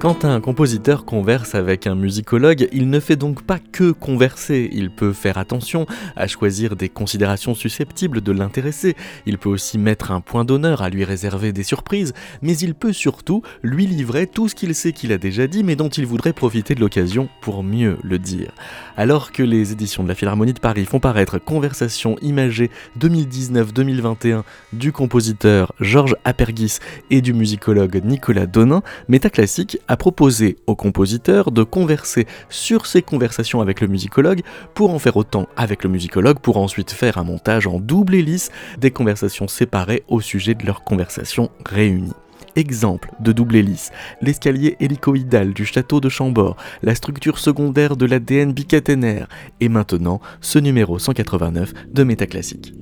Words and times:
Quand 0.00 0.24
un 0.24 0.40
compositeur 0.40 1.04
converse 1.04 1.54
avec 1.54 1.86
un 1.86 1.94
musicologue, 1.94 2.68
il 2.72 2.88
ne 2.88 3.00
fait 3.00 3.16
donc 3.16 3.42
pas 3.42 3.58
que 3.58 3.90
converser, 3.90 4.70
il 4.72 4.90
peut 4.90 5.12
faire 5.12 5.36
attention 5.36 5.84
à 6.16 6.26
choisir 6.26 6.74
des 6.74 6.88
considérations 6.88 7.54
susceptibles 7.54 8.22
de 8.22 8.32
l'intéresser, 8.32 8.96
il 9.26 9.36
peut 9.36 9.50
aussi 9.50 9.76
mettre 9.76 10.10
un 10.10 10.22
point 10.22 10.46
d'honneur 10.46 10.80
à 10.80 10.88
lui 10.88 11.04
réserver 11.04 11.52
des 11.52 11.64
surprises, 11.64 12.14
mais 12.40 12.56
il 12.56 12.74
peut 12.74 12.94
surtout 12.94 13.42
lui 13.62 13.86
livrer 13.86 14.26
tout 14.26 14.48
ce 14.48 14.54
qu'il 14.54 14.74
sait 14.74 14.92
qu'il 14.92 15.12
a 15.12 15.18
déjà 15.18 15.46
dit 15.46 15.62
mais 15.62 15.76
dont 15.76 15.90
il 15.90 16.06
voudrait 16.06 16.32
profiter 16.32 16.74
de 16.74 16.80
l'occasion 16.80 17.28
pour 17.42 17.62
mieux 17.62 17.98
le 18.02 18.18
dire. 18.18 18.52
Alors 18.96 19.32
que 19.32 19.42
les 19.42 19.72
éditions 19.72 20.02
de 20.02 20.08
la 20.08 20.14
Philharmonie 20.14 20.54
de 20.54 20.60
Paris 20.60 20.86
font 20.86 21.00
paraître 21.00 21.36
Conversation 21.36 22.16
imagée 22.22 22.70
2019-2021 22.98 24.44
du 24.72 24.92
compositeur 24.92 25.74
Georges 25.78 26.16
Apergis 26.24 26.78
et 27.10 27.20
du 27.20 27.34
musicologue 27.34 28.00
Nicolas 28.02 28.46
Donin, 28.46 28.82
Métaclassique 29.06 29.78
a 29.90 29.96
proposé 29.96 30.56
au 30.68 30.76
compositeur 30.76 31.50
de 31.50 31.64
converser 31.64 32.28
sur 32.48 32.86
ses 32.86 33.02
conversations 33.02 33.60
avec 33.60 33.80
le 33.80 33.88
musicologue 33.88 34.42
pour 34.72 34.94
en 34.94 35.00
faire 35.00 35.16
autant 35.16 35.48
avec 35.56 35.82
le 35.82 35.90
musicologue 35.90 36.38
pour 36.38 36.58
ensuite 36.58 36.92
faire 36.92 37.18
un 37.18 37.24
montage 37.24 37.66
en 37.66 37.80
double 37.80 38.14
hélice 38.14 38.52
des 38.78 38.92
conversations 38.92 39.48
séparées 39.48 40.04
au 40.06 40.20
sujet 40.20 40.54
de 40.54 40.64
leurs 40.64 40.84
conversations 40.84 41.50
réunies. 41.66 42.12
Exemple 42.54 43.10
de 43.18 43.32
double 43.32 43.56
hélice, 43.56 43.90
l'escalier 44.22 44.76
hélicoïdal 44.78 45.52
du 45.52 45.66
château 45.66 46.00
de 46.00 46.08
Chambord, 46.08 46.56
la 46.84 46.94
structure 46.94 47.40
secondaire 47.40 47.96
de 47.96 48.06
l'ADN 48.06 48.52
bicaténaire, 48.52 49.26
et 49.58 49.68
maintenant 49.68 50.20
ce 50.40 50.60
numéro 50.60 51.00
189 51.00 51.72
de 51.92 52.04
Métaclassique. 52.04 52.74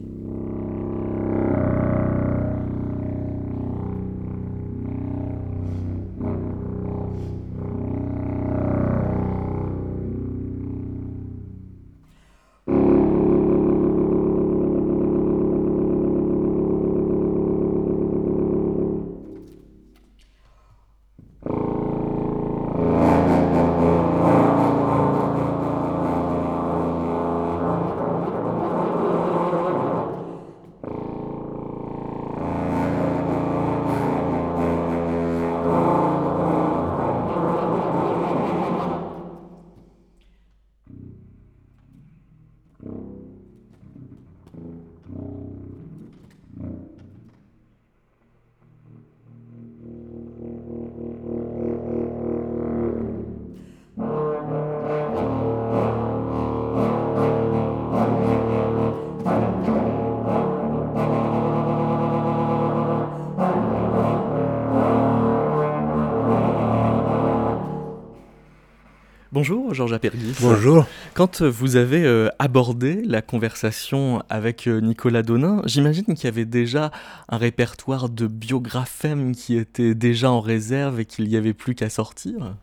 Bonjour 69.39 69.73
Georges 69.73 69.93
Apergis. 69.93 70.35
Bonjour. 70.41 70.85
Quand 71.15 71.43
vous 71.43 71.77
avez 71.77 72.05
euh, 72.05 72.29
abordé 72.41 73.03
la 73.05 73.23
conversation 73.23 74.21
avec 74.29 74.67
euh, 74.67 74.81
Nicolas 74.81 75.23
Donin, 75.23 75.63
j'imagine 75.65 76.07
qu'il 76.07 76.25
y 76.25 76.27
avait 76.27 76.45
déjà 76.45 76.91
un 77.29 77.37
répertoire 77.37 78.09
de 78.09 78.27
biographèmes 78.27 79.37
qui 79.37 79.57
était 79.57 79.95
déjà 79.95 80.33
en 80.33 80.41
réserve 80.41 80.99
et 80.99 81.05
qu'il 81.05 81.29
n'y 81.29 81.37
avait 81.37 81.53
plus 81.53 81.77
qu'à 81.77 81.89
sortir? 81.89 82.57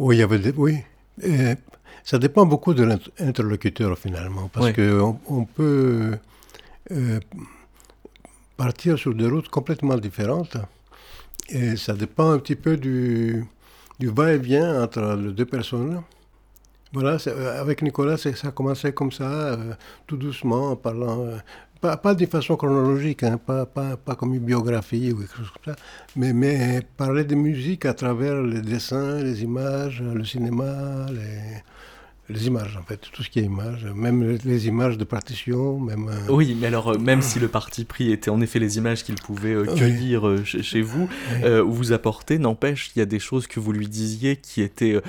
Oui, 0.00 0.16
il 0.16 0.18
y 0.18 0.22
avait 0.24 0.40
oui. 0.56 0.78
ça 2.02 2.18
dépend 2.18 2.44
beaucoup 2.44 2.74
de 2.74 2.82
l'interlocuteur 2.82 3.96
finalement, 3.96 4.50
parce 4.52 4.72
qu'on 4.72 5.16
on 5.28 5.44
peut 5.44 6.18
euh, 6.90 7.20
partir 8.56 8.98
sur 8.98 9.14
des 9.14 9.28
routes 9.28 9.48
complètement 9.48 9.96
différentes 9.96 10.56
et 11.50 11.76
ça 11.76 11.92
dépend 11.92 12.32
un 12.32 12.40
petit 12.40 12.56
peu 12.56 12.76
du 12.76 13.44
du 14.00 14.08
va-et-vient 14.08 14.82
entre 14.82 15.14
les 15.14 15.32
deux 15.32 15.44
personnes. 15.44 16.02
Voilà, 16.92 17.18
euh, 17.26 17.60
avec 17.60 17.82
Nicolas, 17.82 18.16
ça 18.16 18.30
a 18.48 18.50
commencé 18.50 18.92
comme 18.92 19.12
ça, 19.12 19.30
euh, 19.30 19.74
tout 20.06 20.16
doucement, 20.16 20.72
en 20.72 20.76
parlant, 20.76 21.20
euh, 21.26 21.36
pas, 21.80 21.96
pas, 21.98 22.14
de 22.14 22.26
façon 22.26 22.56
chronologique, 22.56 23.22
hein, 23.22 23.38
pas, 23.38 23.66
pas, 23.66 23.96
pas, 23.96 24.14
comme 24.16 24.34
une 24.34 24.40
biographie 24.40 25.12
ou 25.12 25.18
quelque 25.18 25.36
chose 25.36 25.50
comme 25.50 25.74
ça, 25.74 25.80
mais, 26.16 26.32
mais 26.32 26.80
parler 26.96 27.24
de 27.24 27.34
musique 27.34 27.84
à 27.84 27.94
travers 27.94 28.42
les 28.42 28.62
dessins, 28.62 29.22
les 29.22 29.42
images, 29.42 30.02
le 30.02 30.24
cinéma, 30.24 31.06
les, 31.10 31.62
les 32.30 32.46
images 32.46 32.76
en 32.76 32.82
fait, 32.82 33.00
tout 33.12 33.22
ce 33.22 33.30
qui 33.30 33.40
est 33.40 33.42
images, 33.42 33.84
même 33.94 34.38
les 34.44 34.68
images 34.68 34.96
de 34.96 35.04
partition, 35.04 35.78
même... 35.78 36.08
Euh, 36.08 36.32
oui, 36.32 36.56
mais 36.58 36.68
alors 36.68 36.92
euh, 36.92 36.98
même 36.98 37.22
si 37.22 37.38
le 37.38 37.48
parti 37.48 37.84
pris 37.84 38.12
était 38.12 38.30
en 38.30 38.40
effet 38.40 38.58
les 38.58 38.78
images 38.78 39.04
qu'il 39.04 39.16
pouvait 39.16 39.54
euh, 39.54 39.64
cueillir 39.64 40.44
chez, 40.44 40.82
vous, 40.82 41.08
ou 41.44 41.72
vous 41.72 41.92
apporter, 41.92 42.38
n'empêche, 42.38 42.92
il 42.94 42.98
y 43.00 43.02
a 43.02 43.06
des 43.06 43.18
choses 43.18 43.46
que 43.46 43.60
vous 43.60 43.72
lui 43.72 43.88
disiez 43.88 44.36
qui 44.36 44.62
étaient 44.62 45.00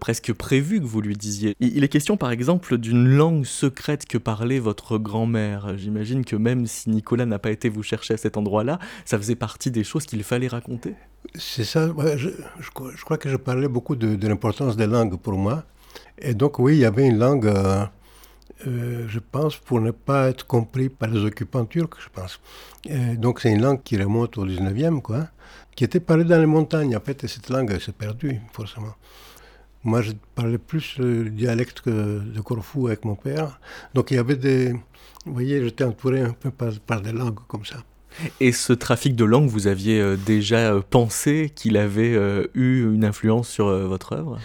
presque 0.00 0.32
prévues 0.32 0.80
que 0.80 0.86
vous 0.86 1.00
lui 1.00 1.16
disiez. 1.16 1.54
Il, 1.60 1.82
est 1.82 1.88
question 1.88 2.16
par 2.16 2.30
exemple 2.30 2.78
d'une 2.78 3.08
langue 3.08 3.44
secrète 3.44 4.06
que 4.06 4.18
parlait 4.18 4.58
votre 4.58 4.98
grand-mère. 4.98 5.76
J'imagine 5.76 6.24
que 6.24 6.36
même 6.36 6.66
si 6.66 6.90
Nicolas 6.90 7.26
n'a 7.26 7.38
pas 7.38 7.50
été 7.50 7.68
vous 7.68 7.82
chercher 7.82 8.14
à 8.14 8.16
cet 8.16 8.36
endroit-là, 8.36 8.78
ça 9.04 9.18
faisait 9.18 9.36
partie 9.36 9.70
des 9.70 9.84
choses 9.84 10.06
qu'il 10.06 10.22
fallait 10.22 10.48
raconter. 10.48 10.94
C'est 11.34 11.64
ça, 11.64 11.92
je, 12.16 12.30
je, 12.60 13.04
crois 13.04 13.18
que 13.18 13.28
je 13.28 13.36
parlais 13.36 13.68
beaucoup 13.68 13.96
de, 13.96 14.14
de 14.14 14.28
l'importance 14.28 14.76
des 14.76 14.86
langues 14.86 15.18
pour 15.18 15.34
moi. 15.34 15.64
Et 16.20 16.34
donc, 16.34 16.58
oui, 16.58 16.74
il 16.74 16.80
y 16.80 16.84
avait 16.84 17.06
une 17.06 17.18
langue, 17.18 17.46
euh, 17.46 17.84
euh, 18.66 19.04
je 19.08 19.18
pense, 19.18 19.56
pour 19.56 19.80
ne 19.80 19.90
pas 19.90 20.28
être 20.28 20.46
compris 20.46 20.88
par 20.88 21.08
les 21.08 21.24
occupants 21.24 21.64
turcs, 21.64 21.98
je 22.00 22.08
pense. 22.12 22.40
donc, 23.16 23.40
c'est 23.40 23.52
une 23.52 23.62
langue 23.62 23.82
qui 23.82 23.96
remonte 23.96 24.36
au 24.38 24.46
19e, 24.46 25.00
quoi, 25.00 25.28
qui 25.76 25.84
était 25.84 26.00
parlée 26.00 26.24
dans 26.24 26.38
les 26.38 26.46
montagnes. 26.46 26.96
En 26.96 27.00
fait, 27.00 27.22
et 27.24 27.28
cette 27.28 27.50
langue 27.50 27.78
s'est 27.78 27.92
perdue, 27.92 28.40
forcément. 28.52 28.94
Moi, 29.84 30.02
je 30.02 30.12
parlais 30.34 30.58
plus 30.58 30.98
le 30.98 31.30
dialecte 31.30 31.88
de 31.88 32.40
Corfou 32.40 32.88
avec 32.88 33.04
mon 33.04 33.14
père. 33.14 33.60
Donc, 33.94 34.10
il 34.10 34.14
y 34.14 34.18
avait 34.18 34.36
des. 34.36 34.72
Vous 35.24 35.32
voyez, 35.32 35.62
j'étais 35.62 35.84
entouré 35.84 36.20
un 36.20 36.32
peu 36.32 36.50
par 36.50 37.00
des 37.00 37.12
langues 37.12 37.38
comme 37.46 37.64
ça. 37.64 37.76
Et 38.40 38.50
ce 38.50 38.72
trafic 38.72 39.14
de 39.14 39.24
langue, 39.24 39.48
vous 39.48 39.68
aviez 39.68 40.00
euh, 40.00 40.16
déjà 40.16 40.80
pensé 40.90 41.52
qu'il 41.54 41.76
avait 41.76 42.16
eu 42.54 42.92
une 42.92 43.04
influence 43.04 43.48
sur 43.48 43.66
votre 43.86 44.14
œuvre? 44.14 44.38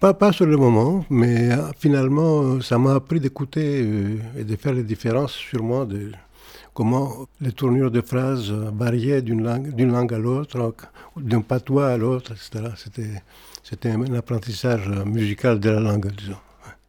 Pas, 0.00 0.32
sur 0.32 0.46
le 0.46 0.56
moment, 0.56 1.04
mais 1.10 1.50
finalement, 1.78 2.60
ça 2.60 2.78
m'a 2.78 2.94
appris 2.94 3.20
d'écouter 3.20 3.86
et 4.36 4.44
de 4.44 4.56
faire 4.56 4.72
les 4.72 4.82
différences 4.82 5.32
sûrement 5.32 5.84
de 5.84 6.12
comment 6.74 7.26
les 7.40 7.52
tournures 7.52 7.90
de 7.90 8.00
phrases 8.00 8.50
variaient 8.50 9.22
d'une 9.22 9.42
langue, 9.42 9.74
d'une 9.74 9.92
langue 9.92 10.14
à 10.14 10.18
l'autre, 10.18 10.74
d'un 11.16 11.40
patois 11.40 11.88
à 11.88 11.96
l'autre, 11.96 12.32
etc. 12.32 12.72
C'était, 12.76 13.22
c'était 13.62 13.90
un 13.90 14.14
apprentissage 14.14 14.88
musical 15.04 15.58
de 15.58 15.70
la 15.70 15.80
langue, 15.80 16.10
disons. 16.16 16.36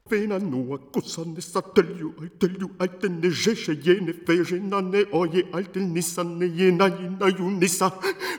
Venanoa 0.10 0.78
kusane 0.94 1.42
sa 1.42 1.62
telju 1.62 2.14
ai 2.22 2.30
telju 2.40 2.70
ai 2.80 2.90
te 3.02 3.10
ne 3.10 3.30
žeše 3.30 3.76
jene 3.84 4.14
feže 4.26 4.60
na 4.60 4.82
ne 4.82 5.04
oje 5.12 5.44
ai 5.54 5.64
te 5.64 5.80
nisa 5.80 6.24
ne 6.24 6.46
jena 6.46 6.88
jena 6.88 7.28
ju 7.38 7.50
nisa. 7.50 7.92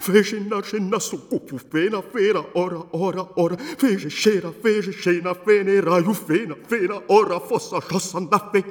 Feže 0.02 0.40
na 0.40 0.62
žena 0.70 1.00
su 1.00 1.18
kupu 1.30 1.58
fena 1.58 2.02
fera 2.12 2.42
ora 2.54 2.82
ora 2.92 3.24
ora. 3.36 3.56
Feže 3.80 4.10
šera 4.10 4.52
feže 4.62 4.92
šena 4.92 5.34
fene 5.44 5.80
raju 5.80 6.14
fena 6.14 6.54
fena 6.68 7.00
ora 7.08 7.40
fosa 7.48 7.80
šosa 7.90 8.20
na 8.20 8.38
fe. 8.52 8.62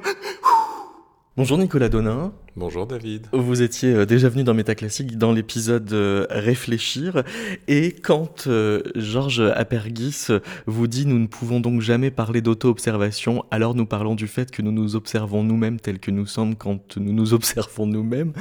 Bonjour 1.36 1.58
Nicolas 1.58 1.88
Donin. 1.88 2.32
Bonjour 2.56 2.88
David. 2.88 3.28
Vous 3.32 3.62
étiez 3.62 3.94
euh, 3.94 4.04
déjà 4.04 4.28
venu 4.28 4.42
dans 4.42 4.52
Métaclassique 4.52 5.16
dans 5.16 5.30
l'épisode 5.30 5.92
euh, 5.92 6.26
Réfléchir. 6.28 7.22
Et 7.68 7.92
quand 7.92 8.48
euh, 8.48 8.82
Georges 8.96 9.40
Apergis 9.54 10.26
vous 10.66 10.88
dit 10.88 11.06
nous 11.06 11.20
ne 11.20 11.28
pouvons 11.28 11.60
donc 11.60 11.82
jamais 11.82 12.10
parler 12.10 12.40
d'auto-observation, 12.40 13.44
alors 13.52 13.76
nous 13.76 13.86
parlons 13.86 14.16
du 14.16 14.26
fait 14.26 14.50
que 14.50 14.60
nous 14.60 14.72
nous 14.72 14.96
observons 14.96 15.44
nous-mêmes 15.44 15.78
tels 15.78 16.00
que 16.00 16.10
nous 16.10 16.26
sommes 16.26 16.56
quand 16.56 16.96
nous 16.96 17.12
nous 17.12 17.32
observons 17.32 17.86
nous-mêmes, 17.86 18.32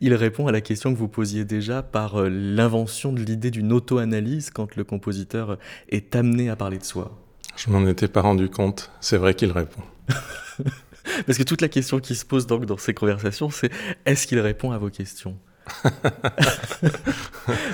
il 0.00 0.14
répond 0.14 0.46
à 0.46 0.52
la 0.52 0.60
question 0.60 0.94
que 0.94 0.98
vous 0.98 1.08
posiez 1.08 1.44
déjà 1.44 1.82
par 1.82 2.22
l'invention 2.22 3.12
de 3.12 3.20
l'idée 3.20 3.50
d'une 3.50 3.72
auto-analyse 3.72 4.50
quand 4.50 4.76
le 4.76 4.84
compositeur 4.84 5.58
est 5.88 6.14
amené 6.14 6.48
à 6.48 6.54
parler 6.54 6.78
de 6.78 6.84
soi. 6.84 7.10
Je 7.56 7.70
m'en 7.70 7.84
étais 7.88 8.06
pas 8.06 8.20
rendu 8.20 8.48
compte. 8.48 8.92
C'est 9.00 9.16
vrai 9.16 9.34
qu'il 9.34 9.50
répond. 9.50 9.82
Parce 11.26 11.38
que 11.38 11.42
toute 11.42 11.60
la 11.60 11.68
question 11.68 12.00
qui 12.00 12.14
se 12.14 12.24
pose 12.24 12.46
donc 12.46 12.66
dans 12.66 12.78
ces 12.78 12.94
conversations, 12.94 13.50
c'est 13.50 13.70
est-ce 14.04 14.26
qu'il 14.26 14.40
répond 14.40 14.72
à 14.72 14.78
vos 14.78 14.90
questions 14.90 15.36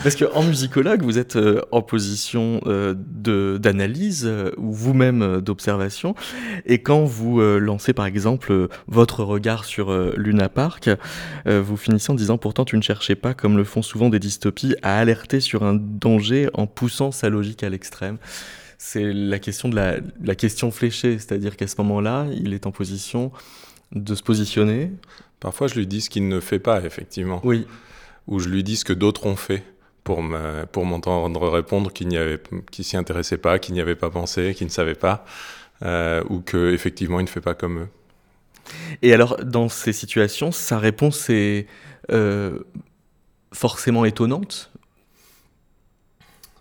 Parce 0.02 0.16
qu'en 0.16 0.42
musicologue, 0.42 1.02
vous 1.02 1.18
êtes 1.18 1.36
euh, 1.36 1.60
en 1.72 1.82
position 1.82 2.62
euh, 2.66 2.94
d'analyse 2.96 4.24
euh, 4.26 4.50
ou 4.56 4.72
vous-même 4.72 5.42
d'observation. 5.42 6.14
Et 6.64 6.78
quand 6.82 7.04
vous 7.04 7.40
lancez 7.40 7.92
par 7.92 8.06
exemple 8.06 8.68
votre 8.86 9.22
regard 9.24 9.64
sur 9.64 9.92
Luna 10.16 10.48
Park, 10.48 10.88
vous 11.46 11.76
finissez 11.76 12.10
en 12.12 12.14
disant 12.14 12.38
pourtant 12.38 12.64
tu 12.64 12.76
ne 12.76 12.82
cherchais 12.82 13.14
pas, 13.14 13.34
comme 13.34 13.56
le 13.56 13.64
font 13.64 13.82
souvent 13.82 14.08
des 14.08 14.18
dystopies, 14.18 14.74
à 14.82 14.98
alerter 14.98 15.40
sur 15.40 15.62
un 15.62 15.74
danger 15.74 16.48
en 16.54 16.66
poussant 16.66 17.12
sa 17.12 17.28
logique 17.28 17.62
à 17.62 17.68
l'extrême 17.68 18.18
c'est 18.84 19.12
la 19.12 19.38
question 19.38 19.68
de 19.68 19.76
la, 19.76 19.98
la 20.24 20.34
question 20.34 20.72
fléchée, 20.72 21.16
c'est-à-dire 21.16 21.56
qu'à 21.56 21.68
ce 21.68 21.76
moment-là, 21.78 22.26
il 22.32 22.52
est 22.52 22.66
en 22.66 22.72
position 22.72 23.30
de 23.92 24.12
se 24.16 24.24
positionner. 24.24 24.90
Parfois, 25.38 25.68
je 25.68 25.76
lui 25.76 25.86
dis 25.86 26.00
ce 26.00 26.10
qu'il 26.10 26.26
ne 26.26 26.40
fait 26.40 26.58
pas, 26.58 26.82
effectivement. 26.84 27.40
Oui. 27.44 27.64
Ou 28.26 28.40
je 28.40 28.48
lui 28.48 28.64
dis 28.64 28.76
ce 28.76 28.84
que 28.84 28.92
d'autres 28.92 29.26
ont 29.26 29.36
fait 29.36 29.62
pour 30.02 30.20
me, 30.20 30.64
pour 30.64 30.84
m'entendre 30.84 31.48
répondre 31.48 31.92
qu'il 31.92 32.08
n'y 32.08 32.16
avait, 32.16 32.42
qu'il 32.72 32.84
s'y 32.84 32.96
intéressait 32.96 33.38
pas, 33.38 33.60
qu'il 33.60 33.74
n'y 33.74 33.80
avait 33.80 33.94
pas 33.94 34.10
pensé, 34.10 34.52
qu'il 34.52 34.66
ne 34.66 34.72
savait 34.72 34.96
pas, 34.96 35.24
euh, 35.82 36.24
ou 36.28 36.40
que 36.40 36.72
effectivement 36.72 37.20
il 37.20 37.24
ne 37.24 37.28
fait 37.28 37.40
pas 37.40 37.54
comme 37.54 37.82
eux. 37.82 37.88
Et 39.00 39.14
alors, 39.14 39.36
dans 39.44 39.68
ces 39.68 39.92
situations, 39.92 40.50
sa 40.50 40.80
réponse 40.80 41.30
est 41.30 41.68
euh, 42.10 42.58
forcément 43.52 44.04
étonnante 44.04 44.72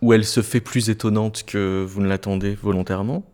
ou 0.02 0.12
elle 0.12 0.24
se 0.24 0.42
fait 0.42 0.60
plus 0.60 0.90
étonnante 0.90 1.44
que 1.44 1.84
vous 1.88 2.02
ne 2.02 2.08
l'attendez 2.08 2.54
volontairement? 2.54 3.24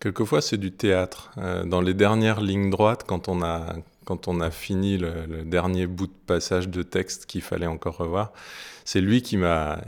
Quelquefois, 0.00 0.40
c'est 0.40 0.58
du 0.58 0.70
théâtre. 0.70 1.32
Euh, 1.38 1.64
dans 1.64 1.80
les 1.80 1.94
dernières 1.94 2.40
lignes 2.40 2.70
droites, 2.70 3.04
quand 3.06 3.28
on 3.28 3.42
a, 3.42 3.74
quand 4.04 4.28
on 4.28 4.40
a 4.40 4.50
fini 4.50 4.96
le, 4.96 5.44
dernier 5.44 5.86
bout 5.86 6.06
de 6.06 6.12
passage 6.26 6.68
de 6.68 6.82
texte 6.82 7.26
qu'il 7.26 7.42
fallait 7.42 7.66
encore 7.66 7.96
revoir, 7.96 8.32
c'est 8.84 9.00
lui 9.00 9.22
qui 9.22 9.36
m'a. 9.36 9.80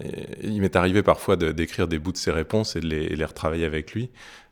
Il 0.43 0.61
m'est 0.61 0.77
arrivé 0.77 1.03
parfois 1.03 1.37
d'écrire 1.37 1.89
des 1.89 1.99
bouts 1.99 2.13
de 2.13 2.19
ses 2.19 2.31
réponses 2.31 2.77
et 2.77 2.81
de 2.81 2.87
les, 2.87 3.09
les 3.09 3.25
retravailler 3.25 3.65
avec 3.65 3.93
lui 3.93 4.11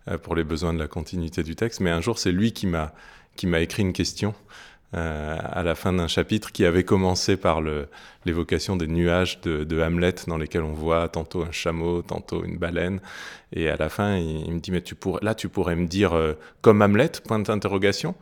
euh, 0.08 0.16
pour 0.16 0.34
les 0.34 0.44
besoins 0.44 0.72
de 0.72 0.78
la 0.78 0.88
continuité 0.88 1.42
du 1.42 1.56
texte. 1.56 1.80
Mais 1.80 1.90
un 1.90 2.00
jour, 2.00 2.18
c'est 2.18 2.32
lui 2.32 2.52
qui 2.52 2.66
m'a 2.66 2.94
qui 3.36 3.46
m'a 3.46 3.60
écrit 3.60 3.82
une 3.82 3.92
question 3.92 4.34
euh, 4.92 5.38
à 5.40 5.62
la 5.62 5.76
fin 5.76 5.92
d'un 5.92 6.08
chapitre 6.08 6.50
qui 6.50 6.64
avait 6.64 6.82
commencé 6.82 7.36
par 7.36 7.60
l'évocation 8.24 8.76
des 8.76 8.88
nuages 8.88 9.40
de, 9.40 9.82
Hamlet 9.82 10.14
dans 10.26 10.36
lesquels 10.36 10.62
on 10.62 10.72
voit 10.72 11.08
tantôt 11.08 11.44
un 11.44 11.52
chameau, 11.52 12.02
tantôt 12.02 12.44
une 12.44 12.58
baleine. 12.58 13.00
Et 13.52 13.68
à 13.68 13.76
la 13.76 13.88
fin, 13.88 14.16
il, 14.16 14.52
me 14.52 14.58
dit, 14.58 14.72
mais 14.72 14.82
tu 14.82 14.96
là, 15.22 15.34
tu 15.34 15.48
pourrais 15.48 15.76
me 15.76 15.86
dire 15.86 16.14
euh, 16.14 16.32
comme 16.60 16.82
Hamlet, 16.82 17.12
point 17.26 17.38
d'interrogation 17.38 18.14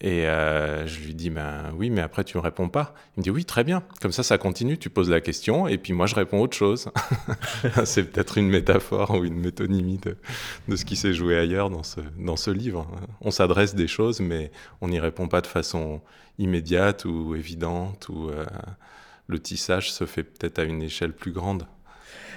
et 0.00 0.26
euh, 0.26 0.86
je 0.86 1.00
lui 1.00 1.14
dis, 1.14 1.30
ben 1.30 1.72
oui, 1.76 1.90
mais 1.90 2.02
après 2.02 2.22
tu 2.24 2.36
ne 2.36 2.42
réponds 2.42 2.68
pas. 2.68 2.94
Il 3.16 3.20
me 3.20 3.22
dit, 3.22 3.30
oui, 3.30 3.44
très 3.44 3.64
bien. 3.64 3.82
Comme 4.00 4.12
ça, 4.12 4.22
ça 4.22 4.36
continue, 4.36 4.76
tu 4.76 4.90
poses 4.90 5.08
la 5.08 5.20
question, 5.20 5.66
et 5.68 5.78
puis 5.78 5.92
moi, 5.92 6.06
je 6.06 6.14
réponds 6.14 6.40
autre 6.40 6.56
chose. 6.56 6.90
c'est 7.84 8.04
peut-être 8.04 8.36
une 8.36 8.48
métaphore 8.48 9.12
ou 9.12 9.24
une 9.24 9.38
métonymie 9.38 9.98
de, 9.98 10.76
ce 10.76 10.84
qui 10.84 10.96
s'est 10.96 11.14
joué 11.14 11.38
ailleurs 11.38 11.70
dans 11.70 11.82
ce, 11.82 12.00
dans 12.18 12.36
ce 12.36 12.50
livre. 12.50 12.86
On 13.20 13.30
s'adresse 13.30 13.74
des 13.74 13.88
choses, 13.88 14.20
mais 14.20 14.50
on 14.80 14.88
n'y 14.88 15.00
répond 15.00 15.28
pas 15.28 15.40
de 15.40 15.46
façon 15.46 16.02
immédiate 16.38 17.04
ou 17.06 17.34
évidente, 17.34 18.08
ou 18.10 18.28
euh, 18.28 18.44
le 19.28 19.38
tissage 19.38 19.92
se 19.92 20.04
fait 20.04 20.24
peut-être 20.24 20.58
à 20.58 20.64
une 20.64 20.82
échelle 20.82 21.14
plus 21.14 21.32
grande. 21.32 21.66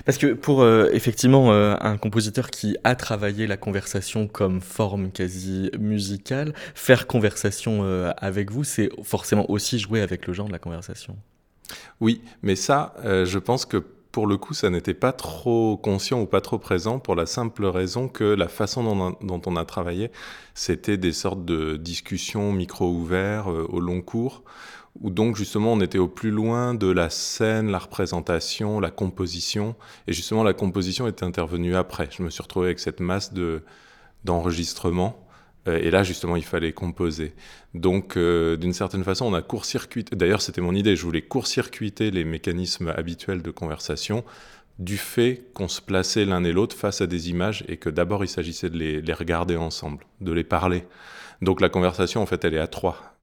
Parce 0.06 0.18
que 0.18 0.34
pour 0.34 0.62
euh, 0.62 0.90
effectivement 0.94 1.51
euh, 1.51 1.75
un 1.81 1.98
compositeur 1.98 2.50
qui 2.50 2.78
a 2.84 2.96
travaillé 2.96 3.48
la 3.48 3.57
conversation 3.57 4.28
comme 4.28 4.62
forme 4.62 5.12
quasi 5.12 5.72
musicale, 5.80 6.54
faire 6.75 7.07
conversation 7.07 7.81
euh, 7.84 8.12
avec 8.18 8.51
vous, 8.51 8.63
c'est 8.63 8.90
forcément 9.04 9.50
aussi 9.50 9.80
jouer 9.80 10.01
avec 10.01 10.28
le 10.28 10.34
genre 10.34 10.48
de 10.48 10.51
la 10.51 10.60
conversation. 10.60 11.16
Oui, 12.00 12.22
mais 12.42 12.56
ça, 12.56 12.96
je 13.04 13.38
pense 13.38 13.66
que 13.66 13.78
pour 13.78 14.25
le 14.25 14.38
coup, 14.38 14.56
ça 14.56 14.72
n'était 14.72 14.96
pas 14.96 15.12
trop 15.12 15.78
conscient 15.78 16.19
ou 16.19 16.25
pas 16.25 16.42
trop 16.42 16.57
présent 16.57 16.98
pour 16.98 17.13
la 17.13 17.28
simple 17.28 17.66
raison 17.66 18.07
que 18.07 18.24
la 18.24 18.48
façon 18.48 19.16
dont, 19.22 19.42
on 19.46 19.56
a 19.56 19.66
travaillé, 19.66 20.10
c'était 20.56 20.98
des 20.98 21.12
sortes 21.13 21.46
de 21.46 21.75
discussions 21.75 22.51
micro 22.51 22.90
ouverts 22.90 23.48
au 23.48 23.80
long 23.80 24.01
cours 24.01 24.44
où 25.01 25.09
donc 25.09 25.36
justement 25.36 25.74
on 25.74 25.81
était 25.81 25.97
au 25.97 26.07
plus 26.07 26.31
loin 26.31 26.74
de 26.74 26.88
la 26.88 27.09
scène, 27.09 27.71
la 27.71 27.80
représentation, 27.80 28.80
la 28.80 28.91
composition, 28.91 29.75
et 30.07 30.13
justement 30.13 30.44
la 30.44 30.53
composition 30.53 31.07
était 31.07 31.24
intervenue 31.24 31.75
après. 31.75 32.09
Je 32.12 32.24
me 32.24 32.30
suis 32.30 32.41
retrouvé 32.41 32.68
avec 32.68 32.80
cette 32.80 33.00
masse 33.00 33.33
de 33.33 33.63
d'enregistrement, 34.25 35.25
euh, 35.68 35.80
et 35.80 35.91
là 35.91 36.03
justement 36.03 36.36
il 36.36 36.44
fallait 36.44 36.74
composer. 36.74 37.33
Donc 37.74 38.18
euh, 38.18 38.57
d'une 38.57 38.74
certaine 38.74 39.03
façon 39.03 39.25
on 39.25 39.33
a 39.33 39.41
court-circuité, 39.41 40.15
d'ailleurs 40.15 40.41
c'était 40.41 40.62
mon 40.62 40.75
idée, 40.75 40.95
je 40.95 41.03
voulais 41.03 41.21
court-circuiter 41.21 42.12
les 42.12 42.25
mécanismes 42.25 42.94
habituels 42.95 43.41
de 43.41 43.51
conversation 43.51 44.24
du 44.80 44.97
fait 44.97 45.44
qu'on 45.53 45.68
se 45.68 45.81
plaçait 45.81 46.24
l'un 46.24 46.44
et 46.45 46.53
l'autre 46.53 46.75
face 46.75 47.01
à 47.01 47.07
des 47.07 47.30
images 47.30 47.65
et 47.68 47.77
que 47.77 47.89
d'abord 47.89 48.24
il 48.24 48.30
s'agissait 48.30 48.69
de 48.69 48.77
les, 48.77 49.01
les 49.01 49.13
regarder 49.13 49.57
ensemble, 49.57 50.06
de 50.21 50.31
les 50.31 50.45
parler. 50.45 50.86
Donc 51.41 51.62
la 51.62 51.69
conversation 51.69 52.21
en 52.21 52.25
fait 52.25 52.44
elle 52.44 52.56
est 52.56 52.59
à 52.59 52.68
trois. 52.68 53.18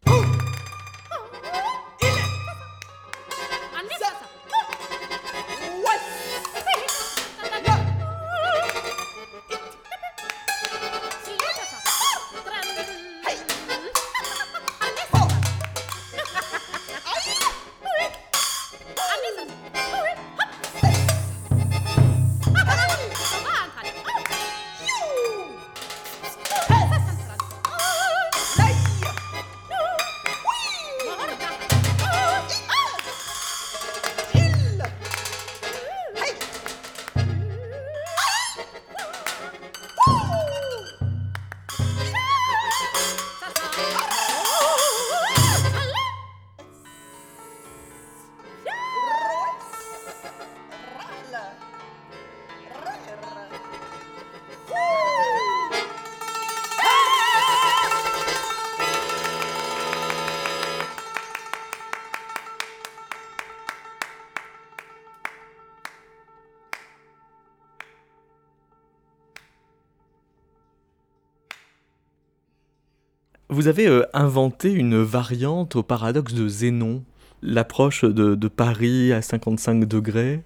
Inventé 74.37 74.71
une 74.71 75.02
variante 75.02 75.76
au 75.76 75.83
paradoxe 75.83 76.35
de 76.35 76.47
Zénon, 76.47 77.02
l'approche 77.43 78.05
de, 78.05 78.49
Paris 78.49 79.11
à 79.11 79.23
55 79.23 79.87
degrés. 79.87 80.43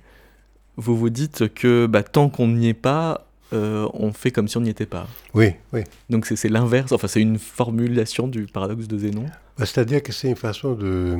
Vous 0.76 0.96
vous 0.96 1.10
dites 1.10 1.52
que 1.52 1.86
bah, 1.86 2.04
tant 2.04 2.28
qu'on 2.28 2.46
n'y 2.46 2.68
est 2.68 2.74
pas, 2.74 3.26
euh, 3.52 3.88
on 3.94 4.12
fait 4.12 4.30
comme 4.30 4.46
si 4.46 4.56
on 4.56 4.60
n'y 4.60 4.70
était 4.70 4.86
pas. 4.86 5.08
Oui, 5.34 5.54
oui. 5.72 5.80
Donc 6.08 6.26
c'est 6.26 6.48
l'inverse, 6.48 6.92
enfin 6.92 7.08
c'est 7.08 7.20
une 7.20 7.40
formulation 7.40 8.28
du 8.28 8.46
paradoxe 8.46 8.86
de 8.86 8.96
Zénon. 8.96 9.26
Bah, 9.58 9.66
c'est-à-dire 9.66 10.04
que 10.04 10.12
c'est 10.12 10.28
une 10.28 10.36
façon 10.36 10.74
de, 10.74 11.18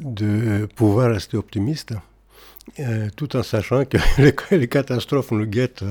de 0.00 0.66
pouvoir 0.74 1.12
rester 1.12 1.36
optimiste. 1.36 1.94
Euh, 2.80 3.10
tout 3.14 3.36
en 3.36 3.44
sachant 3.44 3.84
que 3.84 3.98
les, 4.56 4.66
catastrophes 4.66 5.30
nous 5.30 5.46
guettent 5.46 5.84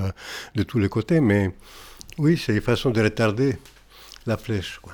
de 0.56 0.64
tous 0.64 0.78
les 0.78 0.90
côtés, 0.90 1.22
mais 1.22 1.52
oui, 2.18 2.38
c'est 2.38 2.54
une 2.54 2.62
façon 2.62 2.92
de 2.92 3.02
retarder 3.02 3.56
la 4.26 4.36
flèche. 4.36 4.80
Quoi. 4.82 4.92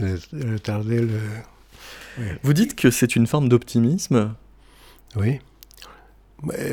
Retarder 0.00 1.00
le... 1.00 1.20
Vous 2.42 2.52
dites 2.52 2.74
que 2.74 2.90
c'est 2.90 3.16
une 3.16 3.26
forme 3.26 3.48
d'optimisme 3.48 4.34
Oui. 5.16 5.40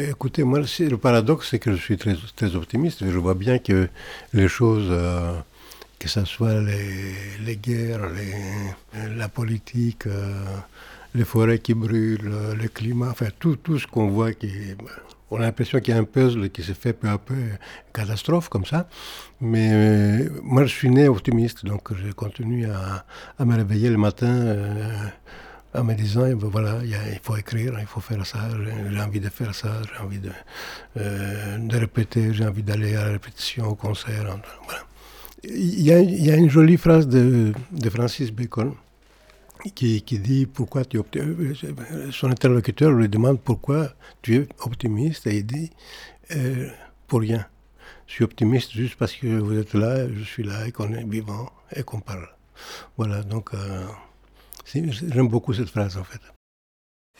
écoutez, 0.09 0.43
moi, 0.43 0.59
le 0.59 0.95
paradoxe, 0.95 1.49
c'est 1.51 1.59
que 1.59 1.71
je 1.71 1.81
suis 1.81 1.97
très, 1.97 2.15
très 2.35 2.55
optimiste. 2.55 3.09
Je 3.09 3.17
vois 3.17 3.35
bien 3.35 3.59
que 3.59 3.89
les 4.33 4.47
choses, 4.47 4.87
euh, 4.89 5.33
que 5.99 6.09
ce 6.09 6.25
soit 6.25 6.59
les, 6.61 7.13
les 7.45 7.55
guerres, 7.57 8.09
les, 8.09 9.15
la 9.15 9.29
politique, 9.29 10.07
euh, 10.07 10.43
les 11.15 11.25
forêts 11.25 11.59
qui 11.59 11.73
brûlent, 11.73 12.31
le 12.59 12.67
climat, 12.67 13.09
enfin 13.11 13.27
tout, 13.39 13.55
tout 13.55 13.79
ce 13.79 13.87
qu'on 13.87 14.07
voit 14.09 14.33
qui 14.33 14.51
on 15.29 15.37
a 15.37 15.41
l'impression 15.41 15.79
qu'il 15.79 15.93
y 15.93 15.97
a 15.97 15.99
un 15.99 16.05
puzzle 16.05 16.49
qui 16.49 16.63
se 16.63 16.73
fait 16.73 16.93
peu 16.93 17.09
à 17.09 17.17
peu, 17.17 17.35
catastrophe 17.93 18.49
comme 18.49 18.65
ça. 18.65 18.87
Mais 19.41 19.69
euh, 19.71 20.29
moi, 20.43 20.63
je 20.65 20.73
suis 20.73 20.89
né 20.89 21.07
optimiste, 21.07 21.65
donc 21.65 21.93
je 21.93 22.11
continue 22.11 22.67
à, 22.67 23.45
me 23.45 23.55
réveiller 23.55 23.89
le 23.89 23.97
matin 23.97 24.27
euh, 24.27 25.07
en 25.73 25.83
me 25.83 25.93
disant, 25.93 26.25
eh 26.25 26.35
ben 26.35 26.47
voilà, 26.47 26.79
il, 26.83 27.19
faut 27.21 27.35
écrire, 27.35 27.77
il 27.79 27.85
faut 27.85 27.99
faire 27.99 28.25
ça, 28.25 28.39
j'ai 28.89 29.01
envie 29.01 29.19
de 29.19 29.29
faire 29.29 29.53
ça, 29.53 29.81
j'ai 29.83 30.03
envie 30.03 30.19
de, 30.19 30.31
euh, 30.97 31.57
de 31.57 31.77
répéter, 31.77 32.33
j'ai 32.33 32.45
envie 32.45 32.63
d'aller 32.63 32.95
à 32.95 33.05
la 33.05 33.11
répétition, 33.11 33.67
au 33.67 33.75
concert. 33.75 34.23
Voilà. 34.65 34.81
Il, 35.43 35.81
y 35.81 35.91
a, 35.91 35.99
il 35.99 36.25
y 36.25 36.31
a, 36.31 36.35
une 36.35 36.49
jolie 36.49 36.77
phrase 36.77 37.07
de, 37.07 37.53
de 37.71 37.89
Francis 37.89 38.31
Bacon 38.31 38.73
qui, 39.71 40.01
dit 40.01 40.45
pourquoi 40.45 40.85
tu 40.85 40.99
es 40.99 42.11
Son 42.11 42.29
interlocuteur 42.29 42.91
lui 42.91 43.09
demande 43.09 43.39
pourquoi 43.39 43.93
tu 44.21 44.35
es 44.35 44.47
optimiste 44.59 45.27
et 45.27 45.37
il 45.37 45.45
dit 45.45 45.71
euh, 46.35 46.69
pour 47.07 47.21
rien. 47.21 47.45
Je 48.07 48.13
suis 48.13 48.23
optimiste 48.23 48.71
juste 48.71 48.95
parce 48.95 49.13
que 49.13 49.27
vous 49.27 49.57
êtes 49.57 49.73
là, 49.73 50.07
je 50.11 50.23
suis 50.23 50.43
là 50.43 50.67
et 50.67 50.71
qu'on 50.71 50.93
est 50.93 51.03
vivant 51.03 51.51
et 51.75 51.83
qu'on 51.83 51.99
parle. 51.99 52.27
Voilà, 52.97 53.23
donc 53.23 53.53
euh, 53.53 53.85
j'aime 54.65 55.27
beaucoup 55.27 55.53
cette 55.53 55.69
phrase 55.69 55.97
en 55.97 56.03
fait. 56.03 56.21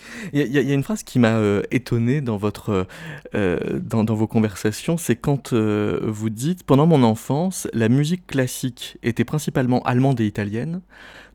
Il 0.34 0.42
y, 0.42 0.58
a 0.58 0.74
une 0.74 0.84
phrase 0.84 1.04
qui 1.04 1.20
m'a 1.20 1.38
euh, 1.38 1.63
étonné 1.72 2.22
dans, 2.22 2.38
votre, 2.38 2.88
euh, 3.36 3.80
dans, 3.80 4.04
dans, 4.04 4.16
vos 4.16 4.27
conversations, 4.27 4.98
c'est 4.98 5.16
quand 5.16 5.54
euh, 5.54 6.00
vous 6.04 6.30
dites 6.30 6.63
Pendant 6.63 6.86
mon 6.86 7.04
enfance, 7.04 7.68
la 7.74 7.89
musique 7.89 8.27
classique 8.27 8.98
était 9.04 9.25
principalement 9.25 9.82
allemande 9.84 10.20
et 10.20 10.25
italienne, 10.25 10.82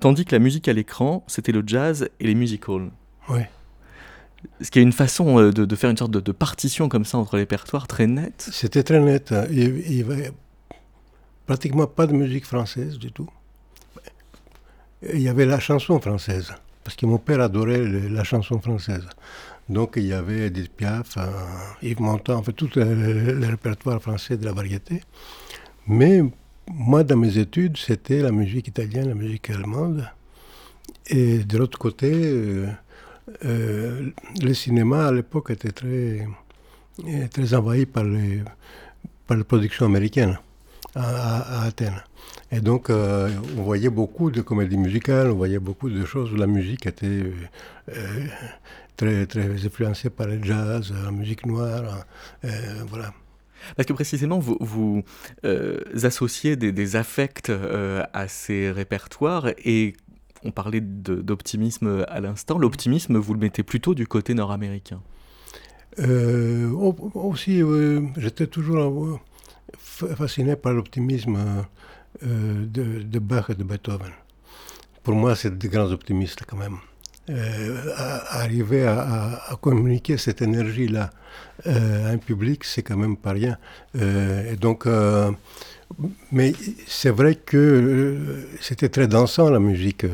tandis 0.01 0.25
que 0.25 0.35
la 0.35 0.39
musique 0.39 0.69
à 0.69 0.73
l'écran, 0.73 1.25
c'était 1.27 1.53
le 1.53 1.63
jazz 1.67 2.09
et 2.21 2.27
les 2.27 2.35
musicals. 2.35 2.91
Oui. 3.29 3.41
Ce 4.61 4.71
qui 4.71 4.81
est 4.81 4.83
une 4.83 4.93
façon 4.93 5.41
de, 5.41 5.65
de 5.65 5.77
faire 5.77 5.91
une 5.91 5.97
sorte 5.97 6.11
de, 6.11 6.21
de, 6.21 6.33
partition 6.33 6.89
comme 6.89 7.05
ça 7.05 7.17
entre 7.19 7.37
les 7.37 7.43
répertoires 7.43 7.87
très 7.87 8.09
nette. 8.09 8.49
C'était 8.53 8.83
très 8.83 8.99
net. 8.99 9.33
Il 9.53 9.73
n'y 9.73 10.01
avait 10.01 10.33
pratiquement 11.47 11.87
pas 11.87 12.09
de 12.09 12.13
musique 12.13 12.45
française 12.45 12.99
du 12.99 13.13
tout. 13.13 13.31
Il 15.13 15.21
y 15.21 15.29
avait 15.29 15.47
la 15.47 15.61
chanson 15.61 16.01
française 16.01 16.53
parce 16.85 16.97
que 16.97 17.07
mon 17.07 17.19
père 17.19 17.41
adorait 17.41 17.83
la 18.09 18.25
chanson 18.25 18.61
française. 18.61 19.07
Donc 19.69 19.95
il 19.97 20.07
y 20.07 20.13
avait 20.13 20.47
Edith 20.47 20.73
Piaf, 20.73 21.17
Yves 21.83 22.01
Montand, 22.01 22.39
en 22.39 22.43
fait 22.43 22.53
tout 22.53 22.71
le, 22.77 23.47
répertoire 23.47 24.01
français 24.03 24.37
de 24.37 24.45
la 24.45 24.53
variété. 24.53 25.03
Mais 25.87 26.23
moi, 26.69 27.05
dans 27.05 27.17
mes 27.17 27.39
études, 27.39 27.77
c'était 27.77 28.21
la 28.21 28.33
musique 28.33 28.69
italienne, 28.69 29.09
la 29.09 29.15
musique 29.15 29.51
allemande. 29.51 30.09
Et 31.09 31.39
de 31.39 31.59
l'autre 31.59 31.79
côté, 31.79 32.11
euh, 32.13 32.69
euh, 33.45 34.11
le 34.41 34.55
cinéma 34.55 35.07
à 35.07 35.13
l'époque 35.13 35.51
était 35.51 35.73
très, 35.73 36.27
très 37.31 37.55
envahi 37.55 37.87
par 37.87 38.05
les, 38.05 38.43
par 39.27 39.37
les 39.37 39.45
productions 39.45 39.87
américaines 39.87 40.39
à, 40.95 41.65
Athènes. 41.65 42.03
Et 42.51 42.61
donc, 42.61 42.91
euh, 42.91 43.31
on 43.57 43.63
voyait 43.63 43.91
beaucoup 43.91 44.31
de 44.31 44.43
comédies 44.43 44.77
musicales, 44.77 45.31
on 45.31 45.37
voyait 45.37 45.59
beaucoup 45.59 45.89
de 45.89 46.05
choses 46.05 46.33
où 46.33 46.37
la 46.37 46.47
musique 46.47 46.87
était 46.87 47.33
euh, 47.89 48.27
très, 48.97 49.27
très 49.27 49.65
influencée 49.65 50.11
par 50.11 50.27
le 50.27 50.43
jazz, 50.43 50.93
la 51.05 51.11
musique 51.11 51.47
noire, 51.47 52.05
euh, 52.45 52.49
voilà. 52.89 53.13
Parce 53.77 53.87
que 53.87 53.93
précisément, 53.93 54.41
vous, 54.41 54.57
vous 54.59 55.05
associez 56.03 56.57
des, 56.57 56.73
des 56.73 56.97
affects 56.97 57.53
à 58.13 58.27
ces 58.27 58.73
répertoires 58.73 59.51
et 59.65 59.95
on 60.43 60.51
parlait 60.51 60.81
d'optimisme 60.81 62.05
à 62.09 62.19
l'instant. 62.19 62.59
L'optimisme, 62.59 63.19
vous 63.19 63.35
le 63.35 63.39
mettez 63.39 63.63
plutôt 63.63 63.95
du 63.95 64.09
côté 64.09 64.35
nord-américain? 64.35 65.01
Aussi, 65.97 67.63
j'étais 68.17 68.49
toujours 68.49 69.21
fasciné 69.79 70.57
par 70.57 70.73
l'optimisme 70.73 71.65
euh, 72.27 72.67
de, 72.67 73.19
Bach 73.19 73.47
et 73.49 73.55
de 73.55 73.65
Beethoven. 73.65 74.13
Pour 75.03 75.15
moi, 75.15 75.35
c'est 75.35 75.57
des 75.57 75.69
grands 75.69 75.91
optimistes 75.91 76.43
quand 76.47 76.59
même. 76.59 76.77
Euh, 77.31 77.93
arriver 78.31 78.85
à, 78.87 79.57
communiquer 79.61 80.19
cette 80.19 80.43
énergie-là 80.43 81.11
euh, 81.67 82.09
à 82.09 82.11
un 82.11 82.19
public, 82.19 82.65
c'est 82.65 82.83
quand 82.83 82.97
même 82.97 83.17
pas 83.17 83.33
rien. 83.33 83.57
et 83.95 84.57
donc, 84.57 84.87
mais 86.31 86.53
c'est 86.87 87.11
vrai 87.11 87.37
que 87.37 88.47
c'était 88.61 88.89
très 88.89 89.07
dansant 89.09 89.51
la 89.51 89.61
musique 89.61 90.05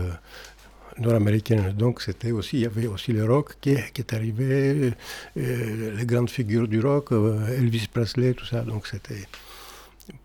nord-américaine. 0.99 1.73
Donc 1.73 2.01
c'était 2.01 2.31
aussi, 2.31 2.59
il 2.59 2.63
y 2.63 2.67
avait 2.67 2.87
aussi 2.87 3.13
le 3.13 3.25
rock 3.25 3.57
qui, 3.61 3.77
qui 3.93 4.03
est 4.03 4.13
arrivé, 4.13 4.93
les 5.35 6.07
grandes 6.07 6.31
figures 6.31 6.69
du 6.69 6.81
rock, 6.81 7.11
Elvis 7.13 7.89
Presley, 7.93 8.35
tout 8.35 8.47
ça. 8.47 8.63
Donc 8.63 8.87
c'était 8.87 9.27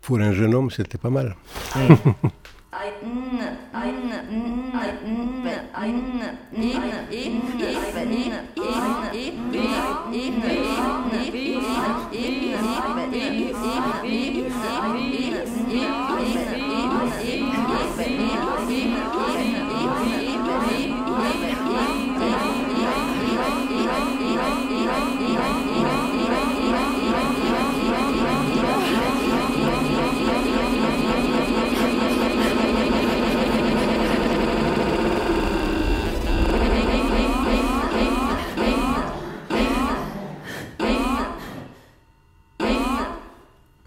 pour 0.00 0.20
un 0.20 0.32
jeune 0.32 0.54
homme, 0.54 0.70
c'était 0.70 0.98
pas 0.98 1.10
mal. 1.10 1.34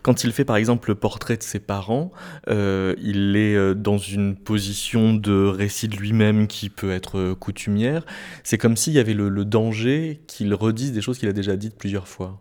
Quand 0.07 0.23
il 0.23 0.31
fait 0.31 0.45
par 0.45 0.55
exemple 0.55 0.87
le 0.87 0.95
portrait 0.95 1.35
de 1.35 1.43
ses 1.43 1.59
parents, 1.59 2.13
euh, 2.47 2.95
il 2.97 3.35
est 3.35 3.55
euh, 3.55 3.73
dans 3.73 3.97
une 3.97 4.37
position 4.37 5.13
de 5.13 5.47
récit 5.47 5.89
de 5.89 5.97
lui-même 5.97 6.47
qui 6.47 6.69
peut 6.69 6.91
être 6.91 7.17
euh, 7.17 7.35
coutumière. 7.35 8.05
C'est 8.45 8.57
comme 8.57 8.77
s'il 8.77 8.93
y 8.93 8.99
avait 8.99 9.13
le, 9.13 9.43
danger 9.43 10.21
qu'il 10.25 10.53
redise 10.53 10.93
des 10.93 11.01
choses 11.01 11.17
qu'il 11.17 11.27
a 11.27 11.33
déjà 11.33 11.57
dites 11.57 11.77
plusieurs 11.77 12.07
fois, 12.07 12.39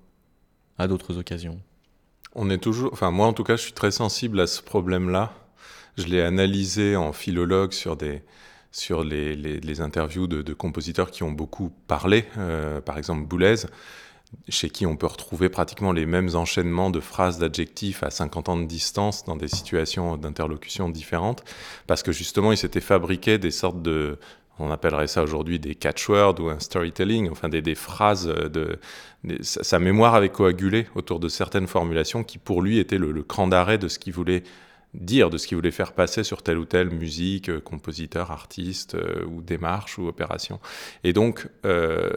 à 0.78 0.86
d'autres 0.86 1.18
occasions. 1.18 1.58
On 2.36 2.50
est 2.50 2.58
toujours, 2.58 2.90
enfin 2.92 3.10
moi 3.10 3.26
en 3.26 3.32
tout 3.32 3.42
cas, 3.42 3.56
je 3.56 3.62
suis 3.62 3.72
très 3.72 3.90
sensible 3.90 4.38
à 4.38 4.46
ce 4.46 4.62
problème-là. 4.62 5.32
Je 5.98 6.04
l'ai 6.04 6.22
analysé 6.22 6.94
en 6.94 7.12
philologue 7.12 7.72
sur 7.72 7.96
des 7.96 8.22
sur 8.70 9.02
les, 9.02 9.34
les, 9.34 9.80
interviews 9.80 10.28
de, 10.28 10.42
de, 10.42 10.52
compositeurs 10.52 11.10
qui 11.10 11.22
ont 11.22 11.32
beaucoup 11.32 11.72
parlé, 11.88 12.26
par 12.84 12.98
exemple 12.98 13.26
Boulez 13.26 13.64
chez 14.48 14.70
qui 14.70 14.86
on 14.86 14.96
peut 14.96 15.06
retrouver 15.06 15.48
pratiquement 15.48 15.92
les 15.92 16.06
mêmes 16.06 16.34
enchaînements 16.34 16.90
de 16.90 17.00
phrases 17.00 17.38
d'adjectifs 17.38 18.02
à 18.02 18.10
50 18.10 18.48
ans 18.48 18.56
de 18.56 18.66
distance 18.66 19.24
dans 19.24 19.36
des 19.36 19.48
situations 19.48 20.16
d'interlocution 20.16 20.88
différentes, 20.88 21.44
parce 21.86 22.02
que 22.02 22.12
justement 22.12 22.52
il 22.52 22.56
s'était 22.56 22.80
fabriqué 22.80 23.38
des 23.38 23.50
sortes 23.50 23.82
de, 23.82 24.18
on 24.58 24.70
appellerait 24.70 25.06
ça 25.06 25.22
aujourd'hui 25.22 25.58
des 25.58 25.74
catchwords 25.74 26.40
ou 26.40 26.48
un 26.48 26.60
storytelling, 26.60 27.30
enfin 27.30 27.48
des, 27.48 27.62
des 27.62 27.74
phrases 27.74 28.26
de, 28.26 28.78
sa 29.40 29.78
mémoire 29.78 30.14
avait 30.14 30.28
coagulé 30.28 30.86
autour 30.94 31.20
de 31.20 31.28
certaines 31.28 31.66
formulations 31.66 32.22
qui 32.22 32.38
pour 32.38 32.62
lui 32.62 32.78
étaient 32.78 32.98
le, 32.98 33.22
cran 33.22 33.48
d'arrêt 33.48 33.78
de 33.78 33.88
ce 33.88 33.98
qu'il 33.98 34.12
voulait 34.12 34.44
dire, 34.94 35.30
de 35.30 35.36
ce 35.36 35.46
qu'il 35.46 35.56
voulait 35.56 35.72
faire 35.72 35.92
passer 35.92 36.24
sur 36.24 36.42
telle 36.42 36.58
ou 36.58 36.64
telle 36.64 36.90
musique, 36.90 37.50
euh, 37.50 37.60
compositeur, 37.60 38.30
artiste 38.30 38.94
euh, 38.94 39.26
ou 39.26 39.42
démarche 39.42 39.98
ou 39.98 40.06
opération. 40.06 40.58
Et 41.04 41.12
donc, 41.12 41.48
euh, 41.66 42.10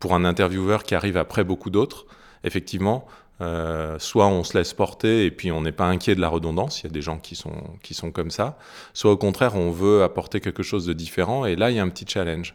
pour 0.00 0.14
un 0.14 0.24
intervieweur 0.24 0.84
qui 0.84 0.94
arrive 0.94 1.16
après 1.16 1.44
beaucoup 1.44 1.70
d'autres, 1.70 2.06
effectivement, 2.44 3.06
euh, 3.40 3.98
soit 3.98 4.28
on 4.28 4.44
se 4.44 4.56
laisse 4.56 4.72
porter 4.74 5.24
et 5.24 5.30
puis 5.30 5.50
on 5.50 5.62
n'est 5.62 5.72
pas 5.72 5.86
inquiet 5.86 6.14
de 6.14 6.20
la 6.20 6.28
redondance, 6.28 6.80
il 6.80 6.84
y 6.84 6.86
a 6.86 6.92
des 6.92 7.02
gens 7.02 7.18
qui 7.18 7.34
sont, 7.34 7.64
qui 7.82 7.92
sont 7.92 8.12
comme 8.12 8.30
ça, 8.30 8.56
soit 8.92 9.10
au 9.10 9.16
contraire 9.16 9.56
on 9.56 9.72
veut 9.72 10.04
apporter 10.04 10.40
quelque 10.40 10.62
chose 10.62 10.86
de 10.86 10.92
différent 10.92 11.44
et 11.44 11.56
là 11.56 11.70
il 11.70 11.76
y 11.76 11.80
a 11.80 11.82
un 11.82 11.88
petit 11.88 12.06
challenge. 12.08 12.54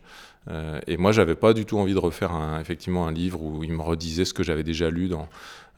Euh, 0.50 0.80
et 0.88 0.96
moi 0.96 1.12
j'avais 1.12 1.36
pas 1.36 1.54
du 1.54 1.66
tout 1.66 1.78
envie 1.78 1.94
de 1.94 2.00
refaire 2.00 2.32
un, 2.32 2.62
effectivement 2.62 3.08
un 3.08 3.12
livre 3.12 3.42
où 3.42 3.62
il 3.64 3.74
me 3.74 3.82
redisait 3.82 4.24
ce 4.24 4.34
que 4.34 4.42
j'avais 4.42 4.64
déjà 4.64 4.90
lu 4.90 5.12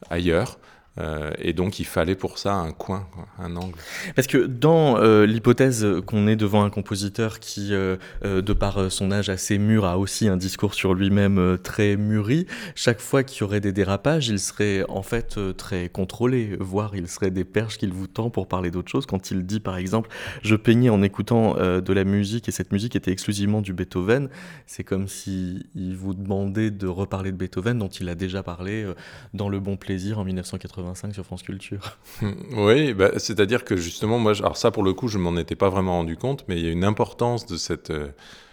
ailleurs. 0.08 0.58
Euh, 0.98 1.30
et 1.38 1.54
donc 1.54 1.78
il 1.78 1.86
fallait 1.86 2.14
pour 2.14 2.38
ça 2.38 2.54
un 2.54 2.72
coin, 2.72 3.06
un 3.38 3.56
angle. 3.56 3.78
Parce 4.14 4.26
que 4.26 4.38
dans 4.38 4.98
euh, 4.98 5.24
l'hypothèse 5.24 5.86
qu'on 6.06 6.26
est 6.26 6.36
devant 6.36 6.64
un 6.64 6.70
compositeur 6.70 7.40
qui, 7.40 7.68
euh, 7.72 7.96
de 8.22 8.52
par 8.52 8.90
son 8.90 9.10
âge 9.10 9.28
assez 9.28 9.58
mûr, 9.58 9.84
a 9.86 9.98
aussi 9.98 10.28
un 10.28 10.36
discours 10.36 10.74
sur 10.74 10.94
lui-même 10.94 11.58
très 11.62 11.96
mûri, 11.96 12.46
chaque 12.74 13.00
fois 13.00 13.22
qu'il 13.22 13.40
y 13.40 13.44
aurait 13.44 13.60
des 13.60 13.72
dérapages, 13.72 14.28
il 14.28 14.38
serait 14.38 14.84
en 14.88 15.02
fait 15.02 15.38
très 15.56 15.88
contrôlé, 15.88 16.56
voire 16.60 16.94
il 16.94 17.08
serait 17.08 17.30
des 17.30 17.44
perches 17.44 17.78
qu'il 17.78 17.92
vous 17.92 18.06
tend 18.06 18.30
pour 18.30 18.46
parler 18.46 18.70
d'autre 18.70 18.90
chose. 18.90 19.06
Quand 19.06 19.30
il 19.30 19.46
dit 19.46 19.60
par 19.60 19.76
exemple 19.76 20.10
«je 20.42 20.56
peignais 20.56 20.90
en 20.90 21.02
écoutant 21.02 21.54
de 21.54 21.92
la 21.92 22.04
musique 22.04 22.48
et 22.48 22.52
cette 22.52 22.72
musique 22.72 22.96
était 22.96 23.12
exclusivement 23.12 23.62
du 23.62 23.72
Beethoven», 23.72 24.28
c'est 24.66 24.84
comme 24.84 25.06
il 25.26 25.96
vous 25.96 26.14
demandait 26.14 26.70
de 26.70 26.86
reparler 26.86 27.32
de 27.32 27.36
Beethoven 27.36 27.78
dont 27.78 27.88
il 27.88 28.08
a 28.08 28.14
déjà 28.14 28.42
parlé 28.42 28.86
dans 29.34 29.48
Le 29.48 29.60
Bon 29.60 29.76
Plaisir 29.76 30.18
en 30.18 30.24
1980 30.24 30.81
sur 31.12 31.24
France 31.24 31.42
Culture. 31.42 31.98
oui, 32.52 32.94
bah, 32.94 33.10
c'est-à-dire 33.18 33.64
que 33.64 33.76
justement, 33.76 34.18
moi, 34.18 34.32
alors 34.38 34.56
ça 34.56 34.70
pour 34.70 34.82
le 34.82 34.92
coup, 34.92 35.08
je 35.08 35.18
m'en 35.18 35.36
étais 35.36 35.56
pas 35.56 35.68
vraiment 35.68 35.92
rendu 35.92 36.16
compte, 36.16 36.44
mais 36.48 36.58
il 36.58 36.64
y 36.64 36.68
a 36.68 36.72
une 36.72 36.84
importance 36.84 37.46
de 37.46 37.56
cette, 37.56 37.90
euh, 37.90 38.08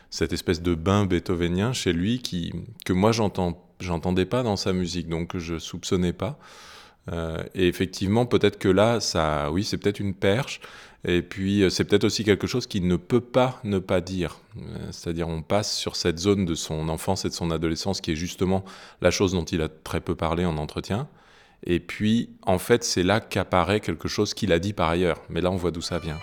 cette 0.10 0.34
espèce 0.34 0.62
de 0.62 0.76
bain 0.76 1.06
beethovenien 1.06 1.74
chez 1.74 1.94
lui 1.94 2.20
qui, 2.20 2.54
que 2.86 2.94
moi 2.94 3.12
j'entendais 3.12 4.26
pas 4.26 4.44
dans 4.44 4.56
sa 4.56 4.74
musique, 4.74 5.10
donc 5.10 5.38
je 5.38 5.60
soupçonnais 5.60 6.14
pas. 6.14 6.40
Euh, 7.12 7.44
et 7.56 7.68
effectivement, 7.68 8.26
peut-être 8.26 8.60
que 8.60 8.70
là, 8.70 9.00
ça, 9.00 9.52
oui, 9.52 9.64
c'est 9.64 9.78
peut-être 9.78 10.00
une 10.00 10.14
perche. 10.14 10.62
Et 11.06 11.22
puis, 11.22 11.64
euh, 11.64 11.70
c'est 11.70 11.86
peut-être 11.86 12.04
aussi 12.04 12.24
quelque 12.24 12.46
chose 12.46 12.68
qu'il 12.68 12.88
ne 12.88 12.98
peut 12.98 13.22
pas 13.22 13.60
ne 13.64 13.80
pas 13.80 14.02
dire. 14.02 14.40
C'est-à-dire, 14.92 15.28
on 15.28 15.42
passe 15.42 15.76
sur 15.76 15.96
cette 15.96 16.20
zone 16.20 16.46
de 16.46 16.56
son 16.56 16.90
enfance 16.90 17.26
et 17.26 17.30
de 17.30 17.34
son 17.34 17.52
adolescence 17.52 18.02
qui 18.02 18.12
est 18.12 18.16
justement 18.16 18.66
la 19.02 19.10
chose 19.10 19.32
dont 19.32 19.46
il 19.46 19.62
a 19.62 19.70
très 19.70 20.02
peu 20.02 20.16
parlé 20.16 20.46
en 20.46 20.58
entretien. 20.58 21.08
Et 21.64 21.80
puis, 21.80 22.30
en 22.44 22.58
fait, 22.58 22.84
c'est 22.84 23.04
là 23.04 23.20
qu'apparaît 23.20 23.80
quelque 23.80 24.08
chose 24.08 24.34
qu'il 24.34 24.52
a 24.54 24.60
dit 24.60 24.74
par 24.74 24.90
ailleurs. 24.90 25.22
Mais 25.30 25.42
là, 25.42 25.52
on 25.52 25.58
voit 25.58 25.72
d'où 25.72 25.82
ça 25.82 26.00
vient. 26.00 26.18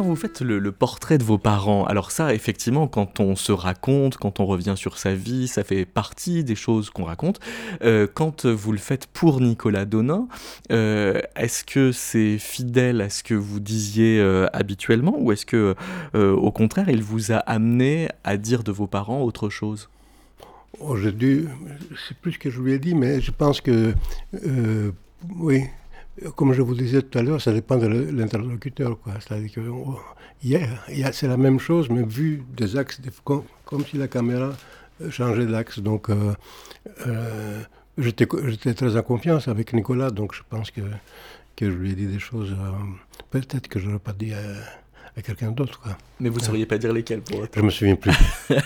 Quand, 0.00 0.06
vous 0.06 0.16
faites 0.16 0.40
le, 0.40 0.72
portrait 0.72 1.18
de 1.18 1.24
vos 1.24 1.36
parents, 1.36 1.84
alors 1.84 2.10
ça, 2.10 2.32
effectivement, 2.32 2.88
quand 2.88 3.20
on 3.20 3.36
se 3.36 3.52
raconte, 3.52 4.16
quand 4.16 4.40
on 4.40 4.46
revient 4.46 4.72
sur 4.74 4.96
sa 4.96 5.12
vie, 5.14 5.46
ça 5.46 5.62
fait 5.62 5.84
partie 5.84 6.42
des 6.42 6.54
choses 6.54 6.88
qu'on 6.88 7.04
raconte. 7.04 7.38
Euh, 7.82 8.06
quand 8.06 8.46
vous 8.46 8.72
le 8.72 8.78
faites 8.78 9.04
pour 9.04 9.42
Nicolas 9.42 9.84
Donin, 9.84 10.26
euh, 10.72 11.20
est-ce 11.36 11.64
que 11.64 11.92
c'est 11.92 12.38
fidèle 12.38 13.02
à 13.02 13.10
ce 13.10 13.22
que 13.22 13.34
vous 13.34 13.60
disiez 13.60 14.18
euh, 14.20 14.46
habituellement 14.54 15.16
ou 15.18 15.32
est-ce 15.32 15.44
que, 15.44 15.74
au 16.14 16.50
contraire, 16.50 16.88
il 16.88 17.02
vous 17.02 17.30
a 17.30 17.36
amené 17.36 18.08
à 18.24 18.38
dire 18.38 18.62
de 18.62 18.72
vos 18.72 18.86
parents 18.86 19.20
autre 19.20 19.50
chose? 19.50 19.90
Oh, 20.78 20.96
Je 20.96 21.10
c'est 22.08 22.16
plus 22.16 22.32
ce 22.32 22.38
que 22.38 22.48
je 22.48 22.58
lui 22.62 22.72
ai 22.72 22.78
dit, 22.78 22.94
mais 22.94 23.20
je 23.20 23.32
pense 23.32 23.60
que, 23.60 23.92
oui, 25.36 25.64
comme 26.36 26.52
je 26.52 26.62
vous 26.62 26.74
disais 26.74 27.02
tout 27.02 27.18
à 27.18 27.22
l'heure, 27.22 27.40
ça 27.40 27.52
dépend 27.52 27.76
de 27.76 27.86
l'interlocuteur. 27.86 28.98
C'est-à-dire 29.20 29.52
que 29.52 31.12
c'est 31.12 31.28
la 31.28 31.36
même 31.36 31.58
chose, 31.58 31.88
mais 31.90 32.02
vu 32.02 32.42
des 32.56 32.76
axes, 32.76 33.00
comme, 33.24 33.84
si 33.86 33.96
la 33.96 34.08
caméra 34.08 34.52
euh, 35.00 35.10
changeait 35.10 35.46
d'axe. 35.46 35.78
Donc, 35.78 36.10
euh, 36.10 36.34
euh, 37.06 37.60
j'étais 37.98 38.74
très 38.74 38.96
en 38.96 39.02
confiance 39.02 39.48
avec 39.48 39.72
Nicolas, 39.72 40.10
donc 40.10 40.34
je 40.34 40.42
pense 40.48 40.70
que 40.70 40.82
je 41.60 41.66
lui 41.66 41.92
ai 41.92 41.94
dit 41.94 42.06
des 42.06 42.18
choses, 42.18 42.56
peut-être 43.30 43.68
que 43.68 43.78
je 43.78 43.86
n'aurais 43.86 43.98
pas 43.98 44.14
dit 44.14 44.32
à 45.16 45.22
quelqu'un 45.22 45.50
d'autre. 45.50 45.80
Mais 46.20 46.28
vous 46.28 46.38
ne 46.38 46.44
sauriez 46.44 46.66
pas 46.66 46.78
dire 46.78 46.92
lesquels 46.92 47.20
pour 47.20 47.40
autant. 47.40 47.60
Je 47.60 47.62
me 47.62 47.70
souviens 47.70 47.96
plus. 47.96 48.12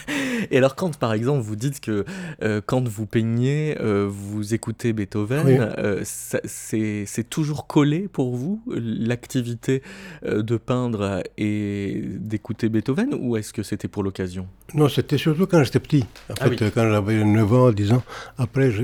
Et 0.50 0.58
alors 0.58 0.74
quand 0.74 0.96
par 0.98 1.12
exemple 1.12 1.40
vous 1.40 1.56
dites 1.56 1.80
que 1.80 2.04
euh, 2.42 2.60
quand 2.64 2.86
vous 2.86 3.06
peignez, 3.06 3.76
euh, 3.80 4.06
vous 4.08 4.54
écoutez 4.54 4.92
Beethoven, 4.92 5.74
euh, 5.78 6.02
c'est 6.04 7.30
toujours 7.30 7.66
collé 7.66 8.08
pour 8.08 8.34
vous 8.34 8.62
l'activité 8.66 9.82
de 10.24 10.56
peindre 10.56 11.22
et 11.38 12.02
d'écouter 12.18 12.68
Beethoven 12.68 13.14
ou 13.18 13.36
est-ce 13.36 13.52
que 13.52 13.62
c'était 13.62 13.88
pour 13.88 14.02
l'occasion? 14.02 14.46
Non, 14.74 14.88
c'était 14.88 15.18
surtout 15.18 15.46
quand 15.46 15.62
j'étais 15.62 15.80
petit. 15.80 16.04
En 16.30 16.34
ah 16.40 16.48
fait, 16.48 16.70
quand 16.70 16.90
j'avais 16.90 17.22
9 17.22 17.52
ans, 17.52 17.72
10 17.72 17.92
ans, 17.92 18.02
après 18.38 18.70
je 18.70 18.82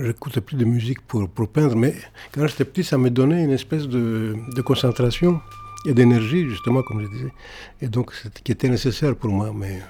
n'écoutais 0.00 0.40
plus 0.40 0.56
de 0.56 0.64
musique 0.64 1.00
pour, 1.02 1.28
pour 1.28 1.48
peindre, 1.48 1.76
mais 1.76 1.94
quand 2.32 2.46
j'étais 2.46 2.64
petit, 2.64 2.84
ça 2.84 2.98
me 2.98 3.10
donnait 3.10 3.42
une 3.42 3.50
espèce 3.50 3.88
de, 3.88 4.36
de 4.54 4.62
concentration 4.62 5.40
et 5.84 5.94
d'énergie, 5.94 6.48
justement, 6.48 6.82
comme 6.82 7.02
je 7.02 7.06
disais. 7.06 7.32
Et 7.82 7.88
donc, 7.88 8.12
qui 8.42 8.52
était 8.52 8.68
nécessaire 8.68 9.14
pour 9.16 9.30
moi. 9.30 9.52
Mais 9.54 9.80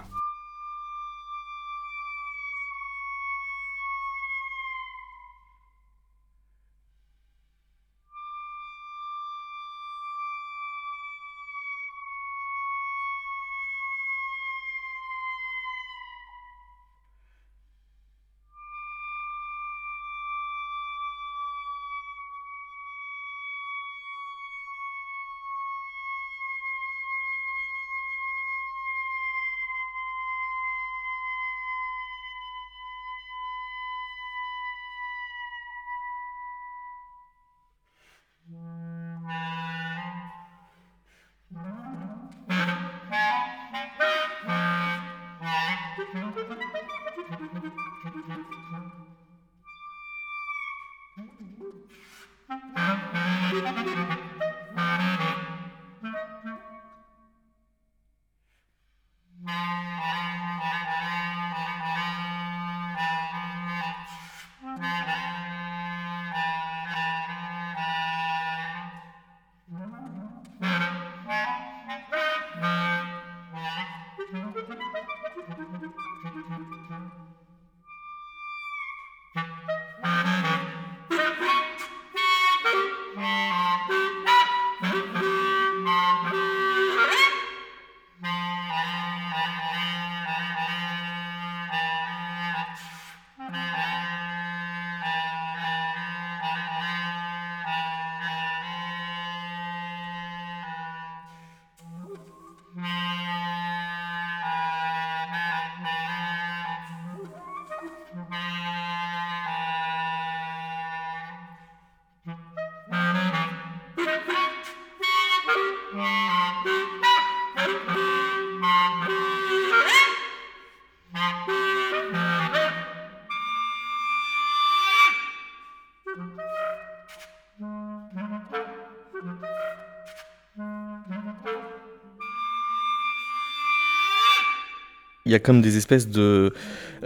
il 135.27 135.33
y 135.33 135.35
a 135.35 135.39
comme 135.39 135.63
des 135.63 135.79
espèces 135.79 136.09
de, 136.11 136.53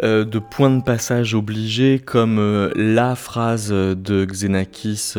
euh, 0.02 0.24
de 0.24 0.40
points 0.40 0.70
de 0.70 0.82
passage 0.82 1.36
obligés, 1.36 2.00
comme 2.00 2.40
euh, 2.40 2.68
la 2.74 3.14
phrase 3.14 3.70
de 3.70 4.24
Xenakis 4.24 5.14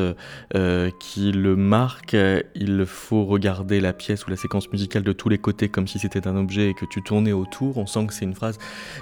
euh, 0.54 0.90
qui 1.00 1.32
le 1.32 1.56
marque 1.56 2.18
il 2.56 2.86
faut 2.86 3.24
regarder 3.24 3.80
la 3.80 3.94
pièce 3.94 4.28
ou 4.28 4.30
la 4.30 4.36
séquence 4.36 4.70
musicale 4.72 5.04
de 5.04 5.14
tous 5.14 5.30
les 5.30 5.38
côtés 5.38 5.70
comme 5.70 5.88
si 5.88 5.98
c'était 5.98 6.28
un 6.28 6.36
objet 6.36 6.72
et 6.72 6.74
que 6.74 6.86
tu 6.86 7.02
tournais 7.02 7.32
autour. 7.32 7.78
On 7.78 7.88
sent 7.88 8.08
que 8.08 8.14
c'est 8.14 8.26
une 8.26 8.36
phrase 8.36 8.58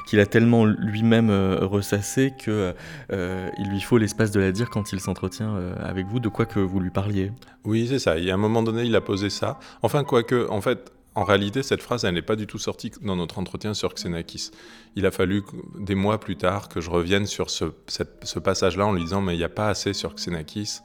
qu'il 0.08 0.20
a 0.20 0.28
tellement 0.28 0.66
lui-même 0.66 1.32
ressassée 1.62 2.34
que 2.38 2.74
il 3.12 3.70
lui 3.70 3.82
faut 3.82 3.98
l'espace 3.98 4.30
de 4.32 4.40
la 4.40 4.52
dire 4.52 4.70
quand 4.70 4.92
il 4.94 5.00
s'entretient 5.00 5.56
avec 5.82 6.06
vous, 6.06 6.20
de 6.20 6.30
quoi 6.30 6.46
que 6.46 6.60
vous 6.60 6.80
lui 6.80 6.92
parliez. 6.92 7.32
Oui, 7.68 7.86
c'est 7.90 8.00
ça. 8.00 8.18
Il 8.18 8.24
y 8.24 8.32
a 8.32 8.34
un 8.34 8.38
moment 8.38 8.64
donné, 8.64 8.84
il 8.84 8.96
a 8.96 9.02
posé 9.02 9.30
ça. 9.30 9.60
Enfin, 9.82 10.06
quoique, 10.06 10.48
en 10.50 10.62
fait, 10.62 10.87
en 11.18 11.24
réalité, 11.24 11.64
cette 11.64 11.82
phrase, 11.82 12.06
elle 12.06 12.14
n'est 12.14 12.22
pas 12.22 12.36
du 12.36 12.46
tout 12.46 12.60
sortie 12.60 12.92
dans 13.02 13.16
notre 13.16 13.40
entretien 13.40 13.74
sur 13.74 13.92
Xenakis. 13.96 14.52
Il 14.96 15.04
a 15.08 15.10
fallu 15.10 15.44
des 15.80 15.96
mois 15.96 16.20
plus 16.20 16.36
tard 16.36 16.70
que 16.70 16.80
je 16.80 16.92
revienne 16.92 17.26
sur 17.26 17.50
ce, 17.50 17.66
passage-là 18.38 18.86
en 18.86 18.94
lui 18.94 19.02
disant 19.02 19.20
Mais 19.20 19.34
il 19.34 19.40
n'y 19.40 19.44
a 19.44 19.50
pas 19.50 19.68
assez 19.68 19.94
sur 19.94 20.14
Xenakis. 20.14 20.82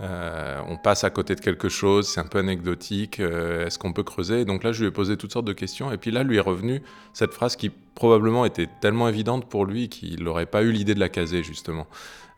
Euh, 0.00 0.60
on 0.66 0.76
passe 0.78 1.04
à 1.04 1.10
côté 1.10 1.36
de 1.36 1.40
quelque 1.40 1.68
chose, 1.68 2.08
c'est 2.08 2.18
un 2.18 2.26
peu 2.26 2.38
anecdotique, 2.38 3.20
euh, 3.20 3.64
est-ce 3.66 3.78
qu'on 3.78 3.92
peut 3.92 4.02
creuser? 4.02 4.44
Donc 4.44 4.64
là, 4.64 4.72
je 4.72 4.80
lui 4.80 4.88
ai 4.88 4.90
posé 4.90 5.16
toutes 5.16 5.32
sortes 5.32 5.46
de 5.46 5.52
questions, 5.52 5.92
et 5.92 5.96
puis 5.96 6.10
là, 6.10 6.24
lui 6.24 6.38
est 6.38 6.40
revenu 6.40 6.82
cette 7.12 7.32
phrase 7.32 7.54
qui 7.54 7.70
probablement 7.94 8.44
était 8.44 8.68
tellement 8.80 9.08
évidente 9.08 9.48
pour 9.48 9.64
lui 9.64 9.88
qu'il 9.88 10.24
n'aurait 10.24 10.46
pas 10.46 10.62
eu 10.62 10.72
l'idée 10.72 10.94
de 10.94 11.00
la 11.00 11.08
caser, 11.08 11.44
justement. 11.44 11.86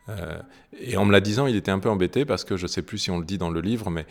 Euh, 0.09 0.39
et 0.79 0.97
en 0.97 1.05
me 1.05 1.11
la 1.11 1.19
disant, 1.19 1.47
il 1.47 1.55
était 1.55 1.71
un 1.71 1.79
peu 1.79 1.89
embêté 1.89 2.25
parce 2.25 2.43
que 2.43 2.57
je 2.57 2.63
ne 2.63 2.67
sais 2.67 2.81
plus 2.81 2.97
si 2.97 3.11
on 3.11 3.17
le 3.17 3.25
dit 3.25 3.37
dans 3.37 3.49
le 3.49 3.61
livre, 3.61 3.89
mais 3.89 4.05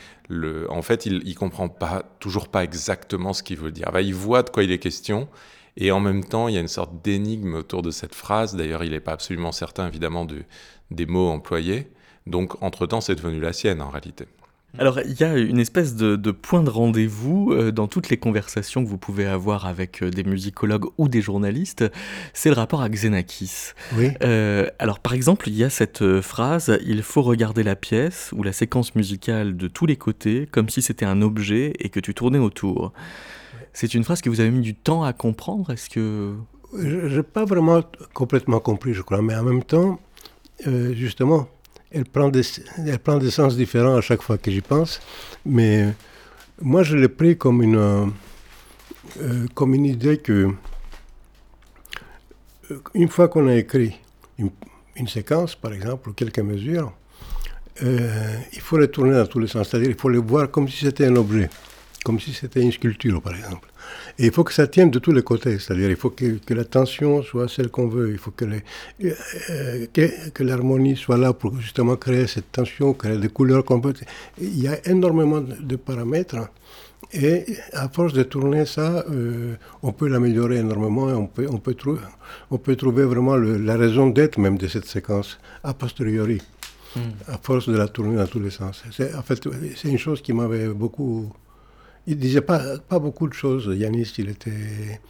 en 0.68 0.82
fait, 0.82 1.06
il, 1.06 1.22
ne 1.24 1.34
comprend 1.34 1.68
pas, 1.68 2.04
toujours 2.20 2.48
pas 2.48 2.64
exactement 2.64 3.32
ce 3.32 3.42
qu'il 3.42 3.58
veut 3.58 3.70
dire. 3.70 3.90
il 4.00 4.14
voit 4.14 4.42
de 4.42 4.50
quoi 4.50 4.64
il 4.64 4.72
est 4.72 4.78
question, 4.78 5.28
et 5.76 5.90
en 5.92 6.00
même 6.00 6.24
temps, 6.24 6.48
il 6.48 6.54
y 6.54 6.58
a 6.58 6.60
une 6.60 6.68
sorte 6.68 7.02
d'énigme 7.02 7.54
autour 7.54 7.82
de 7.82 7.90
cette 7.90 8.14
phrase. 8.14 8.54
D'ailleurs, 8.54 8.84
il 8.84 8.92
n'est 8.92 9.00
pas 9.00 9.12
absolument 9.12 9.52
certain, 9.52 9.88
évidemment, 9.88 10.26
des 10.90 11.06
mots 11.06 11.28
employés. 11.30 11.90
Donc, 12.26 12.62
entre-temps, 12.62 13.00
c'est 13.00 13.16
devenu 13.16 13.40
la 13.40 13.52
sienne, 13.52 13.82
en 13.82 13.90
réalité. 13.90 14.26
Alors, 14.76 14.98
il 15.00 15.18
y 15.20 15.22
a 15.22 15.36
une 15.36 15.60
espèce 15.60 15.94
de, 15.94 16.30
point 16.32 16.62
de 16.62 16.70
rendez-vous 16.70 17.52
euh, 17.52 17.70
dans 17.70 17.86
toutes 17.86 18.08
les 18.08 18.16
conversations 18.16 18.82
que 18.82 18.88
vous 18.88 18.98
pouvez 18.98 19.26
avoir 19.26 19.66
avec 19.66 20.02
euh, 20.02 20.10
des 20.10 20.24
musicologues 20.24 20.86
ou 20.98 21.08
des 21.08 21.20
journalistes, 21.20 21.84
c'est 22.32 22.48
le 22.48 22.56
rapport 22.56 22.82
à 22.82 22.88
Xenakis. 22.88 23.72
Oui. 23.96 24.10
Euh, 24.22 24.66
alors, 24.80 24.98
par 24.98 25.14
exemple, 25.14 25.48
il 25.48 25.56
y 25.56 25.62
a 25.62 25.70
cette 25.70 26.20
phrase 26.20 26.76
Il 26.84 27.02
faut 27.02 27.22
regarder 27.22 27.62
la 27.62 27.76
pièce 27.76 28.30
ou 28.32 28.42
la 28.42 28.52
séquence 28.52 28.96
musicale 28.96 29.56
de 29.56 29.68
tous 29.68 29.86
les 29.86 29.96
côtés 29.96 30.48
comme 30.50 30.68
si 30.68 30.82
c'était 30.82 31.06
un 31.06 31.22
objet 31.22 31.72
et 31.78 31.88
que 31.88 32.00
tu 32.00 32.12
tournais 32.12 32.38
autour. 32.38 32.92
C'est 33.72 33.94
une 33.94 34.02
phrase 34.02 34.22
que 34.22 34.30
vous 34.30 34.40
avez 34.40 34.50
mis 34.50 34.60
du 34.60 34.74
temps 34.74 35.04
à 35.04 35.12
comprendre 35.12 35.70
Est-ce 35.70 35.88
que. 35.88 36.34
Je 36.76 37.16
n'ai 37.16 37.22
pas 37.22 37.44
vraiment 37.44 37.82
complètement 38.12 38.58
compris, 38.58 38.94
je 38.94 39.02
crois, 39.02 39.22
mais 39.22 39.36
en 39.36 39.44
même 39.44 39.62
temps, 39.62 40.00
justement, 40.64 41.48
elle 41.94 42.04
prend, 42.04 42.28
des, 42.28 42.42
elle 42.78 42.98
prend 42.98 43.18
des 43.18 43.30
sens 43.30 43.56
différents 43.56 43.96
à 43.96 44.00
chaque 44.00 44.22
fois 44.22 44.36
que 44.36 44.50
j'y 44.50 44.60
pense. 44.60 45.00
Mais 45.46 45.94
moi, 46.60 46.82
je 46.82 46.96
l'ai 46.96 47.08
pris 47.08 47.38
comme 47.38 47.62
une, 47.62 48.12
euh, 49.20 49.46
comme 49.54 49.74
une 49.74 49.86
idée 49.86 50.18
que, 50.18 50.50
euh, 52.70 52.80
une 52.94 53.08
fois 53.08 53.28
qu'on 53.28 53.46
a 53.46 53.54
écrit 53.54 53.96
une, 54.38 55.08
séquence, 55.08 55.54
par 55.54 55.72
exemple, 55.72 56.10
ou 56.10 56.12
quelques 56.12 56.40
mesures, 56.40 56.92
euh, 57.82 58.36
il 58.52 58.60
faut 58.60 58.78
les 58.78 58.88
tourner 58.88 59.12
dans 59.12 59.26
tous 59.26 59.38
les 59.38 59.48
sens. 59.48 59.68
C'est-à-dire 59.68 59.90
il 59.90 59.98
faut 59.98 60.08
les 60.08 60.18
voir 60.18 60.50
comme 60.50 60.68
si 60.68 60.84
c'était 60.84 61.06
un 61.06 61.16
objet, 61.16 61.48
comme 62.04 62.18
si 62.18 62.32
c'était 62.32 62.60
une 62.60 62.72
sculpture, 62.72 63.22
par 63.22 63.34
exemple. 63.34 63.68
Et 64.18 64.26
il 64.26 64.32
faut 64.32 64.44
que 64.44 64.52
ça 64.52 64.68
tienne 64.68 64.90
de 64.90 65.00
tous 65.00 65.10
les 65.12 65.22
côtés, 65.22 65.58
c'est-à-dire 65.58 65.90
il 65.90 65.96
faut 65.96 66.10
que, 66.10 66.38
que, 66.38 66.54
la 66.54 66.64
tension 66.64 67.22
soit 67.22 67.48
celle 67.48 67.68
qu'on 67.68 67.88
veut, 67.88 68.12
il 68.12 68.18
faut 68.18 68.30
que, 68.30 68.44
euh, 69.04 69.86
l'harmonie 70.38 70.96
soit 70.96 71.16
là 71.16 71.32
pour 71.32 71.58
justement 71.60 71.96
créer 71.96 72.28
cette 72.28 72.52
tension, 72.52 72.94
créer 72.94 73.18
des 73.18 73.28
couleurs 73.28 73.64
qu'on 73.64 73.80
peut. 73.80 73.94
Il 74.40 74.60
y 74.60 74.68
a 74.68 74.78
énormément 74.88 75.40
de 75.40 75.76
paramètres. 75.76 76.36
Et 77.12 77.44
à 77.72 77.88
force 77.88 78.12
de 78.12 78.22
tourner 78.22 78.66
ça, 78.66 79.04
euh, 79.10 79.56
on 79.82 79.92
peut 79.92 80.08
l'améliorer 80.08 80.58
énormément 80.58 81.10
et 81.10 81.12
on 81.12 81.26
peut, 81.26 81.46
on 81.50 81.58
peut, 81.58 81.74
trouver, 81.74 82.00
on 82.50 82.58
peut 82.58 82.76
trouver 82.76 83.04
vraiment 83.04 83.36
la 83.36 83.76
raison 83.76 84.08
d'être 84.08 84.38
même 84.38 84.58
de 84.58 84.66
cette 84.68 84.86
séquence 84.86 85.38
a 85.62 85.74
posteriori, 85.74 86.40
hmm. 86.96 87.00
à 87.28 87.38
force 87.38 87.68
de 87.68 87.76
la 87.76 87.88
tourner 87.88 88.16
dans 88.16 88.26
tous 88.26 88.40
les 88.40 88.50
sens. 88.50 88.82
En 89.16 89.22
fait, 89.22 89.48
c'est 89.76 89.88
une 89.88 89.98
chose 89.98 90.22
qui 90.22 90.32
m'avait 90.32 90.68
beaucoup 90.68 91.30
il 92.06 92.18
disait 92.18 92.40
pas, 92.40 92.78
pas 92.78 92.98
beaucoup 92.98 93.28
de 93.28 93.32
choses. 93.32 93.70
Yanis, 93.74 94.12
il 94.18 94.28
était 94.28 95.00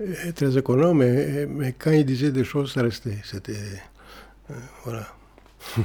euh, 0.00 0.32
très 0.32 0.56
économe, 0.56 0.98
mais, 0.98 1.46
mais 1.46 1.72
quand 1.72 1.90
il 1.90 2.04
disait 2.04 2.32
des 2.32 2.44
choses, 2.44 2.72
ça 2.72 2.82
restait. 2.82 3.18
C'était. 3.24 3.56
Euh, 4.50 4.54
voilà. 4.84 5.06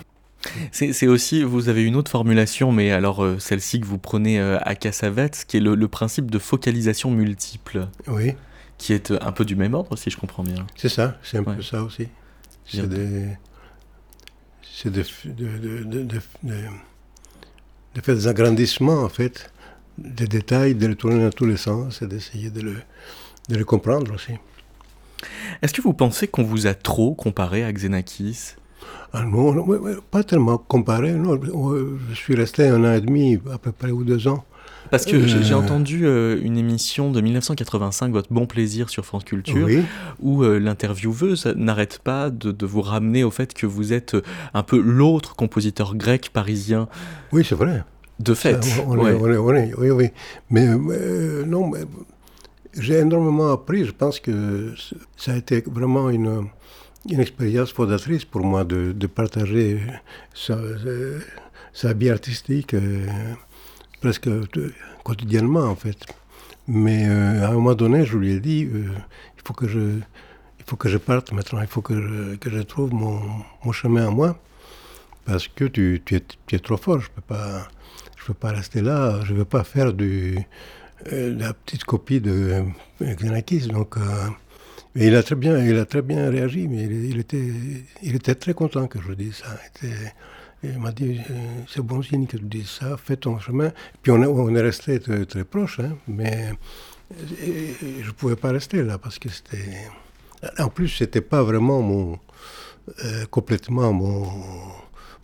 C'est 0.71 1.07
aussi, 1.07 1.43
vous 1.43 1.67
avez 1.67 1.83
une 1.83 1.97
autre 1.97 2.09
formulation, 2.09 2.71
mais 2.71 2.91
alors 2.91 3.21
euh, 3.21 3.39
celle-ci 3.39 3.81
que 3.81 3.85
vous 3.85 3.97
prenez 3.97 4.39
à 4.39 4.73
Cassavetes, 4.73 5.43
qui 5.45 5.57
est 5.57 5.59
le, 5.59 5.87
principe 5.89 6.31
de 6.31 6.39
focalisation 6.39 7.11
multiple. 7.11 7.89
Oui. 8.07 8.35
Qui 8.77 8.93
est 8.93 9.11
un 9.11 9.33
peu 9.33 9.43
du 9.43 9.57
même 9.57 9.73
ordre, 9.73 9.97
si 9.97 10.09
je 10.09 10.17
comprends 10.17 10.43
bien. 10.43 10.65
C'est 10.77 10.87
ça, 10.87 11.17
c'est 11.23 11.39
un 11.39 11.43
peu 11.43 11.61
ça 11.61 11.83
aussi. 11.83 12.07
C'est 12.65 12.87
des. 12.87 13.27
C'est 14.61 14.89
de, 14.89 15.03
de, 15.25 15.83
de, 15.83 16.03
de, 16.03 18.01
faire 18.01 18.15
des 18.15 18.27
agrandissements, 18.27 19.03
en 19.03 19.09
fait, 19.09 19.51
des 20.03 20.27
détails, 20.27 20.75
de 20.75 20.87
les 20.87 20.95
tourner 20.95 21.23
dans 21.23 21.29
tous 21.29 21.45
les 21.45 21.57
sens 21.57 22.01
et 22.01 22.07
d'essayer 22.07 22.49
de 22.49 22.61
le, 22.61 22.75
de 23.49 23.55
le 23.55 23.65
comprendre 23.65 24.13
aussi. 24.13 24.33
Est-ce 25.61 25.73
que 25.73 25.81
vous 25.81 25.93
pensez 25.93 26.27
qu'on 26.27 26.43
vous 26.43 26.67
a 26.67 26.73
trop 26.73 27.13
comparé 27.13 27.63
à 27.63 27.71
Xenakis? 27.71 28.55
Ah 29.11 29.23
non, 29.23 29.67
pas 30.11 30.23
tellement 30.23 30.57
comparé. 30.57 31.13
Non, 31.13 31.39
je 32.09 32.15
suis 32.15 32.35
resté 32.35 32.67
un 32.67 32.83
an 32.83 32.93
et 32.93 33.01
demi, 33.01 33.39
à 33.51 33.57
peu 33.57 33.71
près, 33.71 33.91
ou 33.91 34.03
deux 34.03 34.27
ans. 34.27 34.45
Parce 34.91 35.05
que 35.05 35.25
j'ai 35.27 35.53
euh, 35.53 35.57
entendu 35.57 36.05
euh, 36.05 36.39
une 36.41 36.57
émission 36.57 37.11
de 37.11 37.21
1985, 37.21 38.11
Votre 38.11 38.33
Bon 38.33 38.47
Plaisir 38.47 38.89
sur 38.89 39.05
France 39.05 39.23
Culture, 39.23 39.67
où 40.19 40.43
euh, 40.43 40.57
l'intervieweuse 40.59 41.45
n'arrête 41.55 41.99
pas 42.03 42.29
de, 42.29 42.51
de, 42.51 42.65
vous 42.65 42.81
ramener 42.81 43.23
au 43.23 43.29
fait 43.29 43.53
que 43.53 43.67
vous 43.67 43.93
êtes 43.93 44.17
un 44.53 44.63
peu 44.63 44.79
l'autre 44.79 45.35
compositeur 45.35 45.95
grec 45.95 46.29
parisien. 46.33 46.87
Oui, 47.31 47.45
c'est 47.47 47.55
vrai. 47.55 47.83
De 48.19 48.33
fait. 48.33 48.59
oui, 48.85 49.89
oui. 49.91 50.09
Mais 50.49 50.67
euh, 50.67 51.45
non, 51.45 51.71
j'ai 52.77 52.95
énormément 52.95 53.53
appris. 53.53 53.85
Je 53.85 53.91
pense 53.91 54.19
que 54.19 54.73
ça 55.15 55.33
a 55.33 55.37
été 55.37 55.63
vraiment 55.65 56.09
une, 56.09 56.47
une 57.09 57.19
expérience 57.21 57.71
fondatrice 57.71 58.25
pour 58.25 58.43
moi 58.43 58.65
de, 58.65 58.91
de 58.91 59.07
partager 59.07 59.79
sa, 60.33 60.57
sa, 61.71 61.93
vie 61.93 62.09
artistique 62.09 62.73
euh, 62.73 63.05
presque 64.01 64.29
quotidiennement, 65.05 65.63
en 65.63 65.75
fait. 65.75 66.05
Mais 66.67 67.07
euh, 67.07 67.45
à 67.45 67.51
un 67.51 67.53
moment 67.53 67.73
donné, 67.73 68.05
je 68.05 68.17
lui 68.17 68.33
ai 68.33 68.41
dit 68.41 68.67
il, 68.69 69.41
faut 69.45 69.53
que 69.53 69.67
je, 69.69 69.79
il 69.79 70.65
faut 70.65 70.75
que 70.75 70.89
je 70.89 70.97
parte 70.97 71.31
maintenant, 71.31 71.61
il 71.61 71.67
faut 71.67 71.81
que 71.81 71.95
je, 71.95 72.35
que 72.35 72.49
je 72.49 72.59
trouve 72.59 72.93
mon, 72.93 73.21
mon 73.63 73.71
chemin 73.71 74.07
à 74.07 74.11
moi. 74.11 74.37
Parce 75.23 75.47
que 75.47 75.65
tu, 75.65 76.01
tu, 76.03 76.15
es, 76.17 76.23
tu 76.47 76.55
es 76.55 76.59
trop 76.59 76.75
fort, 76.75 76.99
je 76.99 77.07
ne 77.07 77.13
peux 77.15 77.21
pas 77.21 77.67
pas 78.33 78.51
rester 78.51 78.81
là, 78.81 79.19
je 79.23 79.33
veux 79.33 79.45
pas 79.45 79.63
faire 79.63 79.93
du, 79.93 80.37
euh, 81.13 81.35
la 81.37 81.53
petite 81.53 81.85
copie 81.85 82.19
de 82.19 82.63
euh, 83.01 83.13
Xenakis. 83.15 83.67
Donc, 83.67 83.97
euh, 83.97 84.01
il 84.95 85.15
a 85.15 85.23
très 85.23 85.35
bien, 85.35 85.57
il 85.63 85.77
a 85.77 85.85
très 85.85 86.01
bien 86.01 86.29
réagi, 86.29 86.67
mais 86.67 86.83
il, 86.83 87.19
était, 87.19 87.51
il 88.03 88.15
était 88.15 88.35
très 88.35 88.53
content 88.53 88.87
que 88.87 88.99
je 89.01 89.13
dise 89.13 89.35
ça. 89.35 89.47
Il, 90.61 90.77
m'a 90.77 90.91
dit, 90.91 91.21
c'est 91.69 91.81
bon 91.81 92.01
signe 92.01 92.27
que 92.27 92.35
tu 92.35 92.43
dises 92.43 92.79
ça, 92.81 92.97
fais 92.97 93.15
ton 93.15 93.39
chemin. 93.39 93.71
Puis 94.01 94.11
on, 94.11 94.55
est 94.55 94.61
resté 94.61 94.99
très, 94.99 95.45
proches, 95.45 95.79
hein, 95.79 95.95
mais 96.05 96.49
je 97.17 98.11
pouvais 98.11 98.35
pas 98.35 98.51
rester 98.51 98.83
là 98.83 98.97
parce 98.97 99.19
que 99.19 99.29
c'était... 99.29 99.87
En 100.57 100.67
plus, 100.67 100.89
c'était 100.89 101.21
pas 101.21 101.43
vraiment 101.43 101.81
mon, 101.81 102.19
complètement 103.29 103.93
mon 103.93 104.27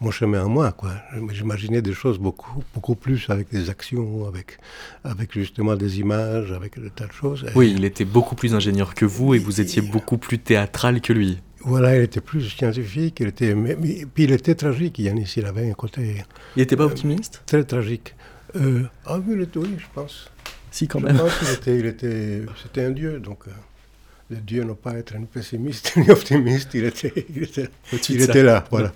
mon 0.01 0.11
chemin 0.11 0.45
à 0.45 0.47
moi. 0.47 0.71
Quoi. 0.71 0.91
J'imaginais 1.31 1.81
des 1.81 1.93
choses 1.93 2.19
beaucoup, 2.19 2.63
beaucoup 2.73 2.95
plus 2.95 3.29
avec 3.29 3.49
des 3.49 3.69
actions, 3.69 4.27
avec, 4.27 4.57
avec 5.03 5.33
justement 5.33 5.75
des 5.75 5.99
images, 5.99 6.51
avec 6.51 6.79
des 6.79 6.89
tas 6.89 7.07
de 7.07 7.13
choses. 7.13 7.45
Oui, 7.55 7.73
il 7.75 7.85
était 7.85 8.05
beaucoup 8.05 8.35
plus 8.35 8.53
ingénieur 8.53 8.93
que 8.93 9.05
vous 9.05 9.33
et 9.33 9.39
vous 9.39 9.61
étiez 9.61 9.81
beaucoup 9.81 10.17
plus 10.17 10.39
théâtral 10.39 11.01
que 11.01 11.13
lui. 11.13 11.39
Voilà, 11.61 11.95
il 11.95 12.03
était 12.03 12.21
plus 12.21 12.47
scientifique, 12.47 13.19
il 13.21 13.27
était, 13.27 13.55
mais, 13.55 13.75
puis 13.75 14.25
il 14.25 14.31
était 14.31 14.53
tragique, 14.53 14.99
Yannis, 14.99 15.33
il 15.37 15.45
avait 15.45 15.69
un 15.69 15.73
côté... 15.73 16.23
Il 16.55 16.59
n'était 16.59 16.75
pas 16.75 16.85
optimiste? 16.85 17.41
Très 17.47 17.63
tragique. 17.63 18.13
Euh, 18.55 18.83
ah 19.05 19.17
oui, 19.17 19.33
il 19.35 19.41
était, 19.41 19.57
oui, 19.57 19.75
je 19.77 19.85
pense. 19.93 20.29
Si, 20.69 20.87
quand 20.87 20.99
même. 20.99 21.17
Je 21.17 21.21
pense 21.21 21.39
qu'il 21.39 21.49
était, 21.49 21.79
il 21.79 21.85
était, 21.87 22.41
c'était 22.61 22.83
un 22.83 22.91
dieu, 22.91 23.19
donc... 23.19 23.45
Euh, 24.31 24.35
le 24.35 24.37
Dieu 24.37 24.63
n'a 24.63 24.73
pas 24.73 24.95
être 24.95 25.15
un 25.15 25.23
pessimiste 25.23 25.95
ni 25.97 26.09
optimiste, 26.09 26.73
il 26.73 26.85
était, 26.85 27.13
il 27.35 27.43
était, 27.43 27.69
il 28.09 28.21
était 28.21 28.43
là, 28.43 28.63
voilà. 28.69 28.91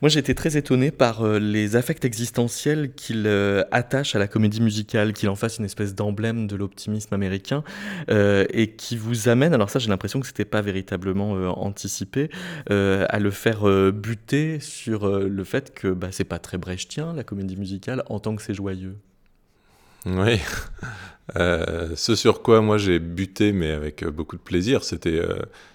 Moi, 0.00 0.08
j'ai 0.08 0.20
été 0.20 0.34
très 0.34 0.56
étonné 0.56 0.90
par 0.90 1.22
euh, 1.22 1.38
les 1.38 1.74
affects 1.74 2.04
existentiels 2.04 2.92
qu'il 2.92 3.24
euh, 3.26 3.64
attache 3.72 4.14
à 4.14 4.18
la 4.18 4.28
comédie 4.28 4.60
musicale, 4.60 5.12
qu'il 5.12 5.28
en 5.28 5.34
fasse 5.34 5.58
une 5.58 5.64
espèce 5.64 5.94
d'emblème 5.94 6.46
de 6.46 6.54
l'optimisme 6.54 7.12
américain 7.14 7.64
euh, 8.10 8.44
et 8.50 8.72
qui 8.72 8.96
vous 8.96 9.28
amène, 9.28 9.54
alors 9.54 9.70
ça, 9.70 9.78
j'ai 9.78 9.88
l'impression 9.88 10.20
que 10.20 10.26
c'était 10.26 10.44
pas 10.44 10.62
véritablement 10.62 11.32
anticipé, 11.60 12.30
à 12.68 13.18
le 13.18 13.30
faire 13.30 13.92
buter 13.92 14.60
sur 14.60 15.08
le 15.08 15.44
fait 15.44 15.74
que 15.74 15.88
bah, 15.88 16.08
c'est 16.10 16.24
pas 16.24 16.38
très 16.38 16.58
brechtien 16.58 17.12
la 17.12 17.24
comédie 17.24 17.56
musicale 17.56 18.02
en 18.08 18.20
tant 18.20 18.36
que 18.36 18.42
c'est 18.42 18.54
joyeux. 18.54 18.96
Oui. 20.06 20.38
ce 21.34 22.14
sur 22.14 22.42
quoi 22.42 22.60
moi 22.60 22.78
j'ai 22.78 22.98
buté, 22.98 23.52
mais 23.52 23.70
avec 23.70 24.04
beaucoup 24.04 24.36
de 24.36 24.42
plaisir, 24.42 24.84
c'était 24.84 25.20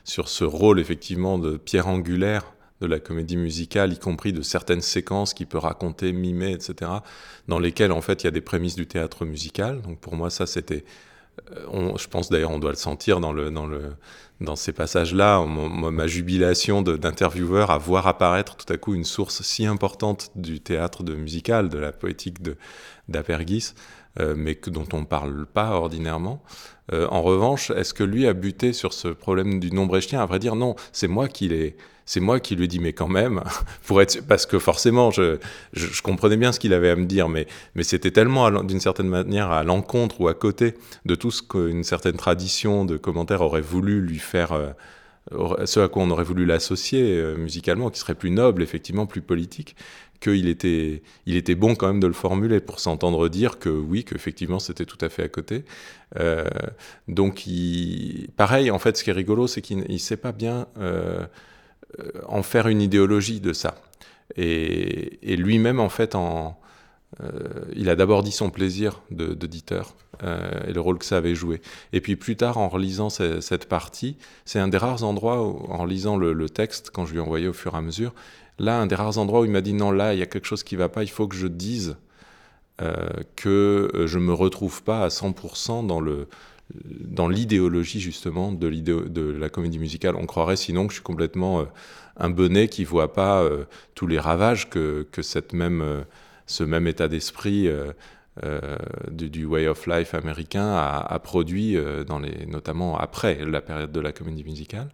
sur 0.04 0.28
ce 0.28 0.44
rôle 0.44 0.80
effectivement 0.80 1.38
de 1.38 1.58
pierre 1.58 1.88
angulaire 1.88 2.53
de 2.84 2.92
la 2.92 3.00
comédie 3.00 3.38
musicale, 3.38 3.94
y 3.94 3.98
compris 3.98 4.34
de 4.34 4.42
certaines 4.42 4.82
séquences 4.82 5.34
qu'il 5.34 5.48
peut 5.48 5.58
raconter, 5.58 6.12
mimer, 6.12 6.52
etc., 6.52 6.92
dans 7.48 7.60
lesquelles 7.60 7.92
en 7.92 8.02
fait 8.02 8.24
il 8.24 8.26
y 8.26 8.28
a 8.28 8.32
des 8.32 8.42
prémices 8.42 8.76
du 8.76 8.88
théâtre 8.88 9.26
musical. 9.26 9.82
Donc 9.82 10.00
pour 10.00 10.16
moi 10.16 10.30
ça 10.30 10.46
c'était, 10.46 10.84
euh, 11.52 11.98
je 11.98 12.08
pense 12.08 12.30
d'ailleurs 12.30 12.52
on 12.52 12.60
doit 12.60 12.72
le 12.72 12.78
sentir 12.78 13.20
dans 13.20 13.34
le 13.34 13.50
dans 13.52 13.68
le 13.68 13.94
dans 14.42 14.56
ces 14.58 14.74
passages-là, 14.74 15.46
ma 15.46 16.08
jubilation 16.08 16.82
d'intervieweur 16.82 17.72
à 17.72 17.78
voir 17.78 18.08
apparaître 18.08 18.58
tout 18.58 18.72
à 18.74 18.78
coup 18.78 18.94
une 18.94 19.06
source 19.06 19.42
si 19.42 19.66
importante 19.66 20.32
du 20.36 20.60
théâtre 20.60 21.04
de 21.04 21.16
musical, 21.16 21.70
de 21.70 21.78
la 21.78 21.94
poétique 21.94 22.40
d'Apergis, 23.08 23.74
euh, 24.20 24.34
mais 24.36 24.60
dont 24.68 24.88
on 24.92 25.02
ne 25.02 25.06
parle 25.06 25.46
pas 25.46 25.72
ordinairement. 25.72 26.44
Euh, 26.92 27.08
en 27.10 27.22
revanche, 27.22 27.72
est-ce 27.72 27.94
que 27.94 28.04
lui 28.04 28.28
a 28.28 28.34
buté 28.34 28.74
sur 28.74 28.92
ce 28.92 29.08
problème 29.08 29.60
du 29.60 29.72
non 29.72 29.86
brechtien 29.86 30.22
À 30.22 30.26
vrai 30.26 30.40
dire, 30.40 30.56
non, 30.56 30.76
c'est 30.92 31.08
moi 31.08 31.30
qui 31.30 31.48
l'ai 31.48 31.78
c'est 32.06 32.20
moi 32.20 32.40
qui 32.40 32.56
lui 32.56 32.68
dit, 32.68 32.80
mais 32.80 32.94
quand 32.94 33.08
même, 33.08 33.42
pour 33.86 34.02
être, 34.02 34.26
parce 34.28 34.46
que 34.46 34.60
forcément, 34.60 35.12
je, 35.12 35.38
je, 35.74 36.02
comprenais 36.02 36.38
bien 36.38 36.52
ce 36.52 36.60
qu'il 36.60 36.74
avait 36.74 36.90
à 36.90 36.96
me 36.96 37.06
dire, 37.06 37.30
mais, 37.30 37.48
mais 37.76 37.84
c'était 37.84 38.12
tellement, 38.12 38.64
d'une 38.64 38.80
certaine 38.80 39.08
manière, 39.08 39.52
à 39.52 39.64
l'encontre 39.64 40.22
ou 40.22 40.28
à 40.28 40.34
côté 40.34 40.76
de 41.06 41.16
tout 41.16 41.32
ce 41.32 41.42
qu'une 41.42 41.84
certaine 41.84 42.18
tradition 42.18 42.86
de 42.86 42.98
commentaires 42.98 43.42
aurait 43.42 43.62
voulu 43.62 44.02
lui 44.02 44.20
faire, 44.20 44.52
euh, 44.52 45.66
ce 45.66 45.80
à 45.80 45.88
quoi 45.88 46.04
on 46.04 46.12
aurait 46.12 46.24
voulu 46.24 46.46
l'associer 46.46 47.18
euh, 47.18 47.36
musicalement, 47.38 47.90
qui 47.90 48.00
serait 48.00 48.16
plus 48.16 48.32
noble, 48.32 48.62
effectivement, 48.64 49.06
plus 49.06 49.22
politique, 49.22 49.76
qu'il 50.24 50.48
était, 50.48 51.02
il 51.26 51.36
était 51.36 51.56
bon 51.56 51.76
quand 51.76 51.88
même 51.88 52.00
de 52.00 52.08
le 52.08 52.14
formuler 52.14 52.62
pour 52.62 52.80
s'entendre 52.80 53.28
dire 53.28 53.60
que 53.60 53.70
oui, 53.70 54.06
qu'effectivement 54.06 54.60
c'était 54.60 54.86
tout 54.86 54.98
à 55.02 55.10
fait 55.10 55.24
à 55.24 55.28
côté. 55.28 55.66
Euh, 56.20 56.46
donc, 57.08 57.46
il, 57.46 58.30
pareil, 58.38 58.72
en 58.72 58.80
fait, 58.80 58.96
ce 58.98 59.04
qui 59.04 59.10
est 59.10 59.14
rigolo, 59.14 59.48
c'est 59.48 59.62
qu'il 59.62 59.80
ne 59.80 59.98
sait 59.98 60.18
pas 60.18 60.32
bien 60.32 60.68
euh, 60.78 61.26
en 62.28 62.44
faire 62.44 62.68
une 62.68 62.82
idéologie 62.82 63.40
de 63.40 63.54
ça. 63.54 63.76
Et, 64.36 65.36
lui-même, 65.36 65.80
en 65.80 65.90
fait, 65.90 66.16
en, 66.16 66.60
euh, 67.22 67.30
il 67.76 67.90
a 67.90 67.96
d'abord 67.96 68.24
dit 68.24 68.32
son 68.32 68.50
plaisir 68.50 69.02
d'auditeur 69.12 69.94
euh, 70.24 70.50
et 70.68 70.74
le 70.74 70.82
rôle 70.82 70.98
que 70.98 71.06
ça 71.06 71.18
avait 71.18 71.36
joué. 71.36 71.62
Et 71.92 72.02
puis 72.02 72.16
plus 72.16 72.36
tard, 72.36 72.58
en 72.58 72.70
relisant 72.70 73.10
cette 73.10 73.68
partie, 73.68 74.18
c'est 74.46 74.60
un 74.60 74.68
des 74.68 74.78
rares 74.78 75.04
endroits, 75.04 75.44
où, 75.44 75.72
en 75.72 75.86
lisant 75.86 76.18
le, 76.18 76.50
texte, 76.50 76.90
quand 76.92 77.06
je 77.06 77.12
lui 77.14 77.20
ai 77.20 77.22
envoyé 77.22 77.48
au 77.48 77.54
fur 77.54 77.76
et 77.76 77.78
à 77.78 77.82
mesure, 77.82 78.14
là, 78.60 78.80
un 78.80 78.88
des 78.88 78.96
rares 78.96 79.18
endroits 79.18 79.42
où 79.42 79.46
il 79.46 79.52
m'a 79.52 79.62
dit 79.62 79.74
non, 79.74 79.92
là, 79.92 80.14
il 80.14 80.20
y 80.20 80.24
a 80.24 80.28
quelque 80.28 80.48
chose 80.48 80.64
qui 80.64 80.76
ne 80.76 80.80
va 80.80 80.90
pas, 80.90 81.04
il 81.04 81.10
faut 81.10 81.28
que 81.28 81.36
je 81.36 81.48
dise 81.48 81.98
que 83.38 84.04
je 84.08 84.18
ne 84.18 84.24
me 84.24 84.34
retrouve 84.34 84.84
pas 84.84 85.06
à 85.06 85.08
100% 85.08 85.88
dans 85.88 86.02
le, 86.02 86.28
dans 86.84 87.28
l'idéologie 87.28 88.00
justement 88.00 88.52
de, 88.52 88.70
de 88.70 89.32
la 89.32 89.50
comédie 89.50 89.80
musicale. 89.80 90.16
On 90.16 90.26
croirait 90.26 90.56
sinon 90.56 90.88
que 90.88 90.94
je 90.94 90.98
suis 90.98 91.04
complètement 91.04 91.62
euh, 91.62 91.66
un 92.18 92.30
bonnet 92.30 92.68
qui 92.68 92.84
voit 92.84 93.14
pas 93.14 93.42
euh, 93.42 93.66
tous 93.96 94.08
les 94.08 94.20
ravages 94.20 94.70
que, 94.70 95.08
que 95.12 95.22
cette 95.22 95.54
même, 95.54 95.82
euh, 95.82 96.02
ce 96.48 96.64
même 96.64 96.88
état 96.88 97.08
d'esprit 97.08 97.70
du, 99.12 99.30
du, 99.30 99.46
way 99.46 99.68
of 99.68 99.86
life 99.88 100.14
américain 100.14 100.74
a, 100.76 101.20
produit, 101.20 101.78
dans 102.08 102.20
les, 102.20 102.46
notamment 102.48 102.98
après 102.98 103.46
la 103.46 103.62
période 103.62 103.92
de 103.92 104.00
la 104.00 104.12
comédie 104.12 104.44
musicale. 104.44 104.90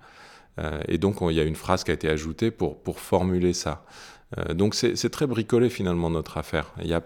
et 0.87 0.97
donc 0.97 1.17
il 1.21 1.31
y 1.31 1.39
a 1.39 1.43
une 1.43 1.55
phrase 1.55 1.83
qui 1.83 1.91
a 1.91 1.93
été 1.93 2.09
ajoutée 2.09 2.51
pour, 2.51 2.77
pour 2.81 2.99
formuler 2.99 3.53
ça. 3.53 3.85
donc 4.53 4.75
c'est 4.75 5.09
très 5.09 5.25
bricolé 5.25 5.69
finalement 5.69 6.09
notre 6.09 6.37
affaire. 6.37 6.73
Il 6.81 6.87
y 6.87 6.93
a 6.93 7.01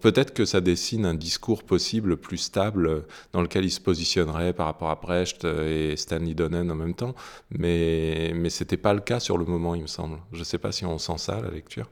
Peut-être 0.00 0.32
que 0.32 0.44
ça 0.44 0.60
dessine 0.60 1.06
un 1.06 1.14
discours 1.14 1.62
possible 1.62 2.16
plus 2.16 2.38
stable 2.38 2.86
euh, 2.86 3.00
dans 3.32 3.42
lequel 3.42 3.64
il 3.64 3.70
se 3.70 3.80
positionnerait 3.80 4.52
par 4.52 4.66
rapport 4.66 4.90
à 4.90 4.96
Brecht 4.96 5.44
euh, 5.44 5.92
et 5.92 5.96
Stanley 5.96 6.34
Donen 6.34 6.70
en 6.70 6.74
même 6.74 6.94
temps, 6.94 7.14
mais, 7.50 8.32
mais 8.34 8.50
ce 8.50 8.64
n'était 8.64 8.76
pas 8.76 8.94
le 8.94 9.00
cas 9.00 9.20
sur 9.20 9.38
le 9.38 9.44
moment, 9.44 9.74
il 9.74 9.82
me 9.82 9.86
semble. 9.86 10.18
Je 10.32 10.38
ne 10.38 10.44
sais 10.44 10.58
pas 10.58 10.72
si 10.72 10.84
on 10.84 10.98
sent 10.98 11.18
ça, 11.18 11.40
la 11.40 11.50
lecture. 11.50 11.88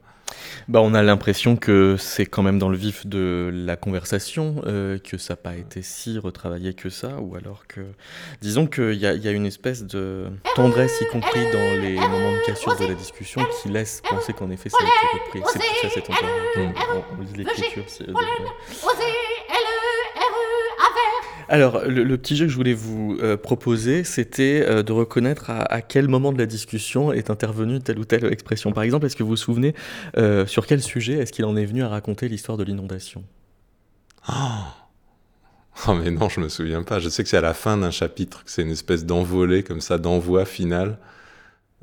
Bah, 0.67 0.81
on 0.81 0.93
a 0.93 1.01
l'impression 1.01 1.55
que 1.55 1.95
c'est 1.97 2.25
quand 2.25 2.43
même 2.43 2.59
dans 2.59 2.69
le 2.69 2.77
vif 2.77 3.07
de 3.07 3.51
la 3.53 3.75
conversation, 3.75 4.61
euh, 4.65 4.99
que 4.99 5.17
ça 5.17 5.33
n'a 5.33 5.37
pas 5.37 5.55
été 5.55 5.81
si 5.81 6.19
retravaillé 6.19 6.73
que 6.73 6.89
ça, 6.89 7.19
ou 7.19 7.35
alors 7.35 7.65
que. 7.67 7.81
Disons 8.41 8.67
qu'il 8.67 8.93
y, 8.93 8.99
y, 8.99 9.27
a 9.27 9.31
une 9.31 9.45
espèce 9.45 9.83
de 9.83 10.27
tendresse, 10.55 11.01
y 11.01 11.07
compris 11.07 11.41
dans 11.51 11.81
les 11.81 11.95
moments 11.95 12.33
de 12.33 12.45
cassure 12.45 12.77
de 12.77 12.85
la 12.85 12.93
discussion, 12.93 13.41
qui 13.61 13.69
laisse 13.69 14.01
penser 14.07 14.33
qu'en 14.33 14.49
effet 14.49 14.69
ça 14.69 14.77
a 14.79 14.83
été 14.83 15.23
repris. 15.23 15.41
C'est 15.53 15.59
pour 15.59 15.89
ça 15.89 15.89
c'est 15.93 16.09
on, 16.57 16.73
on, 17.19 17.23
lit 17.23 17.43
l'écriture. 17.43 17.83
Alors, 21.51 21.81
le, 21.87 22.15
petit 22.17 22.35
jeu 22.35 22.45
que 22.45 22.51
je 22.51 22.55
voulais 22.55 22.75
vous 22.75 23.17
euh, 23.21 23.35
proposer, 23.35 24.03
c'était 24.03 24.63
euh, 24.67 24.83
de 24.83 24.91
reconnaître 24.91 25.49
à, 25.49 25.81
quel 25.81 26.07
moment 26.07 26.31
de 26.31 26.37
la 26.37 26.45
discussion 26.45 27.11
est 27.11 27.31
intervenue 27.31 27.79
telle 27.79 27.97
ou 27.97 28.05
telle 28.05 28.31
expression. 28.31 28.71
Par 28.71 28.83
exemple, 28.83 29.07
est-ce 29.07 29.15
que 29.15 29.23
vous 29.23 29.29
vous 29.29 29.35
souvenez 29.35 29.73
euh, 30.17 30.45
sur 30.45 30.67
quel 30.67 30.79
sujet 30.79 31.13
est-ce 31.13 31.31
qu'il 31.31 31.45
en 31.45 31.57
est 31.57 31.65
venu 31.65 31.81
à 31.81 31.89
raconter 31.89 32.29
l'histoire 32.29 32.55
de 32.55 32.63
l'inondation? 32.63 33.23
Oh. 34.29 34.33
oh 35.87 35.93
mais 35.95 36.11
non, 36.11 36.29
je 36.29 36.39
me 36.39 36.49
souviens 36.49 36.83
pas. 36.83 36.99
Je 36.99 37.09
sais 37.09 37.23
que 37.23 37.29
c'est 37.29 37.37
à 37.37 37.41
la 37.41 37.55
fin 37.55 37.77
d'un 37.77 37.89
chapitre, 37.89 38.43
que 38.43 38.51
c'est 38.51 38.61
une 38.61 38.71
espèce 38.71 39.07
d'envolée 39.07 39.63
comme 39.63 39.81
ça, 39.81 39.97
d'envoi 39.97 40.45
final. 40.45 40.99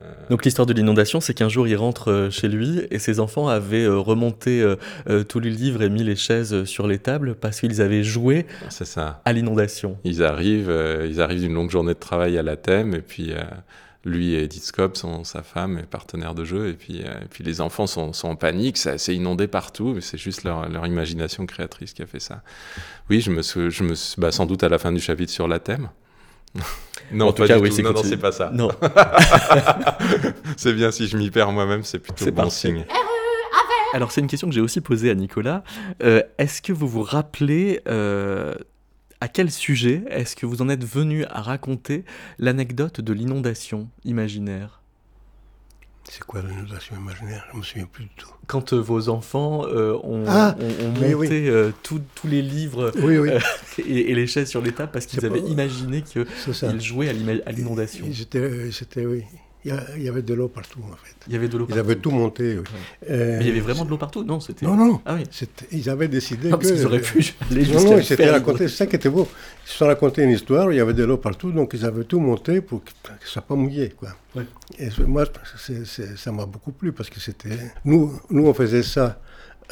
Euh, 0.00 0.12
Donc 0.28 0.44
l'histoire 0.44 0.66
de 0.66 0.72
l'inondation, 0.72 1.20
c'est 1.20 1.32
qu'un 1.32 1.48
jour 1.48 1.66
il 1.66 1.76
rentre 1.76 2.11
euh, 2.11 2.30
chez 2.30 2.48
lui 2.48 2.82
et 2.90 2.98
ses 2.98 3.18
enfants 3.18 3.48
avaient 3.48 3.85
euh, 3.85 3.98
remonté 3.98 4.64
tous 5.28 5.40
les 5.40 5.50
livres 5.50 5.82
et 5.82 5.88
mis 5.88 6.02
les 6.02 6.16
chaises 6.16 6.64
sur 6.64 6.87
les 6.87 6.98
tables 6.98 7.35
parce 7.35 7.61
qu'ils 7.61 7.80
avaient 7.80 8.02
joué 8.02 8.46
ça. 8.68 9.20
à 9.24 9.32
l'inondation. 9.32 9.98
Ils 10.04 10.22
arrivent, 10.22 10.72
ils 11.09 11.20
arrivent 11.20 11.40
d'une 11.40 11.54
longue 11.54 11.70
journée 11.70 11.94
de 11.94 11.98
travail 11.98 12.38
à 12.38 12.42
la 12.42 12.56
thème 12.56 12.94
et 12.94 13.00
puis 13.00 13.32
lui 14.04 14.35
et 14.35 14.44
Edith 14.44 14.64
Scope 14.64 14.96
sont 14.96 15.24
sa 15.24 15.42
femme 15.42 15.78
et 15.78 15.82
partenaire 15.82 16.35
de 16.35 16.44
jeu 16.44 16.68
et 16.68 16.74
puis, 16.74 17.04
puis 17.30 17.44
les 17.44 17.61
enfants 17.61 17.87
sont, 17.87 18.12
en 18.22 18.37
panique, 18.37 18.76
ça 18.76 18.98
s'est 18.98 19.14
inondé 19.14 19.46
partout, 19.46 20.00
c'est 20.00 20.18
juste 20.18 20.44
leur, 20.44 20.87
imagination 20.87 21.46
créatrice 21.46 21.92
qui 21.92 22.02
a 22.02 22.06
fait 22.06 22.20
ça. 22.20 22.42
Oui, 23.11 23.20
je 23.20 23.30
me, 23.30 23.42
je 23.42 23.82
me 23.82 23.94
bah, 24.20 24.32
sans 24.32 24.46
doute 24.46 24.62
à 24.62 24.68
la 24.68 24.78
fin 24.78 24.92
du 24.92 25.00
chapitre 25.00 25.32
sur 25.32 25.48
la 25.48 25.59
thème. 25.59 25.88
Non, 27.12 27.29
en 27.29 27.33
tout 27.33 27.45
cas, 27.45 27.59
oui, 27.59 27.73
c'est 27.73 27.83
non, 27.83 27.92
non, 27.92 28.03
c'est 28.03 28.16
pas 28.16 28.33
ça. 28.33 28.51
Non. 28.53 28.69
c'est 30.57 30.73
bien 30.73 30.90
si 30.90 31.07
je 31.07 31.16
m'y 31.16 31.31
perds 31.31 31.53
moi-même, 31.53 31.85
c'est 31.85 31.99
plutôt 31.99 32.31
bon 32.33 32.51
signe. 32.51 32.85
Alors, 33.95 34.12
c'est 34.12 34.21
une 34.21 34.27
question 34.27 34.49
que 34.49 34.55
j'ai 34.55 34.61
aussi 34.61 34.81
posée 34.81 35.11
à 35.11 35.14
Nicolas. 35.14 35.62
Euh, 36.03 36.23
est-ce 36.38 36.61
que 36.61 36.73
vous 36.73 36.88
vous 36.88 37.03
rappelez 37.03 37.81
euh, 37.88 38.55
à 39.21 39.29
quel 39.29 39.51
sujet 39.51 40.03
est-ce 40.11 40.37
que 40.37 40.47
vous 40.47 40.62
en 40.62 40.69
êtes 40.69 40.85
venu 40.85 41.25
à 41.27 41.40
raconter 41.40 42.05
l'anecdote 42.38 43.01
de 43.01 43.12
l'inondation 43.12 43.88
imaginaire? 44.05 44.83
C'est 46.11 46.25
quoi 46.25 46.40
l'inondation 46.40 46.97
imaginaire? 46.97 47.45
Je 47.49 47.55
ne 47.55 47.61
me 47.61 47.64
souviens 47.64 47.87
plus 47.87 48.05
du 48.05 48.11
tout. 48.16 48.31
Quand 48.47 48.73
euh, 48.73 48.79
vos 48.79 49.09
enfants 49.09 49.66
euh, 49.66 49.99
ont, 50.05 50.25
ah, 50.29 50.55
monté 51.01 51.49
euh, 51.49 51.73
tous 51.83 52.01
les 52.25 52.42
livres 52.42 52.92
et, 53.79 54.14
les 54.14 54.27
chaises 54.27 54.49
sur 54.49 54.62
les 54.62 54.73
tables 54.73 54.92
parce 54.92 55.07
qu'ils 55.07 55.25
avaient 55.27 55.40
imaginé 55.40 56.03
qu'ils 56.03 56.27
jouaient 56.81 57.09
à 57.09 57.53
l'inondation. 57.53 58.07
C'était, 58.12 59.07
oui. 59.07 59.25
Il 59.96 60.02
y 60.02 60.09
avait 60.09 60.22
de 60.22 60.35
l'eau 60.35 60.48
partout, 60.48 60.81
en 60.85 60.96
fait. 60.96 61.14
Il 61.26 61.33
y 61.33 61.37
avait 61.37 61.48
de 61.48 61.59
l'eau 61.59 61.66
Ils 61.68 61.79
avaient 61.79 61.96
tout 61.96 62.11
monté. 62.11 62.59
Oui. 62.59 62.64
Mais 63.09 63.38
il 63.40 63.46
y 63.48 63.50
avait 63.50 63.61
vraiment 63.61 63.85
de 63.85 63.90
l'eau 63.90 63.98
partout 63.98 64.22
Non, 64.24 64.40
c'était. 64.40 64.64
Non, 64.66 64.76
non. 64.76 65.00
Ah 65.05 65.14
oui. 65.16 65.24
Ils 65.72 65.90
avaient 65.90 66.09
décidé 66.09 66.50
que. 66.50 66.66
Ils 66.66 66.87
auraient 66.87 67.00
pu 67.00 67.35
aller 67.50 67.66
Non, 67.66 67.83
non, 67.83 67.98
ils 67.98 68.05
s'étaient 68.05 68.31
raconté. 68.31 68.68
C'est 68.68 68.76
ça 68.76 68.87
qui 68.87 68.96
était 68.96 69.09
beau. 69.09 69.26
Ils 69.64 69.70
se 69.70 69.79
sont 69.79 69.87
raconté 69.87 70.22
une 70.22 70.31
histoire. 70.31 70.72
Il 70.72 70.76
y 70.76 70.81
avait 70.81 70.94
de 70.94 71.05
l'eau 71.05 71.16
partout, 71.16 71.52
donc 71.52 71.72
ils 71.74 71.85
avaient 71.85 72.05
tout 72.05 72.20
monté 72.20 72.61
pour 72.61 72.85
que 72.85 72.90
ça 73.05 73.12
soit 73.24 73.42
pas 73.42 73.55
mouillé, 73.55 73.90
quoi. 73.90 74.11
Et 74.79 74.88
moi, 75.07 75.24
ça 76.16 76.33
m'a 76.33 76.46
beaucoup 76.46 76.72
plu 76.72 76.92
parce 76.92 77.11
que 77.11 77.20
c'était. 77.20 77.59
Nous, 77.85 78.20
nous, 78.31 78.46
on 78.46 78.55
faisait 78.55 78.83
ça 78.83 79.18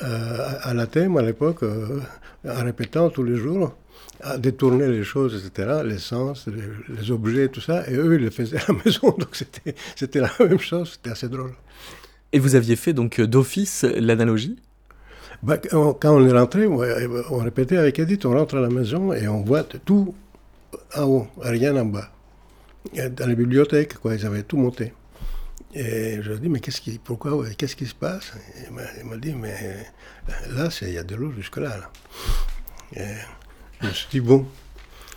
euh, 0.03 0.49
à 0.63 0.75
la 0.75 0.87
thème 0.87 1.17
à 1.17 1.23
l'époque, 1.23 1.63
euh, 1.63 2.01
en 2.49 2.65
répétant 2.65 3.11
tous 3.11 3.23
les 3.23 3.37
jours 3.37 3.77
à 4.21 4.39
détourner 4.39 4.89
les 4.89 5.05
choses, 5.05 5.45
etc., 5.47 5.81
les, 5.85 5.97
les, 6.97 7.11
objets, 7.11 7.49
tout 7.49 7.61
ça, 7.61 7.89
et 7.89 7.95
eux, 7.95 8.15
ils 8.15 8.23
le 8.23 8.31
faisaient 8.31 8.57
à 8.57 8.65
la 8.69 8.75
maison, 8.85 9.15
donc 9.19 9.37
c'était 9.97 10.21
la 10.21 10.31
même 10.41 10.59
chose, 10.59 10.93
c'était 10.95 11.11
assez 11.11 11.29
drôle. 11.29 11.53
Et 12.33 12.39
vous 12.39 12.55
aviez 12.55 12.77
fait 12.77 12.93
donc 12.93 13.21
d'office 13.21 13.85
l'analogie? 13.85 14.57
Bah, 15.43 15.59
Quand 15.59 15.97
on 16.03 16.27
est 16.27 16.33
rentré, 16.33 16.67
on 16.67 17.39
répétait 17.39 17.77
avec 17.77 17.99
Edith, 17.99 18.25
on 18.25 18.33
rentre 18.33 18.57
à 18.57 18.61
la 18.61 18.71
maison 18.71 19.13
et 19.13 19.29
on 19.29 19.43
voit 19.43 19.63
tout 19.63 20.15
en 20.97 21.03
haut, 21.03 21.27
rien 21.39 21.77
en 21.77 21.85
bas. 21.85 22.11
Dans 22.95 23.27
les 23.27 23.37
bibliothèques, 23.37 23.95
quoi, 23.99 24.15
ils 24.15 24.27
avaient 24.27 24.43
tout 24.43 24.57
monté. 24.57 24.93
Et 25.75 26.19
je 26.23 26.31
lui 26.31 26.37
ai 26.37 26.41
dit, 26.41 26.49
mais 26.49 26.61
qu'est-ce 26.61 26.81
qui, 26.81 26.99
pourquoi, 27.03 27.45
qu'est-ce 27.57 27.77
qui 27.77 27.87
se 27.87 27.95
passe? 27.95 28.33
Il 28.67 29.07
m'a 29.07 29.17
dit, 29.17 29.35
mais 29.35 29.87
là, 30.51 30.69
il 30.83 30.93
y 30.93 30.99
a 30.99 31.03
de 31.03 31.15
l'eau 31.15 31.33
jusque-là. 31.33 31.77
Là. 31.77 33.03
Je 33.81 33.87
me 33.87 33.93
suis 33.93 34.09
dit, 34.11 34.21
bon, 34.21 34.47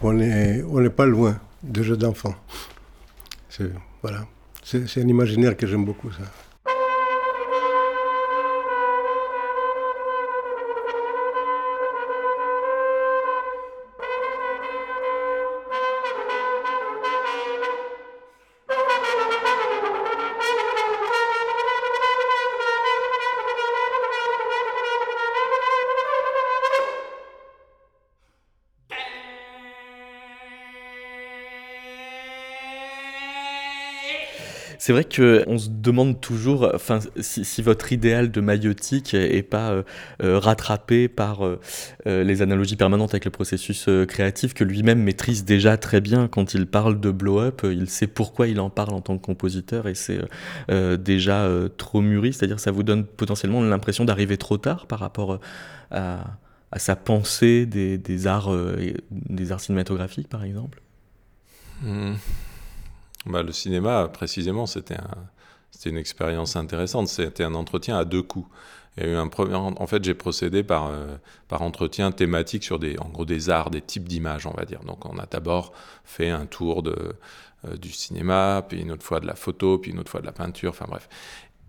on 0.01 0.13
n'est 0.13 0.63
on 0.63 0.89
pas 0.89 1.05
loin 1.05 1.39
de 1.63 1.83
jeux 1.83 1.97
d'enfants. 1.97 2.35
Voilà. 4.01 4.25
C'est 4.63 5.01
un 5.01 5.07
imaginaire 5.07 5.55
que 5.55 5.65
j'aime 5.65 5.85
beaucoup, 5.85 6.11
ça. 6.11 6.23
C'est 34.87 34.93
vrai 34.93 35.03
qu'on 35.03 35.57
se 35.57 35.67
demande 35.69 36.21
toujours 36.21 36.71
enfin, 36.73 36.99
si, 37.19 37.61
votre 37.61 37.91
idéal 37.91 38.31
de 38.31 38.39
maïotique 38.39 39.13
est 39.15 39.43
pas 39.43 39.71
euh, 39.71 39.83
euh, 40.23 40.39
rattrapé 40.39 41.09
par 41.09 41.45
euh, 41.45 41.59
les 42.05 42.41
analogies 42.41 42.77
permanentes 42.77 43.09
avec 43.09 43.25
le 43.25 43.31
processus 43.31 43.89
créatif 44.07 44.53
que 44.53 44.63
lui-même 44.63 45.03
maîtrise 45.03 45.43
déjà 45.43 45.75
très 45.75 45.99
bien 45.99 46.29
quand 46.29 46.53
il 46.53 46.67
parle 46.67 47.01
de 47.01 47.11
blow-up. 47.11 47.63
Il 47.65 47.89
sait 47.89 48.07
pourquoi 48.07 48.47
il 48.47 48.61
en 48.61 48.69
parle 48.69 48.93
en 48.93 49.01
tant 49.01 49.17
que 49.17 49.25
compositeur 49.25 49.89
et 49.89 49.93
c'est 49.93 50.21
déjà 50.69 51.49
trop 51.75 51.99
mûri. 51.99 52.31
C'est-à-dire 52.31 52.61
ça 52.61 52.71
vous 52.71 52.83
donne 52.83 53.03
potentiellement 53.05 53.61
l'impression 53.61 54.05
d'arriver 54.05 54.37
trop 54.37 54.57
tard 54.57 54.87
par 54.87 54.99
rapport 54.99 55.41
à, 55.91 56.23
sa 56.77 56.95
pensée 56.95 57.65
des, 57.65 58.25
arts, 58.25 58.55
des 59.11 59.51
arts 59.51 59.59
cinématographiques, 59.59 60.29
par 60.29 60.45
exemple 60.45 60.79
mmh. 61.81 62.13
Bah, 63.27 63.43
le 63.43 63.51
cinéma, 63.51 64.07
précisément, 64.07 64.65
c'était 64.65 64.95
un, 64.97 65.27
une 65.85 65.97
expérience 65.97 66.55
intéressante. 66.55 67.07
C'était 67.07 67.43
un 67.43 67.53
entretien 67.55 67.97
à 67.97 68.05
deux 68.05 68.23
coups. 68.23 68.47
En 68.99 69.87
fait, 69.87 70.03
j'ai 70.03 70.15
procédé 70.15 70.63
par, 70.63 70.87
euh, 70.87 71.17
par 71.47 71.61
entretien 71.61 72.11
thématique 72.11 72.63
sur 72.63 72.79
des, 72.79 72.97
en 72.97 73.09
gros 73.09 73.25
des 73.25 73.49
arts, 73.51 73.69
des 73.69 73.81
types 73.81 74.07
d'images, 74.07 74.47
on 74.47 74.53
va 74.53 74.65
dire. 74.65 74.79
Donc, 74.85 75.05
on 75.05 75.19
a 75.19 75.27
d'abord 75.27 75.71
fait 76.03 76.31
un 76.31 76.47
tour 76.47 76.81
euh, 76.87 77.77
du 77.77 77.91
cinéma, 77.91 78.65
puis 78.67 78.81
une 78.81 78.91
autre 78.91 79.03
fois 79.03 79.19
de 79.19 79.27
la 79.27 79.35
photo, 79.35 79.77
puis 79.77 79.91
une 79.91 79.99
autre 79.99 80.09
fois 80.09 80.21
de 80.21 80.25
la 80.25 80.31
peinture, 80.31 80.71
enfin 80.71 80.85
bref. 80.87 81.09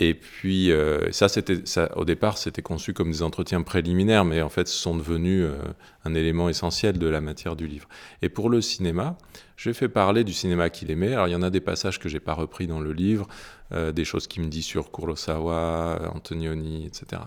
Et 0.01 0.15
puis, 0.15 0.71
euh, 0.71 1.11
ça, 1.11 1.29
c'était, 1.29 1.59
au 1.97 2.05
départ, 2.05 2.39
c'était 2.39 2.63
conçu 2.63 2.93
comme 2.93 3.11
des 3.11 3.23
entretiens 3.23 3.63
préliminaires, 3.63 4.25
mais 4.25 4.43
en 4.43 4.49
fait, 4.49 4.69
ce 4.69 4.77
sont 4.77 4.97
devenus 4.97 5.45
euh, 5.45 5.59
un 6.05 6.15
élément 6.15 6.49
essentiel 6.49 6.99
de 6.99 7.07
la 7.09 7.21
matière 7.21 7.57
du 7.57 7.67
livre. 7.67 7.89
Et 8.23 8.29
pour 8.29 8.49
le 8.49 8.61
cinéma, 8.61 9.19
j'ai 9.57 9.73
fait 9.73 9.89
parler 9.89 10.23
du 10.23 10.33
cinéma 10.33 10.71
qu'il 10.71 10.93
aimait. 10.93 11.15
Alors, 11.15 11.27
il 11.27 11.33
y 11.33 11.37
en 11.37 11.43
a 11.43 11.51
des 11.51 11.61
passages 11.61 11.99
que 11.99 12.09
j'ai 12.09 12.21
pas 12.21 12.35
repris 12.35 12.69
dans 12.69 12.79
le 12.79 12.93
livre, 12.93 13.27
euh, 13.73 13.91
des 13.91 14.05
choses 14.05 14.29
qu'il 14.29 14.45
me 14.45 14.49
dit 14.49 14.63
sur 14.63 14.93
Kurosawa, 14.93 16.13
Antonioni, 16.15 16.87
etc. 16.87 17.23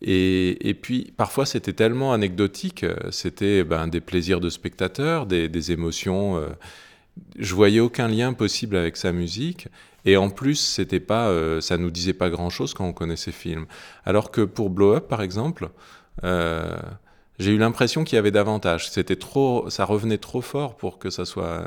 Et, 0.00 0.66
et, 0.66 0.72
puis, 0.72 1.12
parfois, 1.14 1.44
c'était 1.44 1.74
tellement 1.74 2.14
anecdotique, 2.14 2.86
c'était 3.10 3.64
ben, 3.64 3.86
des 3.86 4.00
plaisirs 4.00 4.40
de 4.40 4.48
spectateurs, 4.48 5.26
des, 5.26 5.72
émotions. 5.72 6.40
je 7.36 7.54
voyais 7.54 7.80
aucun 7.80 8.06
lien 8.06 8.32
possible 8.32 8.76
avec 8.76 8.96
sa 8.96 9.12
musique. 9.12 9.68
Et 10.04 10.16
en 10.16 10.30
plus, 10.30 10.56
c'était 10.56 11.00
pas, 11.00 11.28
euh, 11.28 11.60
ça 11.60 11.76
nous 11.76 11.90
disait 11.90 12.12
pas 12.12 12.30
grand-chose 12.30 12.74
quand 12.74 12.86
on 12.86 12.92
connaissait 12.92 13.26
ces 13.26 13.32
films. 13.32 13.66
Alors 14.04 14.30
que 14.30 14.42
pour 14.42 14.70
Blow 14.70 14.94
Up, 14.94 15.08
par 15.08 15.22
exemple, 15.22 15.70
euh, 16.24 16.76
j'ai 17.38 17.52
eu 17.52 17.58
l'impression 17.58 18.04
qu'il 18.04 18.16
y 18.16 18.18
avait 18.18 18.30
davantage. 18.30 18.90
C'était 18.90 19.16
trop, 19.16 19.68
ça 19.70 19.84
revenait 19.84 20.18
trop 20.18 20.40
fort 20.40 20.76
pour 20.76 20.98
que 20.98 21.10
ça 21.10 21.24
soit. 21.24 21.64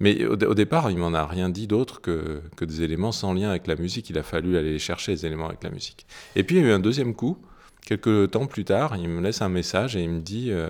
Mais 0.00 0.24
au, 0.26 0.54
départ, 0.54 0.90
il 0.90 0.98
m'en 0.98 1.14
a 1.14 1.24
rien 1.24 1.48
dit 1.48 1.66
d'autre 1.66 2.00
que, 2.00 2.42
que, 2.56 2.64
des 2.64 2.82
éléments 2.82 3.12
sans 3.12 3.32
lien 3.32 3.50
avec 3.50 3.66
la 3.66 3.76
musique. 3.76 4.10
Il 4.10 4.18
a 4.18 4.22
fallu 4.24 4.56
aller 4.56 4.78
chercher 4.78 5.12
les 5.12 5.26
éléments 5.26 5.46
avec 5.46 5.62
la 5.62 5.70
musique. 5.70 6.06
Et 6.36 6.42
puis 6.42 6.56
il 6.56 6.62
y 6.62 6.64
a 6.64 6.68
eu 6.68 6.72
un 6.72 6.80
deuxième 6.80 7.14
coup. 7.14 7.38
Quelques 7.86 8.32
temps 8.32 8.46
plus 8.46 8.64
tard, 8.64 8.96
il 8.96 9.08
me 9.08 9.20
laisse 9.20 9.42
un 9.42 9.48
message 9.48 9.96
et 9.96 10.02
il 10.02 10.10
me 10.10 10.20
dit. 10.20 10.50
Euh, 10.50 10.68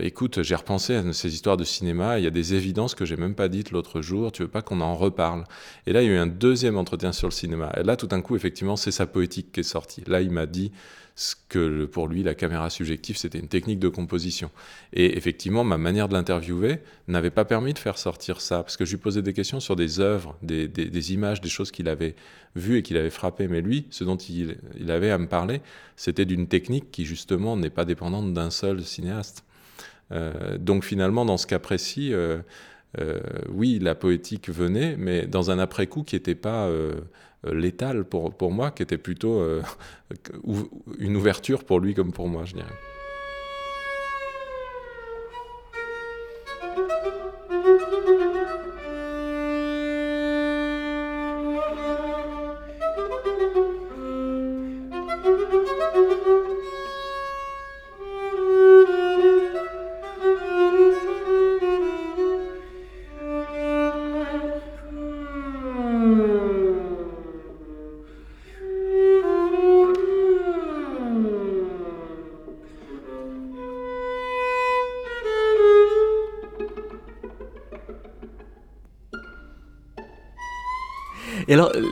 écoute, 0.00 0.42
j'ai 0.42 0.54
repensé 0.54 0.94
à 0.94 1.12
ces 1.12 1.34
histoires 1.34 1.56
de 1.56 1.64
cinéma, 1.64 2.18
il 2.18 2.24
y 2.24 2.26
a 2.26 2.30
des 2.30 2.54
évidences 2.54 2.94
que 2.94 3.04
j'ai 3.04 3.16
même 3.16 3.34
pas 3.34 3.48
dites 3.48 3.70
l'autre 3.70 4.00
jour, 4.00 4.32
tu 4.32 4.42
veux 4.42 4.48
pas 4.48 4.62
qu'on 4.62 4.80
en 4.80 4.94
reparle 4.94 5.44
Et 5.86 5.92
là, 5.92 6.02
il 6.02 6.06
y 6.06 6.10
a 6.10 6.14
eu 6.14 6.18
un 6.18 6.26
deuxième 6.26 6.76
entretien 6.76 7.12
sur 7.12 7.28
le 7.28 7.32
cinéma. 7.32 7.72
Et 7.76 7.82
là, 7.82 7.96
tout 7.96 8.06
d'un 8.06 8.20
coup, 8.20 8.36
effectivement, 8.36 8.76
c'est 8.76 8.90
sa 8.90 9.06
poétique 9.06 9.52
qui 9.52 9.60
est 9.60 9.64
sortie. 9.64 10.02
Là, 10.06 10.20
il 10.20 10.30
m'a 10.30 10.46
dit 10.46 10.72
ce 11.16 11.36
que 11.48 11.84
pour 11.84 12.08
lui, 12.08 12.22
la 12.22 12.34
caméra 12.34 12.70
subjective, 12.70 13.16
c'était 13.16 13.38
une 13.38 13.48
technique 13.48 13.78
de 13.78 13.88
composition. 13.88 14.50
Et 14.92 15.16
effectivement, 15.16 15.62
ma 15.62 15.78
manière 15.78 16.08
de 16.08 16.14
l'interviewer 16.14 16.80
n'avait 17.06 17.30
pas 17.30 17.44
permis 17.44 17.72
de 17.72 17.78
faire 17.78 17.98
sortir 17.98 18.40
ça, 18.40 18.62
parce 18.62 18.76
que 18.76 18.84
je 18.84 18.92
lui 18.92 18.98
posais 18.98 19.22
des 19.22 19.32
questions 19.32 19.60
sur 19.60 19.76
des 19.76 20.00
œuvres, 20.00 20.36
des, 20.42 21.12
images, 21.12 21.40
des 21.40 21.48
choses 21.48 21.70
qu'il 21.70 21.88
avait 21.88 22.16
vues 22.56 22.78
et 22.78 22.82
qu'il 22.82 22.96
avait 22.96 23.10
frappées. 23.10 23.46
Mais 23.46 23.60
lui, 23.60 23.86
ce 23.90 24.02
dont 24.02 24.16
il 24.16 24.58
avait 24.90 25.10
à 25.10 25.18
me 25.18 25.28
parler, 25.28 25.60
c'était 25.96 26.24
d'une 26.24 26.48
technique 26.48 26.90
qui, 26.90 27.04
justement, 27.04 27.56
n'est 27.56 27.70
pas 27.70 27.84
dépendante 27.84 28.32
d'un 28.32 28.50
seul 28.50 28.84
cinéaste. 28.84 29.43
Euh, 30.12 30.58
donc 30.58 30.84
finalement, 30.84 31.24
dans 31.24 31.36
ce 31.36 31.46
cas 31.46 31.58
précis, 31.58 32.12
euh, 32.12 32.38
euh, 33.00 33.20
oui, 33.50 33.78
la 33.80 33.94
poétique 33.94 34.48
venait, 34.50 34.96
mais 34.96 35.26
dans 35.26 35.50
un 35.50 35.58
après-coup 35.58 36.02
qui 36.02 36.16
n'était 36.16 36.34
pas 36.34 36.70
létal 37.44 38.04
pour, 38.04 38.34
pour 38.34 38.52
moi, 38.52 38.70
qui 38.70 38.82
était 38.82 38.98
plutôt 38.98 39.42
une 40.98 41.16
ouverture 41.16 41.64
pour 41.64 41.80
lui 41.80 41.94
comme 41.94 42.12
pour 42.12 42.28
moi, 42.28 42.44
je 42.44 42.54
dirais. 42.54 42.66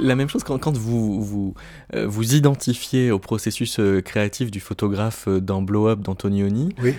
La 0.02 0.14
même 0.14 0.28
chose, 0.28 0.42
quand, 0.44 0.58
quand 0.58 0.76
vous, 0.76 1.22
vous, 1.22 1.54
euh, 1.94 2.06
vous 2.06 2.34
identifiez 2.34 3.10
au 3.10 3.18
processus 3.18 3.78
euh, 3.78 4.00
créatif 4.00 4.50
du 4.50 4.60
photographe 4.60 5.26
euh, 5.28 5.40
dans 5.40 5.62
Blow 5.62 5.88
Up 5.88 6.00
d'Antonioni, 6.00 6.74
oui. 6.82 6.94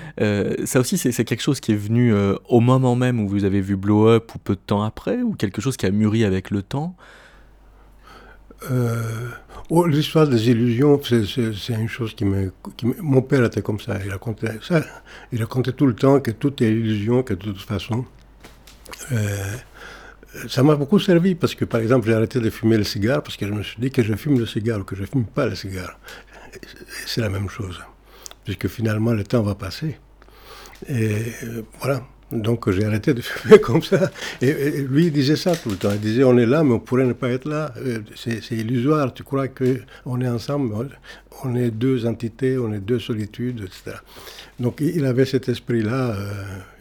ça 0.65 0.79
aussi, 0.79 0.97
c'est 0.97 1.25
quelque 1.25 1.41
chose 1.41 1.59
qui 1.59 1.71
est 1.71 1.77
venu 1.77 2.13
au 2.47 2.59
moment 2.59 2.95
même 2.95 3.19
où 3.19 3.27
vous 3.27 3.45
avez 3.45 3.61
vu 3.61 3.75
Blow 3.75 4.07
Up 4.07 4.34
ou 4.36 4.39
peu 4.39 4.55
de 4.55 4.61
temps 4.65 4.84
après, 4.84 5.21
ou 5.21 5.34
quelque 5.34 5.61
chose 5.61 5.77
qui 5.77 5.86
a 5.86 5.91
mûri 5.91 6.23
avec 6.23 6.51
le 6.51 6.61
temps? 6.61 6.95
Oh, 9.69 9.86
L'histoire 9.86 10.27
des 10.27 10.49
illusions, 10.49 10.99
c'est 11.03 11.73
une 11.73 11.89
chose 11.89 12.13
qui 12.13 12.25
me, 12.25 12.51
Mon 12.99 13.21
père 13.21 13.43
était 13.43 13.61
comme 13.61 13.79
ça, 13.79 13.97
il 14.03 14.11
racontait 14.11 14.59
ça. 14.61 14.81
Il 15.31 15.41
racontait 15.41 15.73
tout 15.73 15.86
le 15.86 15.95
temps 15.95 16.19
que 16.19 16.31
tout 16.31 16.63
est 16.63 16.71
illusion, 16.71 17.23
que 17.23 17.34
de 17.34 17.39
toute 17.39 17.61
façon 17.61 18.05
ça 20.47 20.63
m'a 20.63 20.75
beaucoup 20.75 20.99
servi 20.99 21.36
parce 21.36 21.55
que, 21.55 21.65
par 21.65 21.81
exemple, 21.81 22.07
j'ai 22.07 22.13
arrêté 22.13 22.39
de 22.39 22.49
fumer 22.49 22.77
le 22.77 22.84
cigare 22.84 23.21
parce 23.21 23.38
que 23.38 23.45
je 23.47 23.51
me 23.51 23.63
suis 23.63 23.79
dit 23.79 23.91
que 23.91 24.01
je 24.03 24.13
fume 24.15 24.39
le 24.39 24.45
cigare 24.45 24.79
ou 24.79 24.84
que 24.84 24.95
je 24.95 25.01
ne 25.01 25.07
fume 25.07 25.25
pas 25.25 25.45
le 25.45 25.55
cigare. 25.55 25.99
C'est 27.05 27.21
la 27.21 27.29
même 27.29 27.49
chose, 27.49 27.79
puisque 28.43 28.67
finalement 28.67 29.13
le 29.13 29.23
temps 29.23 29.41
va 29.41 29.55
passer. 29.55 29.97
Et 30.89 31.17
euh, 31.43 31.61
voilà. 31.79 32.03
Donc 32.31 32.69
j'ai 32.71 32.84
arrêté 32.84 33.13
de 33.13 33.21
fumer 33.21 33.59
comme 33.59 33.84
ça. 33.84 34.11
Et, 34.41 34.81
lui, 34.81 35.07
il 35.07 35.11
disait 35.11 35.36
ça 35.36 35.55
tout 35.55 35.69
le 35.69 35.75
temps. 35.75 35.91
Il 35.91 35.99
disait 35.99 36.23
on 36.23 36.38
est 36.38 36.45
là, 36.45 36.63
mais 36.63 36.73
on 36.73 36.79
pourrait 36.79 37.05
ne 37.05 37.13
pas 37.13 37.29
être 37.29 37.47
là. 37.47 37.73
Euh, 37.77 37.99
c'est 38.15 38.39
illusoire. 38.51 39.13
Tu 39.13 39.23
crois 39.23 39.47
qu'on 39.47 40.21
est 40.21 40.27
ensemble? 40.27 40.89
On 41.43 41.55
est 41.55 41.69
deux 41.71 42.05
entités, 42.05 42.57
on 42.57 42.73
est 42.73 42.79
deux 42.79 42.99
solitudes, 42.99 43.61
etc. 43.61 43.97
Donc 44.59 44.81
il 44.81 45.05
avait 45.05 45.25
cet 45.25 45.47
esprit-là. 45.49 46.15
Euh, 46.15 46.34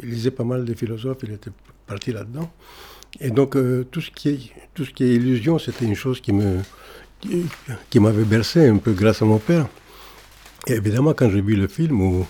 il 0.03 0.11
lisait 0.11 0.31
pas 0.31 0.45
mal 0.45 0.65
de 0.65 0.75
philosophes. 0.75 1.19
Il 1.23 1.33
était 1.33 1.51
parti 1.87 2.13
là-dedans. 2.13 2.51
Et 3.21 3.31
donc, 3.31 3.57
euh, 3.57 3.85
tout, 3.91 4.01
ce 4.01 4.11
qui 4.11 4.29
est, 4.31 4.41
tout 4.75 4.85
ce 4.85 4.91
qui 4.91 5.05
est 5.05 5.15
illusion, 5.15 5.59
c'était 5.59 5.85
une 5.85 5.95
chose 5.95 6.21
qui 6.21 6.33
me 6.33 6.61
qui, 7.91 8.01
m'avait 8.01 8.25
bercé 8.25 8.67
un 8.67 8.79
peu 8.79 8.93
grâce 8.93 9.23
à 9.23 9.25
mon 9.25 9.39
père. 9.39 9.69
Et 10.67 10.73
évidemment, 10.73 11.13
quand 11.15 11.31
j'ai 11.31 11.41
vu 11.41 11.55
le 11.55 11.69
film 11.69 12.01
où 12.01 12.27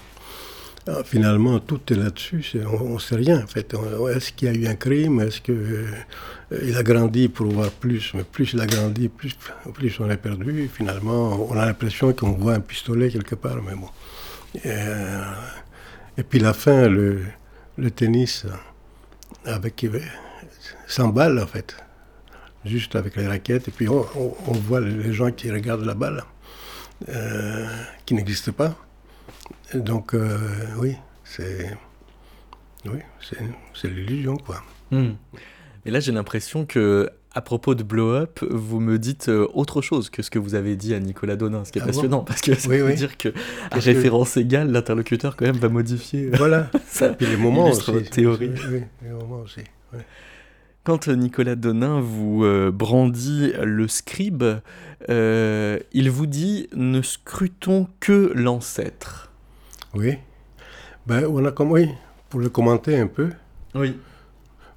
ah, 0.86 1.02
finalement 1.04 1.60
tout 1.60 1.80
est 1.92 1.96
là-dessus, 1.96 2.44
on 2.80 2.94
ne 2.94 2.98
sait 2.98 3.16
rien 3.16 3.42
en 3.42 3.46
fait. 3.46 3.74
Est-ce 4.14 4.32
qu'il 4.32 4.48
y 4.48 4.50
a 4.50 4.54
eu 4.54 4.66
un 4.66 4.74
crime? 4.74 5.20
Est-ce 5.20 5.40
qu'il 5.40 5.54
euh, 5.54 6.76
a 6.76 6.82
grandi 6.82 7.28
pour 7.28 7.46
voir 7.46 7.70
plus 7.70 8.12
Mais 8.14 8.24
plus 8.24 8.52
il 8.52 8.60
a 8.60 8.66
grandi, 8.66 9.08
plus, 9.08 9.36
plus 9.74 10.00
on 10.00 10.10
est 10.10 10.16
perdu. 10.16 10.68
Finalement, 10.72 11.46
on 11.48 11.56
a 11.56 11.66
l'impression 11.66 12.12
qu'on 12.12 12.32
voit 12.32 12.54
un 12.54 12.60
pistolet 12.60 13.10
quelque 13.10 13.34
part, 13.34 13.62
mais 13.62 13.74
bon. 13.74 13.88
Et, 14.56 14.60
euh, 14.66 15.22
et 16.18 16.22
puis 16.22 16.38
la 16.38 16.52
fin, 16.52 16.88
le, 16.88 17.22
le 17.78 17.90
tennis 17.90 18.44
avec 19.44 19.86
100 20.93 21.09
balles 21.09 21.38
en 21.38 21.47
fait, 21.47 21.76
juste 22.66 22.97
avec 22.97 23.16
les 23.16 23.26
raquettes. 23.26 23.68
Et 23.68 23.70
puis 23.70 23.88
on, 23.88 24.05
voit 24.53 24.80
les 24.80 25.12
gens 25.12 25.30
qui 25.30 25.51
regardent 25.51 25.86
la 25.86 25.95
balle, 25.95 26.22
euh, 27.09 27.66
qui 28.05 28.14
n'existe 28.14 28.51
pas. 28.51 28.76
donc 29.74 30.14
euh, 30.14 30.38
oui, 30.78 30.97
c'est 31.24 31.74
oui, 32.84 32.99
c'est 33.20 33.88
l'illusion 33.88 34.36
quoi. 34.36 34.62
Et 35.84 35.90
là 35.90 36.01
j'ai 36.01 36.12
l'impression 36.12 36.66
que 36.66 37.09
à 37.34 37.40
propos 37.40 37.74
de 37.74 37.82
Blow 37.82 38.11
Up, 38.11 38.40
vous 38.51 38.78
me 38.78 38.99
dites 38.99 39.30
euh, 39.30 39.49
autre 39.55 39.80
chose 39.80 40.11
que 40.11 40.20
ce 40.20 40.30
que 40.30 40.38
vous 40.38 40.55
avez 40.55 40.76
dit 40.76 40.93
à 40.93 41.01
Nicolas 41.01 41.36
Donin, 41.36 41.64
ce 41.64 41.72
qui 41.72 41.78
est 41.78 41.82
ah 41.82 41.86
passionnant, 41.86 42.20
parce 42.20 42.43
que 42.43 42.55
ça 42.55 42.68
veut 42.68 42.93
dire 42.93 43.16
que 43.16 43.30
à 43.70 43.78
référence 43.78 44.36
égale, 44.36 44.70
l'interlocuteur 44.70 45.36
quand 45.36 45.47
même 45.47 45.57
va 45.57 45.70
modifier. 45.70 46.28
Voilà. 46.34 46.70
ça. 46.86 47.09
Puis 47.09 47.24
les 47.24 47.38
moments 47.38 47.70
aussi. 47.70 47.90
Votre 47.90 48.11
théorie. 48.11 48.51
Oui, 48.70 48.82
les 49.03 49.09
moments 49.09 49.40
aussi. 49.40 49.62
Quand 50.84 51.06
Nicolas 51.06 51.54
Donin 51.54 52.00
vous 52.00 52.44
euh, 52.44 52.72
brandit 52.72 53.52
le 53.62 53.86
scribe, 53.86 54.42
euh, 55.08 55.78
il 55.92 56.10
vous 56.10 56.26
dit 56.26 56.68
Ne 56.74 57.02
scrutons 57.02 57.86
que 58.00 58.32
l'ancêtre. 58.34 59.30
Oui. 59.94 60.18
Ben, 61.06 61.24
on 61.26 61.44
a 61.44 61.52
comme, 61.52 61.70
oui, 61.70 61.88
pour 62.28 62.40
le 62.40 62.48
commenter 62.48 62.98
un 62.98 63.06
peu. 63.06 63.30
Oui. 63.76 63.96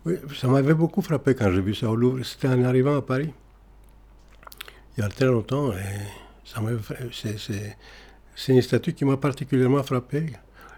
Oui, 0.05 0.17
ça 0.35 0.47
m'avait 0.47 0.75
beaucoup 0.75 1.01
frappé 1.01 1.33
quand 1.33 1.51
j'ai 1.51 1.61
vu 1.61 1.73
ça 1.73 1.89
au 1.89 1.95
Louvre. 1.95 2.23
C'était 2.23 2.49
en 2.49 2.63
arrivant 2.63 2.95
à 2.95 3.01
Paris. 3.01 3.33
Il 4.95 5.01
y 5.01 5.03
a 5.03 5.09
très 5.09 5.25
longtemps. 5.25 5.71
c'est, 7.11 8.53
une 8.53 8.61
statue 8.61 8.93
qui 8.93 9.05
m'a 9.05 9.17
particulièrement 9.17 9.81
frappé. 9.81 10.33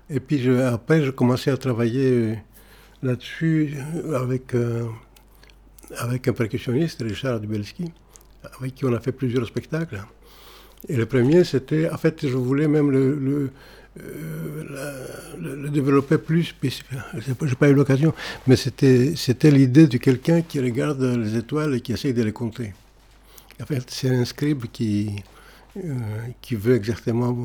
Et 0.09 0.21
puis 0.21 0.39
je, 0.39 0.51
après, 0.51 1.03
j'ai 1.03 1.11
commencé 1.11 1.51
à 1.51 1.57
travailler 1.57 2.39
là-dessus 3.03 3.75
avec 4.15 4.55
avec 5.97 6.27
un 6.27 6.33
percussionniste, 6.33 7.01
Richard 7.01 7.39
Dubelski, 7.39 7.91
avec 8.59 8.75
qui 8.75 8.85
on 8.85 8.93
a 8.93 8.99
fait 8.99 9.11
plusieurs 9.11 9.45
spectacles. 9.45 10.01
Et 10.87 10.95
le 10.95 11.05
premier, 11.05 11.43
c'était, 11.43 11.89
en 11.89 11.97
fait, 11.97 12.27
je 12.27 12.35
voulais 12.35 12.67
même 12.67 12.91
le, 12.91 13.15
le, 13.15 13.51
euh, 13.99 15.69
développer 15.69 16.17
plus, 16.17 16.53
je 16.61 17.45
n'ai 17.45 17.55
pas 17.55 17.69
eu 17.69 17.73
l'occasion, 17.73 18.13
mais 18.45 18.55
c'était, 18.55 19.51
l'idée 19.51 19.87
de 19.87 19.97
quelqu'un 19.97 20.41
qui 20.41 20.59
regarde 20.59 21.01
les 21.01 21.35
étoiles 21.35 21.75
et 21.75 21.81
qui 21.81 21.93
essaye 21.93 22.13
de 22.13 22.23
les 22.23 22.31
compter. 22.31 22.73
En 23.61 23.65
fait, 23.65 23.83
c'est 23.87 24.09
un 24.09 24.25
scribe 24.25 24.65
qui, 24.71 25.15
euh, 25.77 25.95
veut 26.51 26.75
exactement 26.75 27.35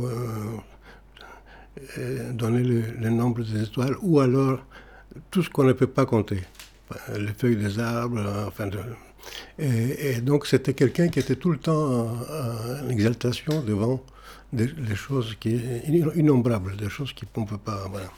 euh, 1.98 2.32
donner 2.32 2.62
le, 2.62 2.82
le 3.00 3.10
nombre 3.10 3.42
des 3.42 3.62
étoiles, 3.62 3.96
ou 4.02 4.20
alors 4.20 4.58
tout 5.30 5.42
ce 5.42 5.48
qu'on 5.48 5.64
ne 5.64 5.72
peut 5.72 5.86
pas 5.86 6.04
compter 6.04 6.42
les 7.16 7.32
feuilles 7.32 7.56
des 7.56 7.78
arbres, 7.78 8.44
enfin 8.46 8.66
de... 8.66 8.78
Et, 9.58 10.20
donc 10.20 10.46
c'était 10.46 10.74
quelqu'un 10.74 11.08
qui 11.08 11.20
était 11.20 11.36
tout 11.36 11.50
le 11.50 11.58
temps 11.58 12.08
en, 12.08 12.88
exaltation 12.88 13.62
devant 13.62 14.02
des, 14.52 14.68
choses 14.94 15.36
qui 15.38 15.60
innombrables, 16.16 16.76
des 16.76 16.88
choses 16.88 17.12
qu'on 17.34 17.42
ne 17.42 17.56
pas. 17.56 17.86
Voilà. 17.88 18.10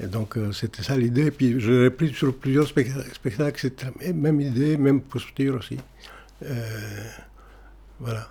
Et 0.00 0.06
donc 0.06 0.36
euh, 0.36 0.52
c'était 0.52 0.82
ça 0.82 0.96
l'idée. 0.96 1.30
Puis 1.30 1.58
je 1.60 1.72
l'ai 1.84 1.90
pris 1.90 2.12
sur 2.12 2.34
plusieurs 2.36 2.68
spectacles, 2.68 3.60
c'était 3.60 3.86
la 4.00 4.12
même 4.12 4.40
idée, 4.40 4.76
même 4.76 5.00
posture 5.00 5.56
aussi. 5.56 5.78
Euh, 6.44 7.04
voilà. 7.98 8.28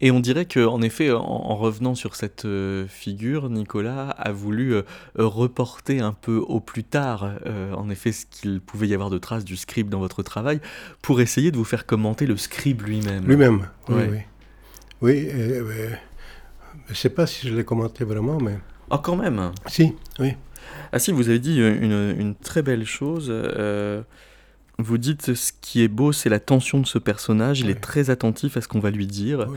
Et 0.00 0.10
on 0.10 0.20
dirait 0.20 0.46
qu'en 0.46 0.82
effet, 0.82 1.10
en, 1.10 1.56
revenant 1.56 1.94
sur 1.94 2.14
cette 2.14 2.44
euh, 2.44 2.86
figure, 2.88 3.48
Nicolas 3.48 4.10
a 4.10 4.32
voulu 4.32 4.74
euh, 4.74 4.82
reporter 5.16 6.00
un 6.00 6.12
peu 6.12 6.36
au 6.36 6.60
plus 6.60 6.84
tard, 6.84 7.30
euh, 7.46 7.72
en 7.74 7.90
effet, 7.90 8.12
ce 8.12 8.26
qu'il 8.26 8.60
pouvait 8.60 8.88
y 8.88 8.94
avoir 8.94 9.10
de 9.10 9.18
traces 9.18 9.44
du 9.44 9.56
scribe 9.56 9.88
dans 9.88 9.98
votre 9.98 10.22
travail, 10.22 10.60
pour 11.02 11.20
essayer 11.20 11.50
de 11.50 11.56
vous 11.56 11.64
faire 11.64 11.86
commenter 11.86 12.26
le 12.26 12.36
scribe 12.36 12.82
lui-même. 12.82 13.24
Lui-même, 13.26 13.68
oui. 13.88 13.96
Oui, 15.00 15.28
oui 15.30 15.30
je 16.86 16.92
ne 16.92 16.96
sais 16.96 17.10
pas 17.10 17.26
si 17.26 17.46
je 17.46 17.54
l'ai 17.54 17.64
commenté 17.64 18.04
vraiment, 18.04 18.38
mais... 18.40 18.58
Ah, 18.90 19.00
quand 19.02 19.16
même 19.16 19.52
Si, 19.66 19.94
oui. 20.18 20.34
Ah 20.92 20.98
si, 20.98 21.12
vous 21.12 21.28
avez 21.28 21.38
dit 21.38 21.58
une, 21.58 22.14
une 22.18 22.34
très 22.34 22.62
belle 22.62 22.86
chose. 22.86 23.30
Vous 24.80 24.96
dites 24.96 25.34
ce 25.34 25.52
qui 25.60 25.82
est 25.82 25.88
beau, 25.88 26.12
c'est 26.12 26.28
la 26.28 26.38
tension 26.38 26.78
de 26.78 26.86
ce 26.86 26.98
personnage. 26.98 27.58
Il 27.58 27.68
est 27.68 27.80
très 27.80 28.10
attentif 28.10 28.56
à 28.56 28.60
ce 28.60 28.68
qu'on 28.68 28.78
va 28.78 28.90
lui 28.90 29.08
dire. 29.08 29.48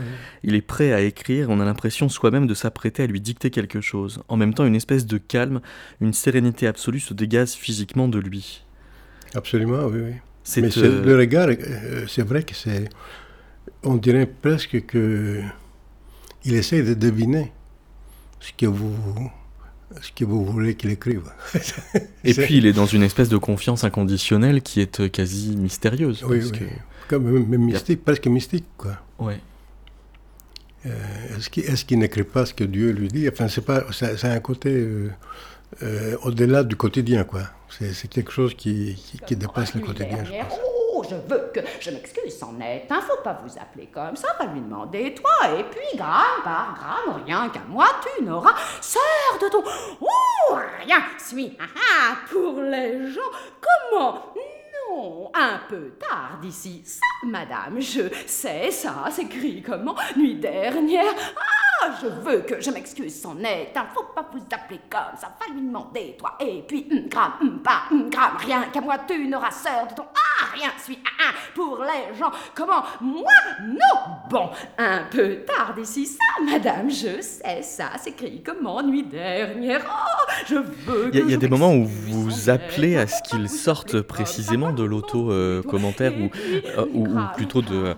Il 0.42 0.56
est 0.56 0.62
prêt 0.62 0.92
à 0.92 1.00
écrire. 1.00 1.48
On 1.48 1.60
a 1.60 1.64
l'impression 1.64 2.08
soi-même 2.08 2.48
de 2.48 2.54
s'apprêter 2.54 3.04
à 3.04 3.06
lui 3.06 3.20
dicter 3.20 3.50
quelque 3.50 3.80
chose. 3.80 4.20
En 4.26 4.36
même 4.36 4.52
temps, 4.52 4.66
une 4.66 4.74
espèce 4.74 5.06
de 5.06 5.18
calme, 5.18 5.60
une 6.00 6.12
sérénité 6.12 6.66
absolue 6.66 6.98
se 6.98 7.14
dégage 7.14 7.50
physiquement 7.50 8.08
de 8.08 8.18
lui. 8.18 8.64
Absolument, 9.34 9.86
oui. 9.86 10.00
oui. 10.06 10.12
Mais 10.56 10.78
euh, 10.78 11.04
le 11.04 11.16
regard, 11.16 11.48
euh, 11.50 12.04
c'est 12.08 12.26
vrai 12.26 12.42
que 12.42 12.54
c'est. 12.56 12.88
On 13.84 13.94
dirait 13.94 14.26
presque 14.26 14.84
que 14.86 15.40
il 16.44 16.54
essaie 16.54 16.82
de 16.82 16.94
deviner 16.94 17.52
ce 18.40 18.52
que 18.52 18.66
vous 18.66 19.30
ce 20.00 20.12
que 20.12 20.24
vous 20.24 20.44
voulez 20.44 20.74
qu'il 20.74 20.90
écrive. 20.90 21.30
Et 22.24 22.34
puis 22.34 22.58
il 22.58 22.66
est 22.66 22.72
dans 22.72 22.86
une 22.86 23.02
espèce 23.02 23.28
de 23.28 23.36
confiance 23.36 23.84
inconditionnelle 23.84 24.62
qui 24.62 24.80
est 24.80 25.00
euh, 25.00 25.08
quasi 25.08 25.56
mystérieuse. 25.56 26.24
Oui, 26.26 26.40
oui. 26.42 26.58
Comme 27.08 27.24
même 27.46 27.62
mystique, 27.62 28.04
presque 28.04 28.26
mystique, 28.26 28.66
quoi. 28.76 28.98
Oui. 29.18 29.34
Euh, 30.86 31.38
est-ce 31.38 31.84
qu'il 31.84 31.98
n'écrit 31.98 32.24
pas 32.24 32.46
ce 32.46 32.54
que 32.54 32.64
Dieu 32.64 32.90
lui 32.90 33.08
dit? 33.08 33.28
Enfin, 33.28 33.48
c'est 33.48 33.64
pas, 33.64 33.84
c'est 33.92 34.24
un 34.24 34.40
côté 34.40 34.70
euh, 35.82 36.16
au-delà 36.22 36.64
du 36.64 36.76
quotidien, 36.76 37.24
quoi. 37.24 37.42
C'est 37.68 38.08
quelque 38.08 38.32
chose 38.32 38.54
qui, 38.54 38.96
qui 39.26 39.36
dépasse 39.36 39.74
le 39.74 39.80
quotidien, 39.80 40.24
je 40.24 40.30
pense 40.30 40.71
je 41.12 41.34
veux 41.34 41.50
que 41.52 41.60
je 41.80 41.90
m'excuse, 41.90 42.38
c'en 42.38 42.58
est 42.60 42.86
un, 42.90 43.00
faut 43.00 43.22
pas 43.22 43.38
vous 43.44 43.58
appeler 43.58 43.86
comme 43.86 44.16
ça, 44.16 44.28
va 44.38 44.46
lui 44.46 44.60
demander 44.60 45.14
toi, 45.14 45.58
et 45.58 45.64
puis 45.64 45.96
gramme 45.96 46.42
par 46.44 46.74
gramme, 46.74 47.22
rien 47.24 47.48
qu'à 47.48 47.60
moi, 47.68 47.86
tu 48.02 48.24
n'auras 48.24 48.54
sœur 48.80 49.38
de 49.40 49.48
ton. 49.48 49.62
Oh, 50.00 50.56
rien 50.84 51.02
suis, 51.32 51.56
ah, 51.60 51.64
ah, 51.76 52.16
pour 52.30 52.60
les 52.60 53.10
gens, 53.10 53.20
comment 53.60 54.24
non, 54.90 55.30
un 55.34 55.60
peu 55.68 55.90
tard 55.92 56.38
d'ici. 56.40 56.82
Ça, 56.84 57.00
madame, 57.24 57.80
je 57.80 58.02
sais, 58.26 58.70
ça 58.70 59.08
s'écrit 59.10 59.62
comment 59.62 59.94
Nuit 60.16 60.36
dernière. 60.36 61.14
Ah, 61.36 61.90
je 62.00 62.06
veux 62.06 62.40
que 62.40 62.60
je 62.60 62.70
m'excuse, 62.70 63.20
son 63.20 63.38
est 63.40 63.72
un. 63.76 63.86
Faut 63.94 64.04
pas 64.14 64.28
vous 64.32 64.42
appeler 64.52 64.80
comme 64.90 65.16
ça, 65.16 65.34
va 65.40 65.54
lui 65.54 65.62
demander, 65.62 66.16
toi. 66.18 66.36
Et 66.40 66.62
puis, 66.62 66.86
hum, 66.90 67.08
gramme, 67.08 67.32
hum, 67.40 67.62
pas, 67.62 67.82
hum, 67.90 68.10
gramme, 68.10 68.36
rien 68.38 68.64
qu'à 68.72 68.80
moi, 68.80 68.98
tu 69.06 69.26
n'auras 69.26 69.50
sœur 69.50 69.86
de 69.88 69.94
ton. 69.94 70.04
Rien, 70.54 70.70
suis, 70.82 70.98
ah, 71.04 71.30
ah, 71.30 71.34
pour 71.54 71.82
les 71.82 72.16
gens. 72.18 72.30
Comment 72.54 72.82
Moi 73.00 73.30
Non? 73.62 74.16
Bon, 74.28 74.50
un 74.78 75.04
peu 75.10 75.44
tard 75.44 75.74
d'ici, 75.74 76.06
ça, 76.06 76.42
madame, 76.44 76.90
je 76.90 77.20
sais, 77.20 77.62
ça 77.62 77.96
s'écrit 77.98 78.42
comment 78.42 78.82
Nuit 78.82 79.04
dernière. 79.04 79.82
Oh. 79.86 80.21
Il 81.12 81.30
y 81.30 81.34
a, 81.34 81.36
des 81.36 81.48
moments 81.48 81.74
où 81.74 81.84
vous 81.84 82.50
appelez 82.50 82.96
à 82.96 83.06
ce 83.06 83.22
qu'il 83.22 83.48
sorte 83.48 84.00
précisément 84.00 84.72
de 84.72 84.82
l'auto-commentaire 84.82 86.12
ou, 86.18 86.30
euh, 86.78 86.86
ou, 86.92 87.06
plutôt 87.34 87.62
de, 87.62 87.94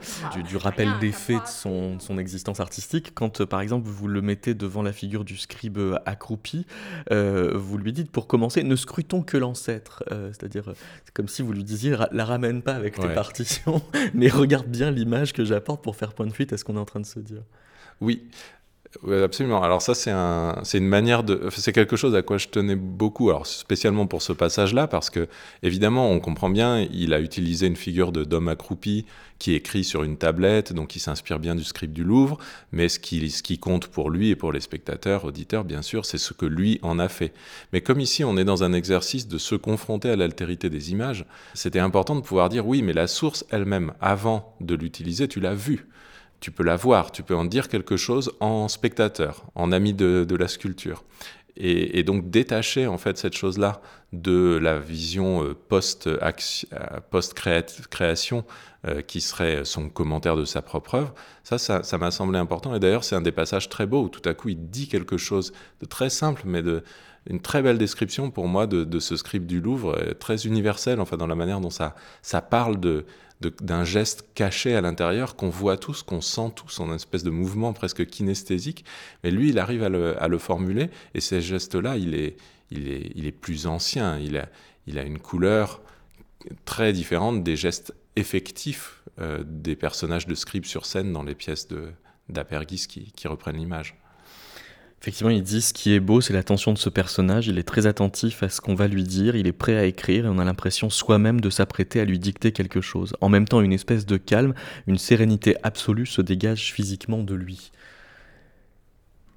du, 0.47 0.57
rappel 0.57 0.89
des 1.01 1.13
faits 1.13 1.43
de 1.43 1.49
son, 1.49 1.99
son, 2.01 2.19
existence 2.19 2.61
artistique. 2.61 3.13
Quand, 3.15 3.41
euh, 3.41 3.47
par 3.47 3.61
exemple, 3.61 3.89
vous 3.89 4.09
le 4.09 4.23
mettez 4.23 4.55
devant 4.55 4.83
la 4.83 4.93
figure 4.93 5.25
du 5.25 5.37
scribe 5.37 5.79
accroupi, 6.07 6.67
vous 7.11 7.79
lui 7.79 7.93
dites 7.93 8.11
pour 8.11 8.27
commencer, 8.27 8.63
ne 8.63 8.77
scrutons 8.77 9.23
que 9.23 9.37
l'ancêtre. 9.37 10.05
C'est-à-dire, 10.09 10.65
c'est 11.05 11.15
comme 11.15 11.29
si 11.29 11.43
vous 11.43 11.53
lui 11.53 11.65
disiez, 11.65 11.97
la 12.13 12.25
ramène 12.25 12.63
pas 12.63 12.75
avec 12.75 12.99
tes 12.99 13.09
partitions, 13.09 13.83
mais 14.15 14.29
regarde 14.29 14.67
bien 14.67 14.91
l'image 14.91 15.33
que 15.33 15.45
j'apporte 15.45 15.83
pour 15.83 15.97
faire 15.97 16.13
point 16.13 16.27
de 16.27 16.33
fuite 16.33 16.53
à 16.53 16.57
ce 16.57 16.65
qu'on 16.65 16.77
est 16.77 16.81
en 16.81 16.85
train 16.85 17.01
de 17.01 17.07
se 17.07 17.21
dire. 17.21 17.43
Oui, 18.01 18.25
oui, 19.03 19.17
absolument. 19.23 19.63
Alors 19.63 19.83
ça, 19.83 19.95
c'est 19.95 20.11
un, 20.11 20.61
c'est 20.63 20.79
une 20.79 20.87
manière 20.87 21.25
de, 21.25 21.49
c'est 21.51 21.73
quelque 21.73 21.97
chose 21.97 22.15
à 22.15 22.23
quoi 22.23 22.39
je 22.39 22.49
tenais 22.49 22.77
beaucoup. 22.77 23.29
Alors 23.29 23.47
spécialement 23.47 24.07
pour 24.07 24.23
ce 24.23 24.33
passage-là, 24.33 24.87
parce 24.87 25.11
que 25.11 25.29
évidemment, 25.63 26.11
on 26.11 26.21
comprend 26.21 26.49
bien, 26.49 26.87
il 26.93 27.13
a 27.13 27.21
utilisé 27.21 27.67
une 27.67 27.77
figure 27.77 28.13
de 28.13 28.25
d'homme 28.25 28.49
accroupi 28.49 29.05
qui 29.39 29.55
écrit 29.55 29.85
sur 29.85 30.05
une 30.05 30.17
tablette, 30.17 30.73
donc 30.73 30.97
il 30.97 31.01
s'inspire 31.01 31.39
bien 31.39 31.55
du 31.55 31.65
script 31.65 31.93
du 31.93 32.05
Louvre. 32.05 32.39
Mais 32.73 32.89
ce 32.89 32.99
qui 32.99 33.59
compte 33.59 33.89
pour 33.89 34.11
lui 34.11 34.31
et 34.31 34.37
pour 34.37 34.53
les 34.53 34.61
spectateurs, 34.61 35.25
auditeurs, 35.25 35.65
bien 35.65 35.83
sûr, 35.83 36.07
c'est 36.07 36.19
ce 36.19 36.33
que 36.33 36.47
lui 36.47 36.79
en 36.83 36.99
a 36.99 37.09
fait. 37.09 37.33
Mais 37.73 37.81
comme 37.81 38.01
ici, 38.01 38.25
on 38.25 38.37
est 38.37 38.45
dans 38.45 38.63
un 38.63 38.73
exercice 38.73 39.27
de 39.29 39.39
se 39.39 39.55
confronter 39.55 40.11
à 40.11 40.17
l'altérité 40.17 40.71
des 40.71 40.93
images, 40.93 41.27
c'était 41.53 41.81
important 41.81 42.15
de 42.15 42.21
pouvoir 42.21 42.49
dire 42.49 42.67
oui, 42.67 42.83
mais 42.83 42.93
la 42.93 43.07
source 43.07 43.45
elle-même, 43.51 43.93
avant 44.01 44.55
de 44.61 44.75
l'utiliser, 44.75 45.29
tu 45.29 45.41
l'as 45.41 45.55
vue 45.55 45.89
tu 46.41 46.51
peux 46.51 46.65
la 46.65 46.77
voir, 46.77 47.13
tu 47.13 47.23
peux 47.23 47.35
en 47.35 47.45
dire 47.45 47.69
quelque 47.69 47.97
chose 47.97 48.33
en 48.41 48.69
spectateur, 48.69 49.45
en 49.55 49.73
ami 49.73 49.95
de, 49.95 50.37
la 50.37 50.49
sculpture. 50.49 51.05
Et, 51.57 52.03
donc 52.03 52.31
détacher 52.31 52.89
en 52.89 52.99
fait 52.99 53.17
cette 53.17 53.35
chose-là 53.35 53.81
de 54.13 54.59
la 54.61 54.79
vision 54.81 55.45
euh, 55.45 55.55
post-création 57.11 58.45
euh, 58.87 59.03
qui 59.03 59.21
serait 59.21 59.65
son 59.65 59.89
commentaire 59.89 60.35
de 60.37 60.45
sa 60.45 60.63
propre 60.63 60.97
œuvre, 60.97 61.15
ça, 61.45 61.59
ça 61.59 61.99
m'a 61.99 62.11
semblé 62.11 62.39
important. 62.39 62.75
Et 62.75 62.81
d'ailleurs, 62.81 63.05
c'est 63.05 63.15
un 63.17 63.23
des 63.23 63.33
passages 63.33 63.69
très 63.69 63.87
beaux 63.87 64.03
où 64.03 64.09
tout 64.09 64.29
à 64.29 64.35
coup 64.35 64.49
il 64.49 64.69
dit 64.69 64.89
quelque 64.89 65.17
chose 65.17 65.53
de 65.81 65.87
très 65.87 66.11
simple, 66.11 66.43
mais 66.45 66.63
de, 66.63 66.83
une 67.27 67.41
très 67.41 67.63
belle 67.63 67.79
description 67.79 68.31
pour 68.31 68.49
moi 68.49 68.67
de, 68.67 68.99
ce 68.99 69.17
script 69.17 69.47
du 69.47 69.61
Louvre, 69.61 69.97
euh, 69.97 70.15
très 70.15 70.47
universel, 70.47 71.01
enfin 71.01 71.17
dans 71.17 71.27
la 71.27 71.35
manière 71.35 71.61
dont 71.61 71.71
ça 71.71 71.95
parle 72.43 72.79
de, 72.79 73.07
d'un 73.63 73.85
geste 73.85 74.27
caché 74.35 74.75
à 74.75 74.81
l'intérieur 74.81 75.37
qu'on 75.37 75.49
voit 75.49 75.77
tous, 75.77 76.03
qu'on 76.03 76.21
sent 76.21 76.53
tous, 76.55 76.81
en 76.81 76.93
espèce 76.95 77.23
de 77.23 77.31
mouvement 77.31 77.73
presque 77.73 78.07
kinesthésique. 78.07 78.85
Mais 79.23 79.31
lui, 79.31 79.51
il 79.51 79.59
arrive 79.59 79.83
à 79.83 79.89
le, 79.89 80.39
formuler, 80.39 80.91
et 81.15 81.21
ces 81.21 81.41
gestes-là, 81.41 81.97
il 81.97 82.15
est, 82.15 82.37
il, 82.71 82.89
est, 82.89 83.13
il 83.15 83.27
est 83.27 83.33
plus 83.33 83.67
ancien, 83.67 84.19
il 84.19 84.37
a, 84.37 84.49
il 84.87 84.99
a 84.99 85.03
une 85.03 85.19
couleur 85.19 85.81
très 86.65 86.93
différente 86.93 87.43
des 87.43 87.57
gestes 87.57 87.95
effectifs 88.17 89.03
euh, 89.21 89.43
des 89.47 89.77
personnages 89.77 90.27
de 90.27 90.35
scribe 90.35 90.65
sur 90.65 90.87
scène 90.87 91.13
dans 91.13 91.23
les 91.23 91.35
pièces 91.35 91.69
de, 91.69 91.93
d'Apergis 92.29 92.87
qui, 92.89 93.13
qui 93.13 93.29
reprennent 93.29 93.57
l'image. 93.57 93.97
Effectivement, 95.05 95.29
il 95.29 95.43
dit 95.43 95.61
ce 95.61 95.75
qui 95.75 95.93
est 95.93 96.01
beau, 96.01 96.23
c'est 96.23 96.33
l'attention 96.33 96.73
de 96.73 96.79
ce 96.79 96.89
personnage. 96.89 97.47
Il 97.47 97.59
est 97.59 97.63
très 97.63 97.87
attentif 97.87 98.43
à 98.43 98.49
ce 98.49 98.63
qu'on 98.63 98.75
va 98.75 98.89
lui 98.89 99.03
dire, 99.03 99.37
il 99.37 99.47
est 99.47 99.53
prêt 99.53 99.77
à 99.77 99.85
écrire 99.85 100.25
et 100.25 100.29
on 100.31 100.39
a 100.39 100.45
l'impression 100.45 100.89
soi-même 100.89 101.43
de 101.43 101.51
s'apprêter 101.51 102.01
à 102.01 102.07
lui 102.07 102.19
dicter 102.19 102.53
quelque 102.53 102.81
chose. 102.81 103.15
En 103.21 103.29
même 103.29 103.47
temps, 103.47 103.61
une 103.61 103.75
espèce 103.75 104.07
de 104.07 104.17
calme, 104.17 104.55
une 104.87 104.97
sérénité 104.97 105.57
absolue 105.63 106.07
se 106.07 106.23
dégage 106.23 106.73
physiquement 106.73 107.23
de 107.23 107.35
lui. 107.35 107.71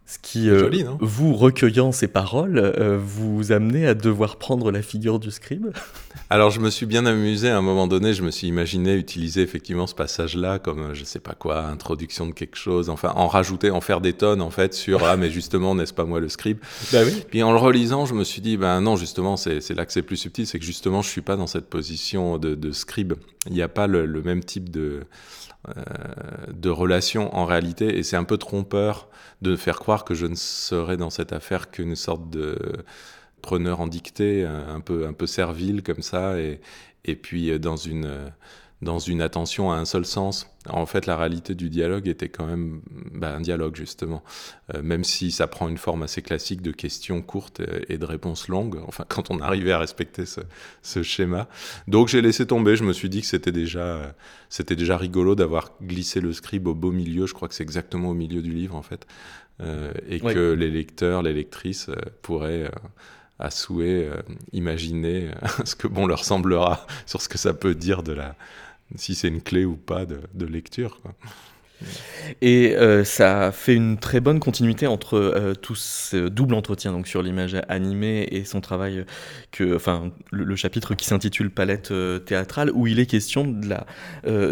Ce 0.09 0.19
qui, 0.21 0.49
euh, 0.49 0.69
vous 1.01 1.33
recueillant 1.35 1.91
ces 1.91 2.07
paroles, 2.07 2.59
euh, 2.59 2.97
vous 2.97 3.51
amenez 3.51 3.85
à 3.85 3.93
devoir 3.93 4.37
prendre 4.37 4.71
la 4.71 4.81
figure 4.81 5.19
du 5.19 5.31
scribe? 5.31 5.67
Alors 6.29 6.49
je 6.49 6.61
me 6.61 6.69
suis 6.69 6.85
bien 6.85 7.05
amusé 7.05 7.49
à 7.49 7.57
un 7.57 7.61
moment 7.61 7.87
donné, 7.87 8.13
je 8.13 8.23
me 8.23 8.31
suis 8.31 8.47
imaginé 8.47 8.95
utiliser 8.95 9.41
effectivement 9.41 9.85
ce 9.85 9.93
passage-là 9.95 10.59
comme, 10.59 10.79
euh, 10.79 10.93
je 10.93 11.03
sais 11.03 11.19
pas 11.19 11.33
quoi, 11.33 11.65
introduction 11.65 12.25
de 12.25 12.31
quelque 12.31 12.55
chose, 12.55 12.89
enfin 12.89 13.11
en 13.17 13.27
rajouter, 13.27 13.69
en 13.69 13.81
faire 13.81 13.99
des 13.99 14.13
tonnes 14.13 14.41
en 14.41 14.49
fait 14.49 14.73
sur, 14.73 15.03
ah 15.03 15.17
mais 15.17 15.29
justement, 15.29 15.75
n'est-ce 15.75 15.93
pas 15.93 16.05
moi 16.05 16.21
le 16.21 16.29
scribe? 16.29 16.59
Bah 16.93 16.99
oui. 17.05 17.23
Puis 17.29 17.43
en 17.43 17.51
le 17.51 17.57
relisant, 17.57 18.05
je 18.05 18.13
me 18.13 18.23
suis 18.23 18.41
dit, 18.41 18.55
ben 18.55 18.79
non, 18.79 18.95
justement, 18.95 19.35
c'est 19.35 19.69
là 19.71 19.85
que 19.85 19.91
c'est 19.91 20.03
plus 20.03 20.15
subtil, 20.15 20.47
c'est 20.47 20.57
que 20.57 20.65
justement, 20.65 21.01
je 21.01 21.09
suis 21.09 21.21
pas 21.21 21.35
dans 21.35 21.47
cette 21.47 21.69
position 21.69 22.37
de, 22.37 22.55
de 22.55 22.71
scribe. 22.71 23.15
Il 23.47 23.53
n'y 23.53 23.61
a 23.61 23.67
pas 23.67 23.87
le, 23.87 24.05
le 24.05 24.21
même 24.21 24.43
type 24.43 24.69
de 24.69 25.01
de 26.51 26.70
relation 26.70 27.36
en 27.36 27.45
réalité, 27.45 27.97
et 27.97 28.03
c'est 28.03 28.15
un 28.18 28.24
peu 28.24 28.38
trompeur 28.38 29.09
de 29.41 29.55
faire 29.55 29.80
croire 29.80 30.05
que 30.05 30.13
je 30.13 30.26
ne 30.26 30.36
serais 30.36 30.97
dans 30.97 31.09
cette 31.09 31.34
affaire 31.34 31.70
qu'une 31.70 31.95
sorte 31.95 32.30
de 32.30 32.57
preneur 33.41 33.82
en 33.82 33.88
dictée, 33.88 34.45
un 34.45 34.80
peu, 34.80 35.05
un 35.05 35.13
peu 35.13 35.28
servile 35.28 35.84
comme 35.84 36.01
ça, 36.01 36.39
et, 36.39 36.59
et 37.05 37.15
puis 37.15 37.59
dans 37.59 37.78
une 37.78 38.32
dans 38.82 38.99
une 38.99 39.21
attention 39.21 39.71
à 39.71 39.75
un 39.78 39.86
seul 39.86 40.05
sens. 40.05 40.47
En 40.69 40.86
fait, 40.86 41.07
la 41.07 41.17
réalité 41.17 41.55
du 41.55 41.69
dialogue 41.69 42.07
était 42.07 42.30
quand 42.30 42.45
même 42.45 42.82
bah, 43.13 43.34
un 43.36 43.41
dialogue, 43.41 43.75
justement. 43.75 44.23
Euh, 44.73 44.84
même 44.84 45.03
si 45.03 45.32
ça 45.32 45.47
prend 45.47 45.67
une 45.67 45.78
forme 45.78 46.03
assez 46.03 46.21
classique 46.21 46.61
de 46.61 46.71
questions 46.71 47.21
courtes 47.21 47.61
et 47.89 47.97
de 47.97 48.05
réponses 48.05 48.47
longues, 48.49 48.80
enfin, 48.88 49.05
quand 49.07 49.32
on 49.32 49.39
arrivait 49.39 49.71
à 49.71 49.80
respecter 49.80 50.25
ce, 50.25 51.03
schéma. 51.03 51.47
Donc, 51.88 52.07
j'ai 52.07 52.21
laissé 52.21 52.45
tomber. 52.45 52.75
Je 52.75 52.84
me 52.84 52.93
suis 52.93 53.09
dit 53.09 53.21
que 53.21 53.28
c'était 53.28 53.51
déjà, 53.51 54.15
c'était 54.49 54.75
déjà 54.75 54.97
rigolo 54.97 55.34
d'avoir 55.34 55.71
glissé 55.82 56.19
le 56.21 56.34
scribe 56.34 56.67
au 56.67 56.75
beau 56.75 56.91
milieu. 56.91 57.25
Je 57.25 57.34
crois 57.34 57.47
que 57.47 57.55
c'est 57.55 57.63
exactement 57.63 58.09
au 58.09 58.15
milieu 58.15 58.41
du 58.41 58.53
livre, 58.53 58.75
en 58.75 58.84
fait. 58.84 59.07
Euh, 59.59 59.91
et 60.07 60.19
que 60.19 60.51
les 60.51 60.69
lecteurs, 60.69 61.23
les 61.23 61.34
lectrices 61.34 61.89
euh, 61.89 61.95
pourraient 62.21 62.69
à 63.39 63.51
souhait 63.51 64.09
imaginer 64.51 65.30
ce 65.63 65.75
que 65.75 65.88
bon 65.88 66.07
leur 66.07 66.25
semblera 66.25 66.88
sur 67.05 67.21
ce 67.21 67.30
que 67.30 67.38
ça 67.38 67.53
peut 67.53 67.75
dire 67.75 68.01
de 68.01 68.11
la, 68.11 68.36
si 68.95 69.15
c'est 69.15 69.27
une 69.27 69.41
clé 69.41 69.65
ou 69.65 69.75
pas 69.75 70.05
de, 70.05 70.45
lecture. 70.45 71.01
Et 72.41 72.75
euh, 72.75 73.03
ça 73.03 73.51
fait 73.51 73.75
une 73.75 73.97
très 73.97 74.19
bonne 74.19 74.39
continuité 74.39 74.88
entre 74.88 75.15
euh, 75.15 75.53
tout 75.53 75.75
ce 75.75 76.27
double 76.27 76.55
entretien 76.55 76.91
donc 76.91 77.07
sur 77.07 77.21
l'image 77.21 77.55
animée 77.69 78.27
et 78.31 78.45
son 78.45 78.61
travail, 78.61 79.05
que, 79.51 79.75
enfin 79.75 80.11
le, 80.31 80.55
chapitre 80.55 80.95
qui 80.95 81.05
s'intitule 81.05 81.51
Palette 81.51 81.91
euh, 81.91 82.17
théâtrale, 82.17 82.71
où 82.73 82.88
il 82.88 82.99
est 82.99 83.05
question 83.05 83.45
de 83.45 83.67
la, 83.67 83.85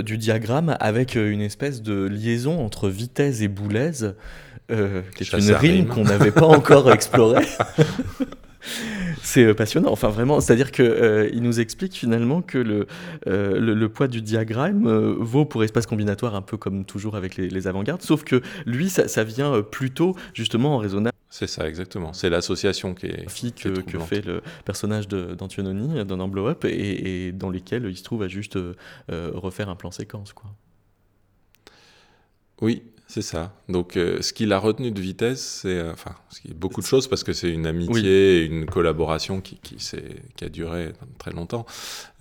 du 0.04 0.18
diagramme 0.18 0.78
avec 0.80 1.16
une 1.16 1.42
espèce 1.42 1.82
de 1.82 2.06
liaison 2.06 2.64
entre 2.64 2.90
vitesse 2.90 3.42
et 3.42 3.48
boulaise, 3.48 4.16
qui 4.70 4.74
est 5.24 5.34
une 5.34 5.52
rime 5.52 5.88
qu'on 5.88 6.04
n'avait 6.04 6.32
pas 6.32 6.46
encore 6.46 6.92
explorée. 6.94 7.46
C'est 9.22 9.44
euh, 9.44 9.54
passionnant. 9.54 9.92
Enfin, 9.92 10.10
vraiment, 10.10 10.42
c'est-à-dire 10.42 10.72
qu'il 10.72 10.86
euh, 10.86 11.30
nous 11.40 11.60
explique 11.60 11.94
finalement 11.94 12.42
que 12.42 12.58
le, 12.58 12.88
euh, 13.28 13.60
le, 13.60 13.90
poids 13.90 14.08
du 14.08 14.22
diagramme 14.22 14.88
vaut 15.20 15.46
pour 15.46 15.64
espace 15.64 15.86
combinatoire 15.86 16.36
un 16.36 16.42
peu 16.42 16.58
comme 16.58 16.86
toujours 16.86 17.16
avec 17.16 17.36
les, 17.38 17.68
avant-gardes, 17.68 18.02
sauf 18.02 18.24
que 18.24 18.42
lui, 18.66 18.90
ça, 18.90 19.24
vient 19.24 19.62
plutôt 19.62 20.16
justement 20.34 20.76
en 20.76 20.78
raisonnable. 20.78 21.16
C'est 21.30 21.48
ça, 21.48 21.68
exactement. 21.68 22.14
C'est 22.14 22.30
l'association 22.30 22.94
qui 22.94 23.08
est. 23.08 23.26
Que, 23.56 23.82
que, 23.82 24.00
fait 24.00 24.26
le 24.26 24.42
personnage 24.64 25.08
d'Antiononi 25.08 26.06
dans 26.06 26.28
Blow 26.28 26.48
Up 26.48 26.66
et, 26.66 27.28
et, 27.28 27.32
dans 27.32 27.50
lesquels 27.50 27.86
il 27.86 27.98
se 27.98 28.04
trouve 28.04 28.24
à 28.24 28.28
juste 28.28 28.58
refaire 29.10 29.70
un 29.70 29.76
plan 29.76 29.92
séquence. 29.92 30.34
Quoi. 30.34 30.50
Oui, 32.62 32.84
c'est 33.16 33.22
ça. 33.22 33.54
Donc, 33.70 33.96
euh, 33.96 34.22
ce 34.22 34.34
qu'il 34.34 34.52
a 34.52 34.60
retenu 34.60 34.92
de 34.92 35.00
vitesse, 35.00 35.62
c'est 35.62 35.78
euh, 35.78 35.94
enfin, 35.94 36.12
beaucoup 36.54 36.82
de 36.82 36.86
choses 36.86 37.08
parce 37.08 37.24
que 37.24 37.32
c'est 37.32 37.50
une 37.50 37.66
amitié, 37.66 38.42
et 38.42 38.44
une 38.44 38.66
collaboration 38.66 39.40
qui, 39.40 39.56
qui, 39.56 39.78
qui, 40.36 40.44
a 40.44 40.50
duré 40.50 40.92
très 41.18 41.32
longtemps. 41.32 41.66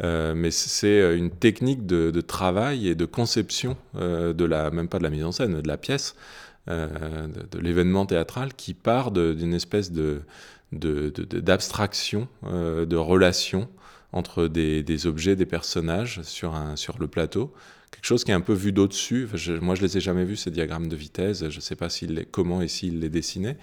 Euh, 0.05 0.35
mais 0.37 0.53
c'est 0.53 1.17
une 1.17 1.31
technique 1.31 1.85
de, 1.85 2.13
de, 2.13 2.21
travail 2.21 2.87
et 2.87 2.95
de 2.95 3.07
conception 3.07 3.77
de 3.95 4.45
la, 4.45 4.71
même 4.71 4.87
pas 4.87 4.99
de 4.99 5.03
la 5.03 5.11
mise 5.11 5.25
en 5.25 5.33
scène, 5.33 5.61
de 5.61 5.67
la 5.67 5.79
pièce, 5.79 6.15
de, 6.69 6.87
de 7.51 7.59
l'événement 7.59 8.07
théâtral 8.07 8.55
qui 8.55 8.73
part 8.73 9.11
d'une 9.11 9.53
espèce 9.53 9.91
de 9.91 10.23
d'abstraction, 10.71 12.29
de, 12.45 12.85
de 12.85 12.97
relation 12.97 13.69
entre 14.13 14.47
des, 14.47 14.85
des, 14.85 15.09
objets, 15.09 15.35
des 15.35 15.47
personnages 15.47 16.23
sur, 16.23 16.55
un, 16.55 16.77
sur 16.77 16.99
le 16.99 17.09
plateau, 17.09 17.53
quelque 17.95 18.07
chose 18.07 18.25
qui 18.25 18.33
est 18.33 18.35
un 18.35 18.41
peu 18.41 18.53
vu 18.53 18.73
d'au-dessus. 18.73 19.29
moi, 19.61 19.75
je 19.75 19.83
les 19.83 19.97
ai 19.97 20.01
jamais 20.01 20.25
vus, 20.25 20.37
ces 20.37 20.51
diagrammes 20.51 20.89
de 20.89 20.97
vitesse. 20.97 21.49
Je 21.49 21.57
ne 21.57 21.61
sais 21.61 21.77
pas 21.77 21.89
les, 22.03 22.25
comment 22.25 22.61
et 22.61 22.69
s'il 22.69 22.99
les 22.99 23.09
dessinait. 23.09 23.57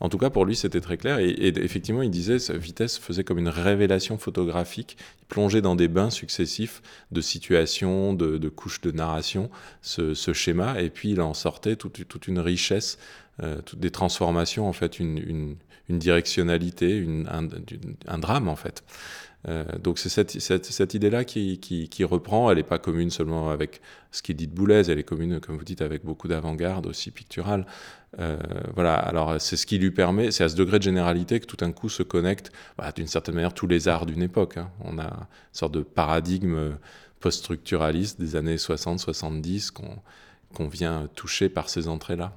En 0.00 0.08
tout 0.08 0.18
cas, 0.18 0.30
pour 0.30 0.46
lui, 0.46 0.56
c'était 0.56 0.80
très 0.80 0.96
clair. 0.96 1.18
Et, 1.18 1.48
effectivement, 1.48 2.02
il 2.02 2.10
disait 2.10 2.38
que 2.38 2.56
vitesse 2.56 2.98
faisait 2.98 3.24
comme 3.24 3.38
une 3.38 3.48
révélation 3.48 4.18
photographique. 4.18 4.96
Il 5.20 5.26
plongeait 5.26 5.60
dans 5.60 5.76
des 5.76 5.88
bains 5.88 6.10
successifs 6.10 6.82
de 7.12 7.20
situations, 7.20 8.14
de, 8.14 8.48
couches 8.48 8.80
de 8.80 8.90
narration, 8.90 9.50
ce, 9.82 10.14
schéma. 10.32 10.80
Et 10.80 10.90
puis, 10.90 11.10
il 11.10 11.20
en 11.20 11.34
sortait 11.34 11.76
toute, 11.76 12.26
une 12.26 12.38
richesse, 12.38 12.98
euh, 13.42 13.60
toutes 13.60 13.80
des 13.80 13.90
transformations, 13.90 14.66
en 14.66 14.72
fait, 14.72 14.98
une, 14.98 15.18
une, 15.18 15.56
directionnalité, 15.98 17.06
un, 17.30 17.46
un 18.08 18.18
drame, 18.18 18.48
en 18.48 18.56
fait. 18.56 18.82
Euh, 19.48 19.64
donc 19.82 19.98
c'est 19.98 20.08
cette, 20.08 20.94
idée-là 20.94 21.24
qui, 21.24 22.04
reprend, 22.04 22.50
elle 22.50 22.56
n'est 22.56 22.62
pas 22.62 22.78
commune 22.78 23.10
seulement 23.10 23.50
avec 23.50 23.64
avec 23.64 23.80
ce 24.10 24.20
qu'il 24.20 24.36
dit 24.36 24.46
de 24.46 24.54
Boulez, 24.54 24.90
elle 24.90 24.98
est 24.98 25.04
commune, 25.04 25.40
comme 25.40 25.56
vous 25.56 25.64
dites, 25.64 25.80
avec 25.80 26.04
beaucoup 26.04 26.28
d'avant-garde 26.28 26.86
aussi 26.86 27.10
picturale. 27.10 27.66
Euh, 28.18 28.36
voilà, 28.74 28.94
alors 28.94 29.40
c'est 29.40 29.56
ce 29.56 29.64
qui 29.64 29.78
lui 29.78 29.90
permet, 29.90 30.30
c'est 30.30 30.44
à 30.44 30.48
ce 30.48 30.56
degré 30.56 30.78
de 30.78 30.84
généralité 30.84 31.40
que 31.40 31.46
tout 31.46 31.56
d'un 31.56 31.72
coup 31.72 31.88
se 31.88 32.02
connectent, 32.02 32.52
bah, 32.76 32.92
d'une 32.94 33.06
certaine 33.06 33.34
manière, 33.36 33.54
tous 33.54 33.66
les 33.66 33.88
arts 33.88 34.06
d'une 34.06 34.22
époque. 34.22 34.58
Hein. 34.58 34.70
On 34.80 34.98
a 34.98 35.06
une 35.06 35.26
sorte 35.52 35.72
de 35.72 35.82
paradigme 35.82 36.76
post-structuraliste 37.20 38.20
des 38.20 38.36
années 38.36 38.56
60-70 38.56 39.70
qu'on 39.72 40.68
vient 40.68 41.08
toucher 41.14 41.48
par 41.48 41.70
ces 41.70 41.88
entrées-là. 41.88 42.34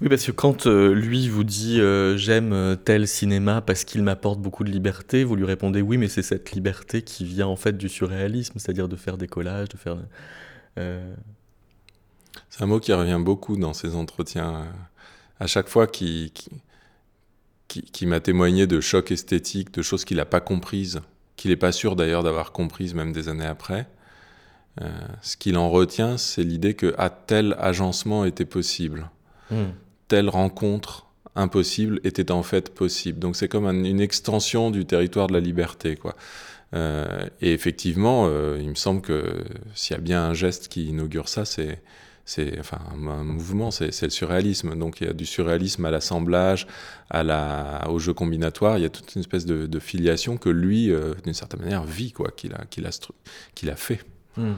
Oui, 0.00 0.08
parce 0.08 0.24
que 0.26 0.32
quand 0.32 0.66
euh, 0.66 0.94
lui 0.94 1.28
vous 1.28 1.44
dit 1.44 1.80
euh, 1.80 2.16
j'aime 2.16 2.52
euh, 2.52 2.76
tel 2.76 3.06
cinéma 3.08 3.60
parce 3.60 3.84
qu'il 3.84 4.02
m'apporte 4.02 4.40
beaucoup 4.40 4.64
de 4.64 4.70
liberté, 4.70 5.24
vous 5.24 5.36
lui 5.36 5.44
répondez 5.44 5.82
oui, 5.82 5.98
mais 5.98 6.08
c'est 6.08 6.22
cette 6.22 6.52
liberté 6.52 7.02
qui 7.02 7.24
vient 7.24 7.46
en 7.46 7.56
fait 7.56 7.76
du 7.76 7.88
surréalisme, 7.88 8.58
c'est-à-dire 8.58 8.88
de 8.88 8.96
faire 8.96 9.18
des 9.18 9.28
collages, 9.28 9.68
de 9.68 9.76
faire. 9.76 9.96
C'est 12.50 12.62
un 12.62 12.66
mot 12.66 12.78
qui 12.78 12.92
revient 12.92 13.20
beaucoup 13.20 13.56
dans 13.56 13.72
ces 13.72 13.96
entretiens. 13.96 14.68
À 15.40 15.48
chaque 15.48 15.68
fois 15.68 15.88
qui, 15.88 16.32
qui, 17.66 18.06
m'a 18.06 18.20
témoigné 18.20 18.68
de 18.68 18.80
chocs 18.80 19.10
esthétiques, 19.10 19.72
de 19.72 19.82
choses 19.82 20.04
qu'il 20.04 20.18
n'a 20.18 20.24
pas 20.24 20.40
comprises, 20.40 21.00
qu'il 21.36 21.50
n'est 21.50 21.56
pas 21.56 21.72
sûr 21.72 21.96
d'ailleurs 21.96 22.22
d'avoir 22.22 22.52
comprises 22.52 22.94
même 22.94 23.12
des 23.12 23.28
années 23.28 23.46
après. 23.46 23.88
ce 25.20 25.36
qu'il 25.36 25.56
en 25.56 25.68
retient, 25.68 26.16
c'est 26.16 26.44
l'idée 26.44 26.74
que 26.74 26.94
tel 27.26 27.56
agencement 27.58 28.24
était 28.24 28.44
possible. 28.44 29.10
Hmm. 29.50 29.70
telle 30.08 30.28
rencontre 30.28 31.06
impossible 31.34 32.00
était 32.04 32.30
en 32.30 32.42
fait 32.42 32.74
possible. 32.74 33.18
Donc 33.18 33.36
c'est 33.36 33.48
comme 33.48 33.66
une 33.66 34.00
extension 34.00 34.70
du 34.70 34.84
territoire 34.84 35.28
de 35.28 35.32
la 35.32 35.40
liberté, 35.40 35.96
quoi. 35.96 36.14
Euh, 36.74 37.26
et 37.40 37.52
effectivement, 37.52 38.26
euh, 38.26 38.58
il 38.60 38.68
me 38.68 38.74
semble 38.74 39.00
que 39.00 39.44
s'il 39.74 39.96
y 39.96 39.98
a 39.98 40.02
bien 40.02 40.22
un 40.22 40.34
geste 40.34 40.68
qui 40.68 40.86
inaugure 40.86 41.28
ça, 41.28 41.44
c'est 41.44 41.80
c'est 42.26 42.60
enfin 42.60 42.78
un, 42.92 43.24
mouvement, 43.24 43.70
c'est 43.70 44.02
le 44.02 44.10
surréalisme. 44.10 44.76
Donc 44.76 45.00
il 45.00 45.06
y 45.06 45.10
a 45.10 45.14
du 45.14 45.24
surréalisme 45.24 45.86
à 45.86 45.90
l'assemblage, 45.90 46.66
à 47.08 47.22
la, 47.22 47.86
au 47.88 47.98
jeu 47.98 48.12
combinatoire. 48.12 48.76
Il 48.76 48.82
y 48.82 48.84
a 48.84 48.90
toute 48.90 49.14
une 49.14 49.20
espèce 49.20 49.46
de, 49.46 49.78
filiation 49.78 50.36
que 50.36 50.50
lui, 50.50 50.92
euh, 50.92 51.14
d'une 51.24 51.32
certaine 51.32 51.60
manière, 51.60 51.84
vit 51.84 52.12
quoi, 52.12 52.30
qu'il 52.30 52.52
a 52.52 52.66
qu'il 52.68 52.86
a 52.86 52.90
qu'il 53.54 53.70
a 53.70 53.76
fait. 53.76 54.00
Hmm. 54.36 54.56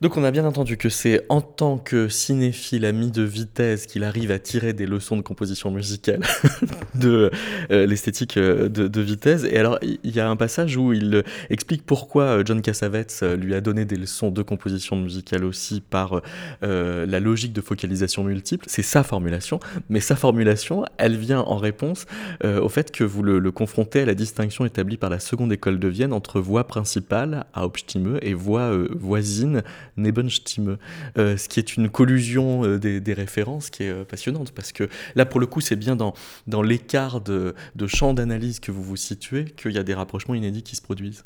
Donc 0.00 0.16
on 0.16 0.24
a 0.24 0.30
bien 0.30 0.46
entendu 0.46 0.78
que 0.78 0.88
c'est 0.88 1.26
en 1.28 1.42
tant 1.42 1.76
que 1.76 2.08
cinéphile 2.08 2.86
ami 2.86 3.10
de 3.10 3.22
vitesse 3.22 3.86
qu'il 3.86 4.02
arrive 4.02 4.30
à 4.30 4.38
tirer 4.38 4.72
des 4.72 4.86
leçons 4.86 5.14
de 5.14 5.20
composition 5.20 5.70
musicale 5.70 6.22
de 6.94 7.30
euh, 7.70 7.84
l'esthétique 7.84 8.38
euh, 8.38 8.70
de, 8.70 9.00
vitesse. 9.02 9.44
Et 9.44 9.58
alors 9.58 9.78
il 9.82 10.10
y 10.10 10.18
a 10.18 10.30
un 10.30 10.36
passage 10.36 10.78
où 10.78 10.94
il 10.94 11.22
explique 11.50 11.84
pourquoi 11.84 12.22
euh, 12.22 12.42
John 12.46 12.62
Cassavetes 12.62 13.22
lui 13.38 13.54
a 13.54 13.60
donné 13.60 13.84
des 13.84 13.96
leçons 13.96 14.30
de 14.30 14.40
composition 14.40 14.96
musicale 14.96 15.44
aussi 15.44 15.82
par 15.82 16.22
la 16.62 17.20
logique 17.20 17.52
de 17.52 17.60
focalisation 17.60 18.24
multiple. 18.24 18.64
C'est 18.68 18.82
sa 18.82 19.02
formulation, 19.02 19.60
mais 19.90 20.00
sa 20.00 20.16
formulation, 20.16 20.84
elle 20.96 21.16
vient 21.16 21.40
en 21.40 21.56
réponse 21.56 22.06
au 22.44 22.68
fait 22.68 22.90
que 22.90 23.04
vous 23.04 23.22
le, 23.22 23.50
confrontez 23.50 24.00
à 24.00 24.04
la 24.06 24.14
distinction 24.14 24.64
établie 24.64 24.96
par 24.96 25.10
la 25.10 25.20
seconde 25.20 25.52
école 25.52 25.78
de 25.78 25.88
Vienne 25.88 26.12
entre 26.12 26.40
voix 26.40 26.66
principale, 26.66 27.44
Hauptstimme, 27.56 28.18
et 28.22 28.34
voix 28.34 28.70
voisine, 28.92 29.62
Nebenstimme, 30.00 30.78
euh, 31.18 31.36
ce 31.36 31.48
qui 31.48 31.60
est 31.60 31.76
une 31.76 31.88
collusion 31.88 32.64
euh, 32.64 32.78
des, 32.78 33.12
références 33.12 33.70
qui 33.70 33.84
est 33.84 33.90
euh, 33.90 34.04
passionnante, 34.04 34.52
parce 34.52 34.72
que 34.72 34.88
là, 35.14 35.26
pour 35.26 35.40
le 35.40 35.46
coup, 35.46 35.60
c'est 35.60 35.76
bien 35.76 35.96
dans, 35.96 36.14
l'écart 36.62 37.20
de, 37.20 37.54
de 37.76 37.86
champ 37.86 38.14
d'analyse 38.14 38.60
que 38.60 38.72
vous 38.72 38.82
vous 38.82 38.96
situez 38.96 39.44
qu'il 39.44 39.72
y 39.72 39.78
a 39.78 39.82
des 39.82 39.94
rapprochements 39.94 40.34
inédits 40.34 40.62
qui 40.62 40.76
se 40.76 40.82
produisent. 40.82 41.22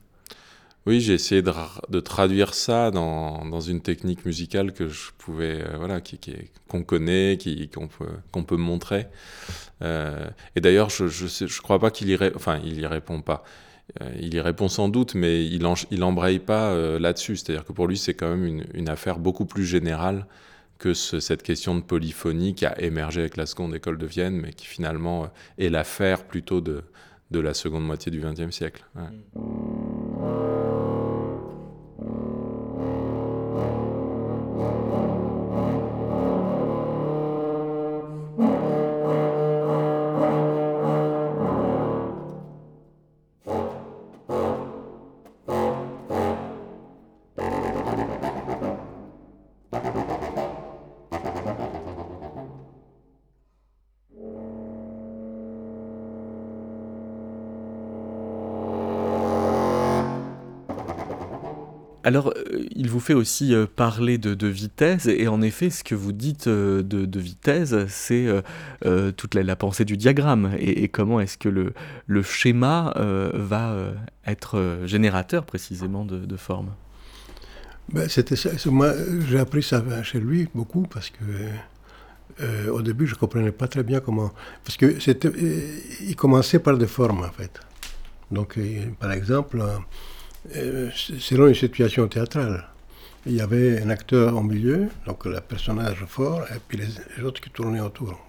Oui, 0.86 1.00
j'ai 1.00 1.14
essayé 1.14 1.40
de, 1.40 2.00
traduire 2.00 2.52
ça 2.52 2.90
dans, 2.90 3.60
une 3.60 3.80
technique 3.80 4.26
musicale 4.26 4.72
que 4.72 4.88
je 4.88 5.12
pouvais, 5.16 5.64
voilà, 5.78 6.02
qui, 6.02 6.20
qu'on 6.68 6.82
connaît, 6.82 7.38
qui, 7.38 7.70
qu'on 7.70 7.88
peut, 8.44 8.56
montrer. 8.56 9.06
et 9.80 10.60
d'ailleurs, 10.60 10.90
je, 10.90 11.06
je, 11.06 11.62
crois 11.62 11.78
pas 11.78 11.90
qu'il 11.90 12.10
y 12.10 12.16
répond 12.86 13.22
pas. 13.22 13.44
Euh, 14.00 14.10
il 14.18 14.34
y 14.34 14.40
répond 14.40 14.68
sans 14.68 14.88
doute, 14.88 15.14
mais 15.14 15.44
il, 15.44 15.62
n'embraye 15.98 16.38
pas 16.38 16.70
euh, 16.70 16.98
là-dessus. 16.98 17.36
C'est-à-dire 17.36 17.64
que 17.64 17.72
pour 17.72 17.86
lui, 17.86 17.96
c'est 17.96 18.14
quand 18.14 18.30
même 18.34 18.62
une, 18.72 18.88
affaire 18.88 19.18
beaucoup 19.18 19.44
plus 19.44 19.64
générale 19.64 20.26
que 20.78 20.92
cette 20.92 21.42
question 21.42 21.74
de 21.76 21.80
polyphonie 21.80 22.54
qui 22.54 22.66
a 22.66 22.80
émergé 22.80 23.20
avec 23.20 23.36
la 23.36 23.46
seconde 23.46 23.74
école 23.74 23.96
de 23.96 24.06
Vienne, 24.06 24.40
mais 24.40 24.52
qui 24.52 24.66
finalement 24.66 25.24
euh, 25.24 25.26
est 25.58 25.68
l'affaire 25.68 26.24
plutôt 26.24 26.60
de, 26.60 26.82
la 27.30 27.54
seconde 27.54 27.84
moitié 27.84 28.12
du 28.12 28.20
XXe 28.20 28.50
siècle. 28.50 28.84
Euh, 28.96 30.93
il 62.74 62.88
vous 62.88 63.00
fait 63.00 63.14
aussi 63.14 63.54
euh, 63.54 63.66
parler 63.66 64.18
de, 64.18 64.46
vitesse, 64.46 65.06
et 65.06 65.28
en 65.28 65.42
effet, 65.42 65.70
ce 65.70 65.84
que 65.84 65.94
vous 65.94 66.12
dites 66.12 66.46
euh, 66.46 66.82
de, 66.82 67.20
vitesse, 67.20 67.74
c'est 67.88 68.26
toute 69.16 69.34
la, 69.34 69.56
pensée 69.56 69.84
du 69.84 69.96
diagramme, 69.96 70.52
et, 70.58 70.88
comment 70.88 71.20
est-ce 71.20 71.38
que 71.38 71.48
le, 71.48 72.22
schéma 72.22 72.94
va 73.34 73.76
être 74.26 74.80
générateur 74.84 75.44
précisément 75.44 76.04
de, 76.04 76.36
forme. 76.36 76.70
Ben, 77.92 78.08
c'était. 78.08 78.36
Moi, 78.66 78.92
j'ai 79.28 79.38
appris 79.38 79.62
ça 79.62 79.82
chez 80.02 80.20
lui 80.20 80.48
beaucoup 80.54 80.82
parce 80.82 81.10
que 81.10 82.68
au 82.70 82.82
début, 82.82 83.06
je 83.06 83.14
comprenais 83.14 83.52
pas 83.52 83.68
très 83.68 83.82
bien 83.82 84.00
comment, 84.00 84.32
parce 84.64 84.76
que 84.76 84.98
c'était, 85.00 85.30
il 86.00 86.16
commençait 86.16 86.58
par 86.58 86.76
des 86.76 86.86
formes 86.86 87.22
en 87.24 87.32
fait. 87.32 87.60
Donc, 88.30 88.58
par 88.98 89.12
exemple. 89.12 89.62
Euh, 90.56 90.90
selon 90.94 91.48
une 91.48 91.54
situation 91.54 92.06
théâtrale. 92.06 92.68
Il 93.26 93.32
y 93.32 93.40
avait 93.40 93.80
un 93.82 93.88
acteur 93.88 94.36
au 94.36 94.42
milieu, 94.42 94.88
donc 95.06 95.24
le 95.24 95.40
personnage 95.40 96.04
fort, 96.06 96.42
et 96.54 96.58
puis 96.68 96.76
les, 96.76 97.24
autres 97.24 97.40
qui 97.40 97.48
tournaient 97.48 97.80
autour, 97.80 98.20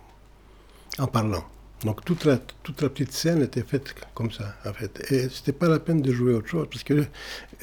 en 0.97 1.07
parlant. 1.07 1.43
Donc 1.84 2.05
toute 2.05 2.24
la, 2.24 2.38
petite 2.38 3.11
scène 3.11 3.41
était 3.41 3.63
faite 3.63 3.93
comme 4.13 4.32
ça, 4.32 4.55
en 4.66 4.72
fait. 4.72 5.11
Et 5.11 5.28
c'était 5.28 5.51
pas 5.51 5.68
la 5.68 5.80
peine 5.80 6.01
de 6.01 6.13
jouer 6.13 6.34
autre 6.34 6.47
chose, 6.47 6.68
parce 6.72 6.86
que, 6.86 7.05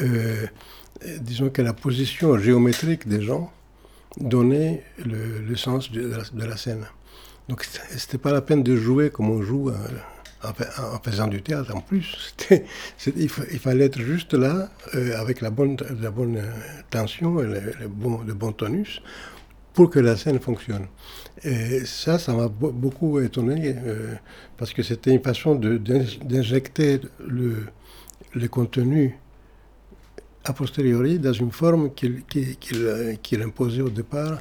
euh, 0.00 0.46
disons 1.20 1.48
que 1.48 1.62
la 1.62 1.72
position 1.72 2.36
géométrique 2.36 3.08
des 3.08 3.22
gens 3.22 3.50
donnait 4.20 4.84
le, 5.02 5.56
sens 5.56 5.90
de 5.90 6.06
la, 6.06 6.18
de 6.30 6.44
la, 6.44 6.58
scène. 6.58 6.84
Donc 7.48 7.66
c'était 7.96 8.18
pas 8.18 8.32
la 8.32 8.42
peine 8.42 8.62
de 8.62 8.76
jouer 8.76 9.08
comme 9.08 9.30
on 9.30 9.40
joue 9.40 9.70
euh, 9.70 9.74
en, 10.44 10.98
faisant 11.02 11.26
du 11.26 11.42
théâtre 11.42 11.74
en 11.74 11.80
plus. 11.80 12.34
il, 13.16 13.28
fallait 13.28 13.86
être 13.86 14.00
juste 14.00 14.34
là, 14.34 14.70
euh, 14.94 15.18
avec 15.18 15.40
la 15.40 15.50
bonne, 15.50 15.76
la 16.00 16.10
bonne 16.10 16.36
euh, 16.36 16.50
tension 16.90 17.40
et 17.40 17.46
le, 17.46 17.88
bon, 17.88 18.20
le 18.26 18.34
bon 18.34 18.52
tonus, 18.52 19.02
pour 19.72 19.90
que 19.90 19.98
la 19.98 20.16
scène 20.16 20.40
fonctionne. 20.40 20.86
Et 21.44 21.84
ça, 21.84 22.18
ça 22.18 22.32
m'a 22.34 22.48
beaucoup 22.48 23.20
étonné, 23.20 23.74
euh, 23.76 24.14
parce 24.56 24.72
que 24.72 24.82
c'était 24.82 25.12
une 25.12 25.22
façon 25.22 25.54
d'injecter 25.54 27.00
le, 27.26 27.66
le 28.34 28.48
contenu 28.48 29.18
a 30.44 30.52
posteriori 30.52 31.18
dans 31.20 31.32
une 31.32 31.52
forme 31.52 31.92
qu'il 31.94 33.42
imposait 33.42 33.82
au 33.82 33.90
départ, 33.90 34.38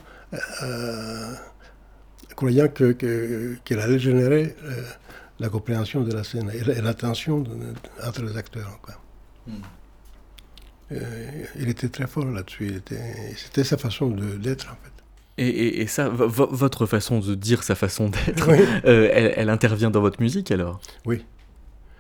croyant 2.36 2.68
qu'elle 2.70 2.96
que, 2.96 3.74
allait 3.80 4.00
générer 4.00 4.56
la 5.42 5.50
compréhension 5.50 6.04
de 6.04 6.14
la 6.14 6.24
scène 6.24 6.52
et 6.54 6.82
l'attention 6.82 7.44
entre 8.06 8.22
les 8.22 8.38
acteurs. 8.38 8.80
Hmm. 9.48 9.54
Euh, 10.92 11.46
il 11.60 11.68
était 11.68 11.90
très 11.90 12.06
fort 12.06 12.26
là-dessus. 12.26 12.82
C'était 13.36 13.64
sa 13.64 13.78
façon 13.78 14.12
d'être, 14.12 14.68
en 14.68 14.76
fait. 14.84 14.92
Et, 15.38 15.82
et, 15.82 15.88
ça, 15.88 16.10
votre 16.10 16.86
façon 16.86 17.20
de 17.20 17.34
dire 17.34 17.64
sa 17.64 17.74
façon 17.74 18.10
d'être, 18.10 18.50
euh, 18.86 19.10
elle, 19.36 19.50
intervient 19.50 19.90
dans 19.90 20.02
votre 20.02 20.22
musique 20.22 20.52
alors? 20.52 20.80
Oui. 21.06 21.26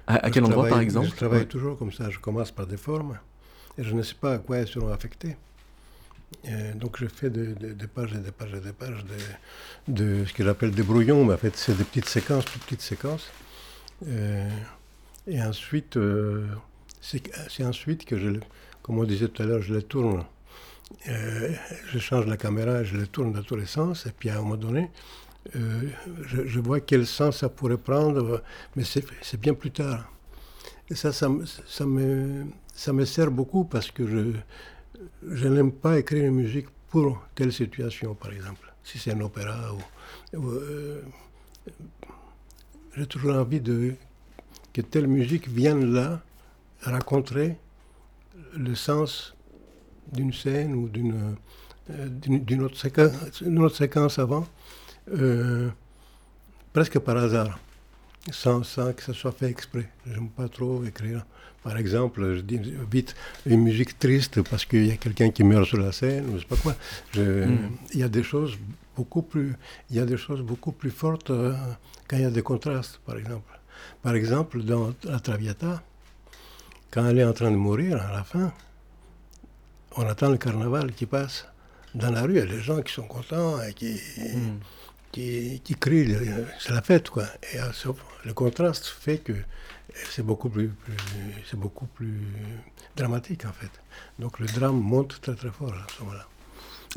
À, 0.05 0.29
quel 0.29 0.43
endroit, 0.45 0.67
par 0.67 0.79
exemple? 0.79 1.07
Je 1.07 1.15
travaille 1.15 1.47
toujours 1.47 1.79
comme 1.79 1.91
ça. 1.91 2.11
Je 2.11 2.19
commence 2.19 2.51
par 2.51 2.67
des 2.67 2.77
formes 2.77 3.17
et 3.77 3.83
je 3.83 3.95
ne 3.95 4.03
sais 4.03 4.15
pas 4.19 4.33
à 4.33 4.37
quoi 4.37 4.57
elles 4.57 4.67
seront 4.67 4.91
affectées. 4.91 5.35
Euh, 6.47 6.73
donc 6.73 6.97
je 6.97 7.07
fais 7.07 7.29
des, 7.29 7.53
pages 7.87 8.13
et 8.13 8.17
des 8.17 8.31
pages 8.31 8.53
et 8.53 8.59
des 8.59 8.71
pages 8.71 9.05
de, 9.87 10.25
ce 10.25 10.33
que 10.33 10.43
j'appelle 10.43 10.71
des 10.71 10.83
brouillons, 10.83 11.25
mais 11.25 11.33
en 11.33 11.37
fait 11.37 11.55
c'est 11.55 11.77
des 11.77 11.83
petites 11.83 12.07
séquences, 12.07 12.45
toutes 12.45 12.63
petites 12.63 12.81
séquences. 12.81 13.29
Euh, 14.07 14.49
et 15.27 15.41
ensuite, 15.41 15.97
euh, 15.97 16.47
c'est 17.01 17.63
ensuite 17.63 18.05
que 18.05 18.17
je, 18.17 18.29
comme 18.81 18.97
on 18.97 19.03
disait 19.03 19.27
tout 19.27 19.43
à 19.43 19.45
l'heure, 19.45 19.61
je 19.61 19.73
les 19.73 19.83
tourne 19.83 20.25
je 21.05 21.99
change 21.99 22.25
la 22.27 22.35
caméra, 22.35 22.83
je 22.83 22.97
le 22.97 23.07
tourne 23.07 23.31
dans 23.31 23.43
tous 23.43 23.55
les 23.55 23.65
sens, 23.65 24.05
et 24.07 24.11
puis 24.11 24.29
à 24.29 24.35
un 24.35 24.41
moment 24.41 24.57
donné, 24.57 24.89
je, 25.53 26.45
je, 26.45 26.59
vois 26.59 26.81
quel 26.81 27.07
sens 27.07 27.37
ça 27.37 27.47
pourrait 27.47 27.77
prendre, 27.77 28.43
mais 28.75 28.83
c'est 28.83 29.39
bien 29.39 29.53
plus 29.53 29.71
tard. 29.71 30.11
Et 30.89 30.95
ça, 30.95 31.13
ça, 31.13 31.29
ça, 31.65 31.85
me, 31.85 32.45
ça 32.73 32.91
me 32.91 33.05
sert 33.05 33.31
beaucoup 33.31 33.63
parce 33.63 33.89
que 33.89 34.05
je, 34.05 34.33
je 35.27 35.47
n'aime 35.47 35.71
pas 35.71 35.99
écrire 35.99 36.25
une 36.25 36.35
musique 36.35 36.67
pour 36.89 37.21
telle 37.35 37.53
situation, 37.53 38.15
par 38.15 38.31
exemple. 38.31 38.73
Si 38.83 38.97
c'est 38.97 39.11
un 39.11 39.21
opéra. 39.21 39.75
Euh, 40.33 41.01
j'ai 42.95 43.05
toujours 43.05 43.35
envie 43.35 43.61
que 44.73 44.81
telle 44.81 45.07
musique 45.07 45.47
vienne 45.47 45.93
là 45.93 46.21
rencontrer 46.83 47.57
le 48.55 48.75
sens 48.75 49.35
d'une 50.11 50.33
scène 50.33 50.73
ou 50.73 50.89
d'une 50.89 51.35
euh, 51.89 52.07
d'une 52.09 52.61
autre, 52.61 52.77
séquence, 52.77 53.41
autre 53.41 53.75
séquence 53.75 54.19
avant, 54.19 54.45
euh, 55.13 55.69
presque 56.73 56.99
par 56.99 57.17
hasard 57.17 57.59
sans, 58.31 58.61
que 58.61 59.01
ce 59.01 59.13
soit 59.13 59.31
fait 59.31 59.49
exprès. 59.49 59.89
J'aime 60.05 60.29
pas 60.29 60.47
trop 60.47 60.83
écrire. 60.83 61.25
Par 61.63 61.77
exemple, 61.77 62.35
je 62.35 62.41
dis 62.41 62.59
vite 62.91 63.15
une 63.45 63.61
musique 63.61 63.99
triste 63.99 64.41
parce 64.41 64.65
qu'il 64.65 64.87
y 64.87 64.91
a 64.91 64.97
quelqu'un 64.97 65.29
qui 65.29 65.43
meurt 65.43 65.65
sur 65.65 65.77
la 65.77 65.91
scène, 65.91 66.29
ou 66.29 66.37
je 66.37 66.41
sais 66.41 66.47
pas 66.47 66.55
quoi. 66.55 66.75
Hmm. 67.15 67.69
Il 67.93 67.99
y 67.99 68.03
a 68.03 68.09
des 68.09 68.23
choses 68.23 68.57
beaucoup 68.95 69.21
plus, 69.21 69.53
il 69.89 69.97
y 69.97 69.99
a 69.99 70.05
des 70.05 70.17
choses 70.17 70.41
beaucoup 70.41 70.71
plus 70.71 70.89
fortes 70.89 71.29
euh, 71.29 71.53
quand 72.07 72.17
il 72.17 72.23
y 72.23 72.25
a 72.25 72.31
des 72.31 72.41
contrastes, 72.41 72.99
par 73.05 73.17
exemple. 73.17 73.59
Par 74.01 74.15
exemple, 74.15 74.63
dans 74.63 74.93
la 75.03 75.19
Traviata, 75.19 75.83
quand 76.89 77.07
elle 77.07 77.19
est 77.19 77.23
en 77.23 77.33
train 77.33 77.51
de 77.51 77.55
mourir 77.55 78.01
à 78.01 78.11
la 78.11 78.23
fin, 78.23 78.51
on 79.97 80.03
attend 80.07 80.29
le 80.29 80.37
carnaval 80.37 80.93
qui 80.93 81.05
passe 81.05 81.47
dans 81.93 82.11
la 82.11 82.23
rue. 82.23 82.33
Il 82.33 82.37
y 82.37 82.41
a 82.41 82.45
des 82.45 82.61
gens 82.61 82.81
qui 82.81 82.93
sont 82.93 83.03
contents 83.03 83.61
et 83.61 83.73
qui, 83.73 83.99
hmm 84.17 84.57
qui, 85.11 85.61
qui 85.63 85.75
crie, 85.75 86.15
c'est 86.59 86.73
la 86.73 86.81
fête, 86.81 87.09
quoi. 87.09 87.25
Et 87.53 87.59
euh, 87.59 87.93
le 88.25 88.33
contraste 88.33 88.85
fait 88.87 89.17
que 89.17 89.33
c'est 90.09 90.25
beaucoup 90.25 90.49
plus, 90.49 90.71
c'est 91.49 91.59
beaucoup 91.59 91.85
plus 91.85 92.19
dramatique, 92.95 93.45
en 93.45 93.53
fait. 93.53 93.71
Donc 94.19 94.39
le 94.39 94.47
drame 94.47 94.79
monte 94.79 95.19
très 95.21 95.35
très 95.35 95.49
fort 95.49 95.73
à 95.73 95.87
ce 95.95 96.03
moment-là. 96.03 96.27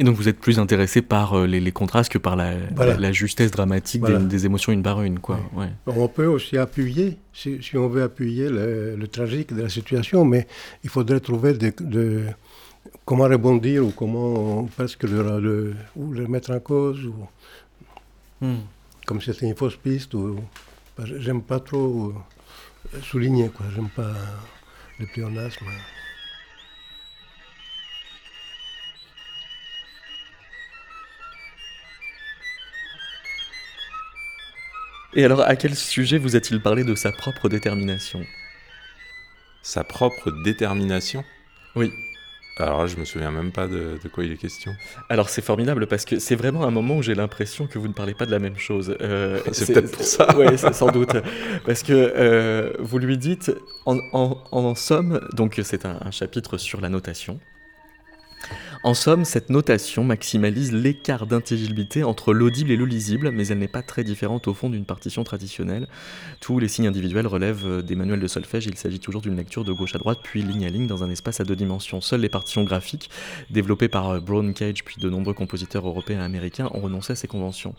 Et 0.01 0.05
donc 0.05 0.17
vous 0.17 0.29
êtes 0.29 0.41
plus 0.41 0.59
intéressé 0.59 1.03
par 1.03 1.35
euh, 1.35 1.47
les, 1.47 1.71
contrastes 1.71 2.11
que 2.11 2.19
par 2.19 2.35
la, 2.35 2.55
la, 2.99 3.13
justesse 3.13 3.53
dramatique 3.53 4.03
des, 4.03 4.45
émotions 4.45 4.73
une 4.73 4.83
par 4.83 5.01
une, 5.03 5.21
quoi. 5.21 5.39
Ouais. 5.53 5.69
On 5.87 6.09
peut 6.09 6.27
aussi 6.27 6.59
appuyer, 6.59 7.17
si, 7.33 7.63
si 7.63 7.77
on 7.77 7.89
veut 7.89 8.03
appuyer 8.03 8.49
le, 8.49 9.07
tragique 9.07 9.55
de 9.55 9.63
la 9.63 9.69
situation, 9.69 10.25
mais 10.25 10.49
il 10.83 10.91
faudrait 10.91 11.21
trouver 11.21 11.55
de, 11.55 12.25
comment 13.05 13.25
rebondir 13.25 13.87
ou 13.87 13.93
comment 13.93 14.65
presque 14.65 15.05
le, 15.05 15.39
le, 15.39 15.77
ou 15.95 16.13
le 16.13 16.27
mettre 16.27 16.51
en 16.51 16.59
cause. 16.59 17.05
Ou, 17.07 17.15
Hmm. 18.41 18.57
Comme 19.07 19.21
si 19.21 19.33
c'était 19.33 19.47
une 19.47 19.57
fausse 19.57 19.77
piste. 19.77 20.15
Ou, 20.15 20.39
j'aime 21.19 21.43
pas 21.43 21.61
trop 21.61 22.15
souligner, 23.03 23.49
quoi. 23.51 23.67
J'aime 23.75 23.89
pas 23.91 24.13
le 24.99 25.07
pléonasme. 25.07 25.67
Et 35.17 35.25
alors, 35.25 35.43
à 35.43 35.55
quel 35.55 35.77
sujet 35.77 36.19
vous 36.19 36.35
a-t-il 36.35 36.61
parlé 36.61 36.83
de 36.83 36.95
sa 36.97 37.13
propre 37.13 37.49
détermination? 37.49 38.25
Sa 39.63 39.85
propre 39.85 40.33
détermination? 40.43 41.25
Oui. 41.77 41.93
Alors 42.57 42.83
là, 42.83 42.87
je 42.87 42.97
me 42.97 43.05
souviens 43.05 43.33
même 43.33 43.51
pas 43.51 43.67
de, 43.67 43.99
quoi 44.13 44.25
il 44.25 44.33
est 44.33 44.37
question. 44.37 44.73
Alors 45.09 45.29
c'est 45.29 45.43
formidable 45.43 45.87
parce 45.89 46.05
que 46.05 46.21
c'est 46.21 46.37
vraiment 46.37 46.65
un 46.65 46.71
moment 46.71 46.99
où 46.99 47.03
j'ai 47.03 47.17
l'impression 47.17 47.67
que 47.67 47.79
vous 47.79 47.89
ne 47.89 47.93
parlez 47.93 48.15
pas 48.15 48.27
de 48.27 48.31
la 48.31 48.39
même 48.39 48.57
chose. 48.57 48.97
Euh, 49.01 49.41
c'est 49.53 49.73
peut-être 49.73 49.91
pour 49.91 50.05
ça. 50.05 50.29
oui, 50.39 50.57
sans 50.57 50.91
doute. 50.91 51.17
Parce 51.67 51.83
que 51.83 51.93
euh, 51.93 52.73
vous 52.79 52.99
lui 52.99 53.19
dites, 53.19 53.53
en, 53.87 54.75
somme, 54.77 55.21
donc 55.33 55.61
c'est 55.65 55.85
un, 55.85 56.11
chapitre 56.13 56.57
sur 56.57 56.81
la 56.81 56.89
notation. 56.89 57.41
En 58.85 58.93
somme, 58.93 59.25
cette 59.25 59.49
notation 59.49 60.05
maximalise 60.05 60.71
l'écart 60.71 61.27
d'intelligibilité 61.27 62.05
entre 62.05 62.35
l'audible 62.35 62.71
et 62.71 62.77
le 62.77 62.85
lisible, 62.85 63.31
mais 63.31 63.47
elle 63.47 63.57
n'est 63.57 63.67
pas 63.67 63.81
très 63.81 64.05
différente 64.05 64.47
au 64.47 64.53
fond 64.53 64.69
d'une 64.69 64.85
partition 64.85 65.25
traditionnelle. 65.25 65.89
Tous 66.43 66.59
les 66.59 66.69
signes 66.69 66.89
individuels 66.89 67.27
relèvent 67.27 67.65
euh, 67.65 67.81
des 67.81 67.95
manuels 67.95 68.21
de 68.21 68.27
solfège, 68.27 68.67
il 68.67 68.77
s'agit 68.77 69.01
toujours 69.01 69.23
d'une 69.23 69.37
lecture 69.37 69.65
de 69.65 69.73
gauche 69.73 69.95
à 69.95 69.99
droite, 69.99 70.19
puis 70.23 70.43
ligne 70.43 70.67
à 70.67 70.69
ligne 70.69 70.87
dans 70.87 71.03
un 71.03 71.09
espace 71.09 71.41
à 71.41 71.45
deux 71.45 71.57
dimensions. 71.57 72.03
Seules 72.03 72.21
les 72.21 72.29
partitions 72.29 72.63
graphiques, 72.63 73.09
développées 73.49 73.89
par 73.89 74.11
euh, 74.11 74.21
Brown 74.21 74.53
Cage 74.53 74.85
puis 74.85 74.97
de 75.01 75.09
nombreux 75.09 75.33
compositeurs 75.33 75.89
européens 75.89 76.21
et 76.21 76.25
américains, 76.25 76.69
ont 76.75 76.81
renoncé 76.81 77.15
à 77.15 77.17
ces 77.17 77.27
conventions. 77.27 77.75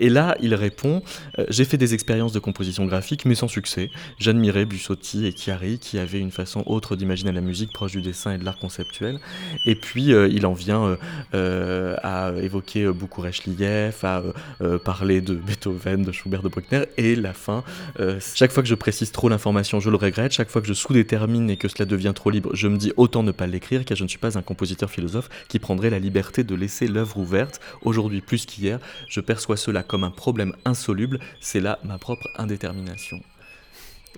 Et 0.00 0.10
là, 0.10 0.36
il 0.42 0.54
répond 0.54 1.02
euh, 1.38 1.46
J'ai 1.48 1.64
fait 1.64 1.78
des 1.78 1.94
expériences 1.94 2.32
de 2.32 2.40
composition 2.40 2.84
graphique, 2.84 3.24
mais 3.24 3.36
sans 3.36 3.48
succès. 3.48 3.88
J'admirais 4.18 4.66
Bussotti 4.66 5.24
et 5.24 5.32
Chiari, 5.32 5.78
qui 5.78 5.98
avaient 5.98 6.20
une 6.20 6.30
façon 6.30 6.62
autre 6.66 6.94
d'imaginer 6.94 7.32
la 7.32 7.40
musique 7.40 7.72
proche 7.72 7.92
du 7.92 8.02
dessin 8.02 8.34
et 8.34 8.38
de 8.38 8.44
l'art 8.44 8.58
conceptuel. 8.58 9.18
Et 9.64 9.76
puis, 9.76 10.12
il 10.12 10.41
il 10.42 10.46
en 10.46 10.54
vient 10.54 10.84
euh, 10.84 10.96
euh, 11.34 11.96
à 12.02 12.32
évoquer 12.42 12.82
euh, 12.82 12.92
beaucoup 12.92 13.22
Liev, 13.22 13.94
à 14.02 14.22
parler 14.84 15.20
de 15.20 15.34
Beethoven, 15.34 16.02
de 16.02 16.10
Schubert, 16.10 16.42
de 16.42 16.48
Bruckner, 16.48 16.84
et 16.96 17.14
la 17.14 17.32
fin. 17.32 17.62
chaque 18.34 18.50
fois 18.50 18.62
que 18.62 18.68
je 18.68 18.74
précise 18.74 19.12
trop 19.12 19.28
l'information, 19.28 19.78
je 19.78 19.90
le 19.90 19.96
regrette. 19.96 20.32
Chaque 20.32 20.50
fois 20.50 20.60
que 20.60 20.66
je 20.66 20.72
sous-détermine 20.72 21.48
et 21.50 21.56
que 21.56 21.68
cela 21.68 21.84
devient 21.84 22.12
trop 22.14 22.30
libre, 22.30 22.50
je 22.54 22.66
me 22.66 22.76
dis 22.76 22.92
autant 22.96 23.22
ne 23.22 23.30
pas 23.30 23.46
l'écrire, 23.46 23.84
car 23.84 23.96
je 23.96 24.02
ne 24.02 24.08
suis 24.08 24.18
pas 24.18 24.36
un 24.36 24.42
compositeur 24.42 24.90
philosophe 24.90 25.28
qui 25.48 25.58
prendrait 25.58 25.90
la 25.90 25.98
liberté 25.98 26.42
de 26.42 26.54
laisser 26.54 26.88
l'œuvre 26.88 27.18
ouverte. 27.18 27.60
Aujourd'hui, 27.82 28.20
plus 28.20 28.44
qu'hier, 28.46 28.80
je 29.08 29.20
perçois 29.20 29.56
cela 29.56 29.82
comme 29.82 30.02
un 30.02 30.10
problème 30.10 30.54
insoluble. 30.64 31.20
C'est 31.40 31.60
là 31.60 31.78
ma 31.84 31.98
propre 31.98 32.28
indétermination. 32.36 33.20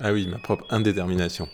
Ah 0.01 0.13
oui, 0.13 0.27
ma 0.27 0.39
propre 0.39 0.65
indétermination. 0.71 1.49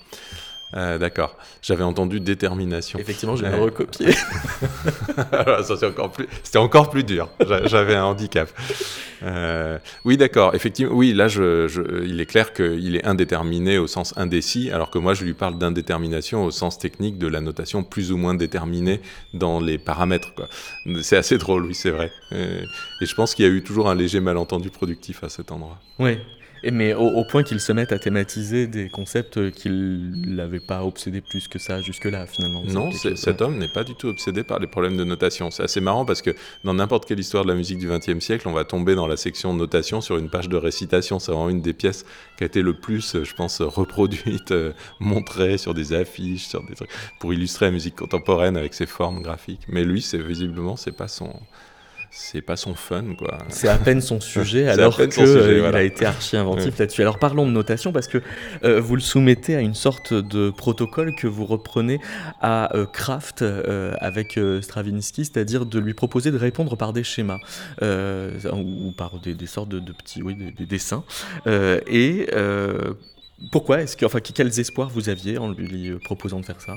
Euh, 0.74 0.98
d'accord. 0.98 1.36
J'avais 1.62 1.82
entendu 1.82 2.20
détermination. 2.20 2.98
Effectivement, 2.98 3.36
je 3.36 3.44
l'ai 3.44 3.54
recopié. 3.54 4.12
c'était 5.64 5.86
encore 5.86 6.12
plus, 6.12 6.28
c'était 6.42 6.58
encore 6.58 6.90
plus 6.90 7.04
dur. 7.04 7.28
J'avais 7.64 7.96
un 7.96 8.04
handicap. 8.04 8.48
Euh, 9.22 9.78
oui, 10.04 10.16
d'accord. 10.16 10.54
Effectivement, 10.54 10.94
oui. 10.94 11.12
Là, 11.12 11.28
je, 11.28 12.04
il 12.04 12.20
est 12.20 12.26
clair 12.26 12.52
qu'il 12.52 12.96
est 12.96 13.04
indéterminé 13.04 13.78
au 13.78 13.86
sens 13.86 14.14
indécis, 14.16 14.70
alors 14.70 14.90
que 14.90 14.98
moi, 14.98 15.14
je 15.14 15.24
lui 15.24 15.34
parle 15.34 15.58
d'indétermination 15.58 16.44
au 16.44 16.50
sens 16.50 16.78
technique 16.78 17.18
de 17.18 17.26
la 17.26 17.40
notation 17.40 17.82
plus 17.82 18.12
ou 18.12 18.16
moins 18.16 18.34
déterminée 18.34 19.00
dans 19.34 19.60
les 19.60 19.78
paramètres. 19.78 20.32
C'est 21.02 21.16
assez 21.16 21.38
drôle, 21.38 21.66
oui, 21.66 21.74
c'est 21.74 21.90
vrai. 21.90 22.12
Et, 22.32 22.62
et 23.00 23.06
je 23.06 23.14
pense 23.14 23.34
qu'il 23.34 23.44
y 23.44 23.48
a 23.48 23.50
eu 23.50 23.62
toujours 23.62 23.90
un 23.90 23.94
léger 23.94 24.20
malentendu 24.20 24.70
productif 24.70 25.24
à 25.24 25.28
cet 25.28 25.50
endroit. 25.52 25.78
Oui, 25.98 26.18
mais 26.64 26.94
au, 26.94 27.24
point 27.24 27.42
qu'il 27.42 27.60
se 27.60 27.72
mette 27.72 27.92
à 27.92 27.98
thématiser 27.98 28.66
des 28.66 28.88
concepts 28.88 29.50
qu'il 29.52 30.12
n'avait 30.26 30.60
pas 30.60 30.84
obsédé 30.84 31.20
plus 31.20 31.48
que 31.48 31.58
ça 31.58 31.80
jusque-là, 31.80 32.26
finalement. 32.26 32.62
Non, 32.66 32.90
cet 32.92 33.40
homme 33.40 33.58
n'est 33.58 33.68
pas 33.68 33.84
du 33.84 33.94
tout 33.94 34.08
obsédé 34.08 34.42
par 34.42 34.58
les 34.58 34.66
problèmes 34.66 34.96
de 34.96 35.04
notation. 35.04 35.50
C'est 35.50 35.62
assez 35.62 35.80
marrant 35.80 36.04
parce 36.04 36.22
que 36.22 36.34
dans 36.64 36.74
n'importe 36.74 37.06
quelle 37.06 37.20
histoire 37.20 37.44
de 37.44 37.48
la 37.48 37.54
musique 37.54 37.78
du 37.78 37.88
XXe 37.88 38.22
siècle, 38.24 38.48
on 38.48 38.52
va 38.52 38.64
tomber 38.64 38.94
dans 38.94 39.06
la 39.06 39.16
section 39.16 39.54
notation 39.54 40.00
sur 40.00 40.18
une 40.18 40.28
page 40.28 40.48
de 40.48 40.56
récitation. 40.56 41.18
C'est 41.18 41.32
vraiment 41.32 41.48
une 41.48 41.62
des 41.62 41.72
pièces 41.72 42.04
qui 42.36 42.44
a 42.44 42.46
été 42.46 42.62
le 42.62 42.74
plus, 42.74 43.22
je 43.22 43.34
pense, 43.34 43.60
reproduite, 43.60 44.52
euh, 44.52 44.72
montrée 44.98 45.58
sur 45.58 45.74
des 45.74 45.92
affiches, 45.92 46.46
sur 46.46 46.62
des 46.64 46.74
trucs, 46.74 46.90
pour 47.18 47.32
illustrer 47.32 47.66
la 47.66 47.72
musique 47.72 47.96
contemporaine 47.96 48.56
avec 48.56 48.74
ses 48.74 48.86
formes 48.86 49.22
graphiques. 49.22 49.62
Mais 49.68 49.84
lui, 49.84 50.02
c'est 50.02 50.18
visiblement, 50.18 50.76
c'est 50.76 50.96
pas 50.96 51.08
son 51.08 51.32
c'est 52.12 52.42
pas 52.42 52.56
son 52.56 52.74
fun, 52.74 53.14
quoi. 53.16 53.38
C'est 53.48 53.68
à 53.68 53.78
peine 53.78 54.00
son 54.00 54.20
sujet, 54.20 54.68
alors 54.68 54.96
qu'il 54.96 55.22
euh, 55.22 55.72
a 55.72 55.82
été 55.82 56.04
archi 56.04 56.36
inventif 56.36 56.76
là-dessus. 56.78 57.02
Alors 57.02 57.18
parlons 57.18 57.46
de 57.46 57.52
notation, 57.52 57.92
parce 57.92 58.08
que 58.08 58.18
euh, 58.64 58.80
vous 58.80 58.96
le 58.96 59.00
soumettez 59.00 59.54
à 59.54 59.60
une 59.60 59.74
sorte 59.74 60.12
de 60.12 60.50
protocole 60.50 61.14
que 61.14 61.28
vous 61.28 61.46
reprenez 61.46 62.00
à 62.40 62.74
euh, 62.76 62.84
Kraft 62.84 63.44
avec 64.00 64.38
Stravinsky, 64.60 65.24
c'est-à-dire 65.24 65.66
de 65.66 65.78
lui 65.78 65.94
proposer 65.94 66.32
de 66.32 66.38
répondre 66.38 66.76
par 66.76 66.92
des 66.92 67.04
schémas, 67.04 67.38
ou 67.80 68.92
par 68.96 69.20
des, 69.20 69.46
sortes 69.46 69.68
de, 69.68 69.92
petits, 69.92 70.22
oui, 70.22 70.34
des, 70.34 70.66
dessins. 70.66 71.04
et 71.46 72.26
pourquoi 73.52 73.82
est-ce 73.82 73.96
que, 73.96 74.04
enfin, 74.04 74.20
quels 74.20 74.58
espoirs 74.58 74.88
vous 74.88 75.08
aviez 75.08 75.38
en 75.38 75.52
lui 75.52 75.92
proposant 76.00 76.40
de 76.40 76.44
faire 76.44 76.60
ça? 76.60 76.76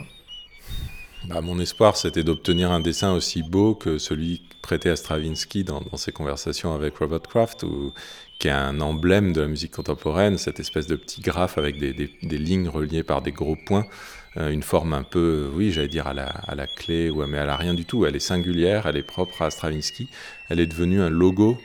Bah, 1.26 1.42
mon 1.42 1.60
espoir, 1.60 1.96
c'était 1.96 2.24
d'obtenir 2.24 2.72
un 2.72 2.80
dessin 2.80 3.14
aussi 3.14 3.44
beau 3.44 3.76
que 3.76 3.98
celui 3.98 4.42
prêté 4.62 4.90
à 4.90 4.96
Stravinsky 4.96 5.64
dans, 5.64 5.84
ses 5.96 6.12
conversations 6.12 6.74
avec 6.74 6.98
Robert 6.98 7.22
Kraft, 7.22 7.66
qui 8.40 8.48
est 8.48 8.52
un 8.52 8.82
emblème 8.82 9.34
de 9.34 9.42
la 9.42 9.48
musique 9.48 9.72
contemporaine, 9.72 10.38
cette 10.38 10.60
espèce 10.60 10.88
de 10.88 10.96
petit 10.96 11.22
graphe 11.22 11.58
avec 11.58 11.78
des, 11.78 12.12
lignes 12.38 12.68
reliées 12.68 13.04
par 13.04 13.22
des 13.22 13.32
gros 13.32 13.56
points, 13.56 13.86
euh, 14.38 14.50
une 14.50 14.64
forme 14.64 14.94
un 14.94 15.04
peu, 15.04 15.50
oui, 15.54 15.72
j'allais 15.72 15.88
dire 15.88 16.08
à 16.08 16.14
la, 16.14 16.68
clé, 16.68 17.12
mais 17.28 17.38
elle 17.38 17.50
a 17.50 17.58
rien 17.58 17.74
du 17.74 17.86
tout. 17.86 18.06
Elle 18.06 18.16
est 18.16 18.20
singulière, 18.20 18.88
elle 18.88 18.98
est 18.98 19.04
propre 19.04 19.44
à 19.44 19.52
Stravinsky. 19.52 20.10
Elle 20.50 20.60
est 20.60 20.68
devenue 20.68 21.02
un 21.02 21.10
logo 21.10 21.58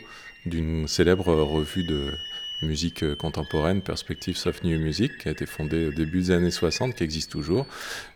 d'une 0.44 0.86
célèbre 0.86 1.32
revue 1.32 1.84
de, 1.84 2.12
musique 2.62 3.02
euh, 3.02 3.14
contemporaine, 3.14 3.82
Perspectives 3.82 4.38
of 4.46 4.62
New 4.62 4.78
Music, 4.78 5.18
qui 5.18 5.28
a 5.28 5.32
été 5.32 5.46
fondée 5.46 5.86
au 5.86 5.92
début 5.92 6.20
des 6.20 6.30
années 6.30 6.50
60, 6.50 6.94
qui 6.94 7.04
existe 7.04 7.30
toujours. 7.30 7.66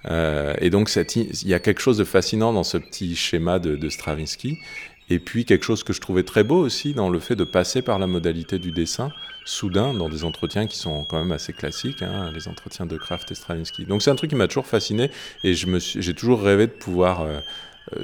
Euh, 0.07 0.55
et 0.61 0.71
donc, 0.71 0.91
il 0.95 1.49
y 1.49 1.55
a 1.55 1.61
quelque 1.61 1.81
chose 1.81 1.99
de 1.99 2.05
fascinant 2.05 2.53
dans 2.53 2.65
ce 2.65 2.79
petit 2.79 3.15
schéma 3.17 3.59
de, 3.59 3.89
Stravinsky. 3.89 4.59
Et 5.11 5.19
puis, 5.19 5.45
quelque 5.45 5.65
chose 5.65 5.85
que 5.85 5.93
je 5.93 6.01
trouvais 6.01 6.23
très 6.23 6.45
beau 6.45 6.59
aussi 6.59 6.95
dans 6.95 7.11
le 7.11 7.19
fait 7.19 7.37
de 7.37 7.45
passer 7.45 7.83
par 7.83 7.99
la 7.99 8.07
modalité 8.07 8.59
du 8.59 8.73
dessin, 8.73 9.13
soudain, 9.45 9.93
dans 9.93 10.09
des 10.09 10.25
entretiens 10.25 10.67
qui 10.67 10.79
sont 10.79 11.05
quand 11.05 11.19
même 11.19 11.33
assez 11.33 11.53
classiques, 11.53 12.03
hein, 12.03 12.31
les 12.33 12.49
entretiens 12.49 12.87
de 12.87 12.97
Kraft 12.97 13.31
et 13.31 13.35
Stravinsky. 13.35 13.85
Donc, 13.85 14.03
c'est 14.03 14.11
un 14.11 14.15
truc 14.15 14.31
qui 14.31 14.37
m'a 14.37 14.49
toujours 14.49 14.67
fasciné 14.67 15.11
et 15.45 15.55
j'ai 15.55 16.15
toujours 16.15 16.43
rêvé 16.43 16.67
de 16.67 16.73
pouvoir 16.73 17.23
euh, 17.23 17.41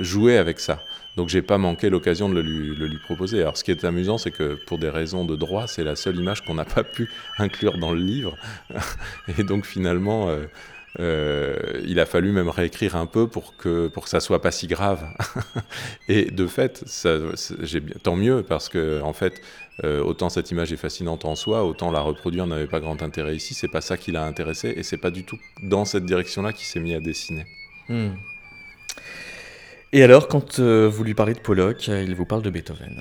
jouer 0.00 0.36
avec 0.36 0.60
ça. 0.60 0.82
Donc 1.18 1.30
j'ai 1.30 1.42
pas 1.42 1.58
manqué 1.58 1.90
l'occasion 1.90 2.28
de 2.28 2.34
le 2.34 2.42
lui, 2.42 2.98
proposer. 2.98 3.40
Alors 3.40 3.56
ce 3.56 3.64
qui 3.64 3.72
est 3.72 3.84
amusant, 3.84 4.18
c'est 4.18 4.30
que 4.30 4.54
pour 4.54 4.78
des 4.78 4.88
raisons 4.88 5.24
de 5.24 5.34
droit, 5.34 5.66
c'est 5.66 5.82
la 5.82 5.96
seule 5.96 6.14
image 6.14 6.44
qu'on 6.44 6.54
n'a 6.54 6.64
pas 6.64 6.84
pu 6.84 7.10
inclure 7.38 7.76
dans 7.76 7.92
le 7.92 7.98
livre. 7.98 8.36
Et 9.36 9.42
donc 9.42 9.66
finalement, 9.66 10.28
euh, 10.28 10.44
euh, 11.00 11.56
il 11.84 11.98
a 11.98 12.06
fallu 12.06 12.30
même 12.30 12.48
réécrire 12.48 12.94
un 12.94 13.06
peu 13.06 13.26
pour 13.26 13.56
que, 13.56 13.88
pour 13.88 14.04
que 14.04 14.10
ça 14.10 14.20
soit 14.20 14.40
pas 14.40 14.52
si 14.52 14.68
grave. 14.68 15.04
Et 16.08 16.26
de 16.26 16.46
fait, 16.46 16.84
ça, 16.86 17.18
tant 18.04 18.14
mieux, 18.14 18.44
parce 18.44 18.68
que 18.68 19.00
en 19.02 19.12
fait, 19.12 19.42
euh, 19.82 20.00
autant 20.00 20.28
cette 20.28 20.52
image 20.52 20.72
est 20.72 20.76
fascinante 20.76 21.24
en 21.24 21.34
soi, 21.34 21.64
autant 21.64 21.90
la 21.90 21.98
reproduire 22.00 22.46
n'avait 22.46 22.68
pas 22.68 22.78
grand 22.78 23.02
intérêt 23.02 23.34
ici. 23.34 23.54
C'est 23.54 23.66
pas 23.66 23.80
ça 23.80 23.96
qui 23.96 24.12
l'a 24.12 24.24
intéressé, 24.24 24.72
et 24.76 24.84
c'est 24.84 24.98
pas 24.98 25.10
du 25.10 25.24
tout 25.24 25.38
dans 25.64 25.84
cette 25.84 26.04
direction-là 26.04 26.52
qu'il 26.52 26.66
s'est 26.66 26.78
mis 26.78 26.94
à 26.94 27.00
dessiner. 27.00 27.44
Hmm. 27.88 28.10
Et 29.92 30.02
alors, 30.02 30.28
quand 30.28 30.58
euh, 30.58 30.88
vous 30.88 31.02
lui 31.02 31.14
parlez 31.14 31.34
de 31.34 31.38
Pollock, 31.38 31.88
euh, 31.88 32.02
il 32.02 32.14
vous 32.14 32.26
parle 32.26 32.42
de 32.42 32.50
Beethoven. 32.50 33.00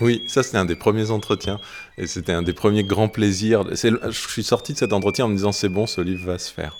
Oui, 0.00 0.24
ça 0.26 0.42
c'était 0.42 0.58
un 0.58 0.64
des 0.64 0.74
premiers 0.74 1.10
entretiens 1.10 1.60
et 1.98 2.06
c'était 2.06 2.32
un 2.32 2.42
des 2.42 2.54
premiers 2.54 2.82
grands 2.82 3.08
plaisirs. 3.08 3.64
Je 3.70 4.10
suis 4.10 4.42
sorti 4.42 4.72
de 4.72 4.78
cet 4.78 4.92
entretien 4.92 5.26
en 5.26 5.28
me 5.28 5.36
disant 5.36 5.52
c'est 5.52 5.68
bon, 5.68 5.86
ce 5.86 6.00
livre 6.00 6.26
va 6.26 6.38
se 6.38 6.52
faire. 6.52 6.76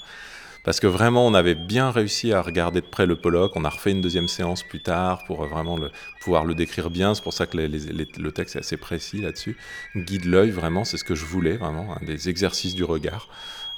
Parce 0.65 0.79
que 0.79 0.87
vraiment, 0.87 1.27
on 1.27 1.35
avait 1.35 1.57
bien 1.57 1.91
réussi 1.91 2.33
à 2.33 2.41
regarder 2.41 2.81
de 2.81 2.87
près 2.87 3.05
le 3.05 3.17
Pollock. 3.17 3.53
On 3.57 3.65
a 3.65 3.69
refait 3.69 3.91
une 3.91 4.01
deuxième 4.01 4.29
séance 4.29 4.63
plus 4.63 4.81
tard 4.81 5.25
pour 5.25 5.45
vraiment 5.45 5.77
le, 5.77 5.91
pouvoir 6.21 6.45
le 6.45 6.55
décrire 6.55 6.89
bien. 6.89 7.15
C'est 7.15 7.23
pour 7.23 7.33
ça 7.33 7.47
que 7.47 7.57
le 7.57 8.33
texte 8.33 8.57
est 8.57 8.61
assez 8.61 8.77
précis 8.77 9.21
là-dessus. 9.21 9.57
Guide 9.97 10.25
l'œil, 10.25 10.51
vraiment, 10.51 10.85
c'est 10.85 10.99
ce 10.99 11.05
que 11.05 11.17
je 11.17 11.25
voulais, 11.25 11.57
vraiment, 11.57 11.97
des 12.03 12.29
exercices 12.29 12.75
du 12.75 12.85
regard. 12.85 13.29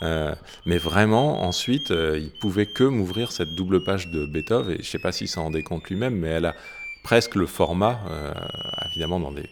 Euh, 0.03 0.35
mais 0.67 0.79
vraiment, 0.79 1.45
ensuite, 1.45 1.91
euh, 1.91 2.19
il 2.19 2.31
pouvait 2.31 2.67
que 2.67 2.85
m'ouvrir 2.85 3.33
cette 3.33 3.55
double 3.55 3.83
page 3.83 4.09
de 4.09 4.27
Beethoven, 4.27 4.73
et 4.73 4.77
je 4.77 4.81
ne 4.81 4.85
sais 4.85 4.99
pas 4.99 5.13
s'il 5.13 5.29
s'en 5.29 5.45
rendait 5.45 5.63
compte 5.63 5.89
lui-même, 5.89 6.17
mais 6.17 6.29
elle 6.29 6.47
a 6.47 6.55
presque 7.03 7.35
le 7.35 7.47
format, 7.47 8.01
euh, 8.11 8.33
évidemment 8.87 9.21
dans 9.21 9.33
des 9.33 9.49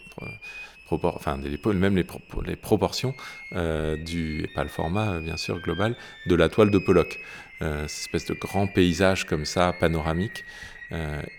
même 1.73 1.95
les, 1.95 2.55
proportions 2.55 3.15
du, 3.51 4.43
et 4.43 4.47
pas 4.53 4.61
le 4.61 4.69
format 4.69 5.19
bien 5.21 5.37
sûr 5.37 5.59
global, 5.59 5.95
de 6.27 6.35
la 6.35 6.49
toile 6.49 6.69
de 6.69 6.77
Pollock. 6.77 7.19
cette 7.59 7.85
espèce 7.87 8.27
de 8.27 8.35
grand 8.35 8.67
paysage 8.67 9.25
comme 9.25 9.45
ça, 9.45 9.73
panoramique, 9.79 10.45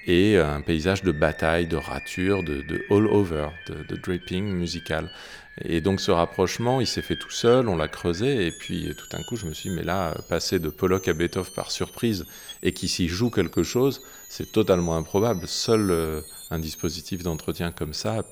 et 0.07 0.39
un 0.39 0.61
paysage 0.61 1.05
de 1.05 1.13
bataille, 1.13 1.69
de 1.69 1.77
rature, 1.77 2.43
de, 2.43 2.85
all 2.91 3.07
over, 3.07 3.51
de 3.69 3.95
draping 3.95 4.45
musical. 4.45 5.09
Et 5.63 5.81
donc 5.81 6.01
ce 6.01 6.11
rapprochement, 6.11 6.81
il 6.81 6.87
s'est 6.87 7.03
fait 7.03 7.17
tout 7.17 7.31
seul, 7.31 7.69
on 7.69 7.77
l'a 7.77 7.89
creusé, 7.89 8.47
et 8.47 8.51
puis 8.51 8.93
tout 8.97 9.07
d'un 9.09 9.23
coup, 9.23 9.37
je 9.37 9.47
me 9.47 9.55
suis 9.55 9.71
dit, 9.71 9.77
mais 9.77 9.85
là, 9.85 10.15
passer 10.29 10.59
de 10.59 10.69
Pollock 10.69 11.07
à 11.07 11.13
Beethoven 11.13 11.53
par 11.55 11.71
surprise, 11.71 12.27
et 12.63 12.73
qu'il 12.73 12.89
s'y 12.89 13.09
joue 13.09 13.31
quelque 13.31 13.63
chose, 13.63 14.03
c'est 14.29 14.51
totalement 14.51 14.97
improbable. 14.97 15.47
Seul 15.47 15.91
euh, 15.91 16.21
un 16.51 16.59
dispositif 16.59 17.23
d'entretien 17.23 17.71
comme 17.71 17.95
ça 17.95 18.23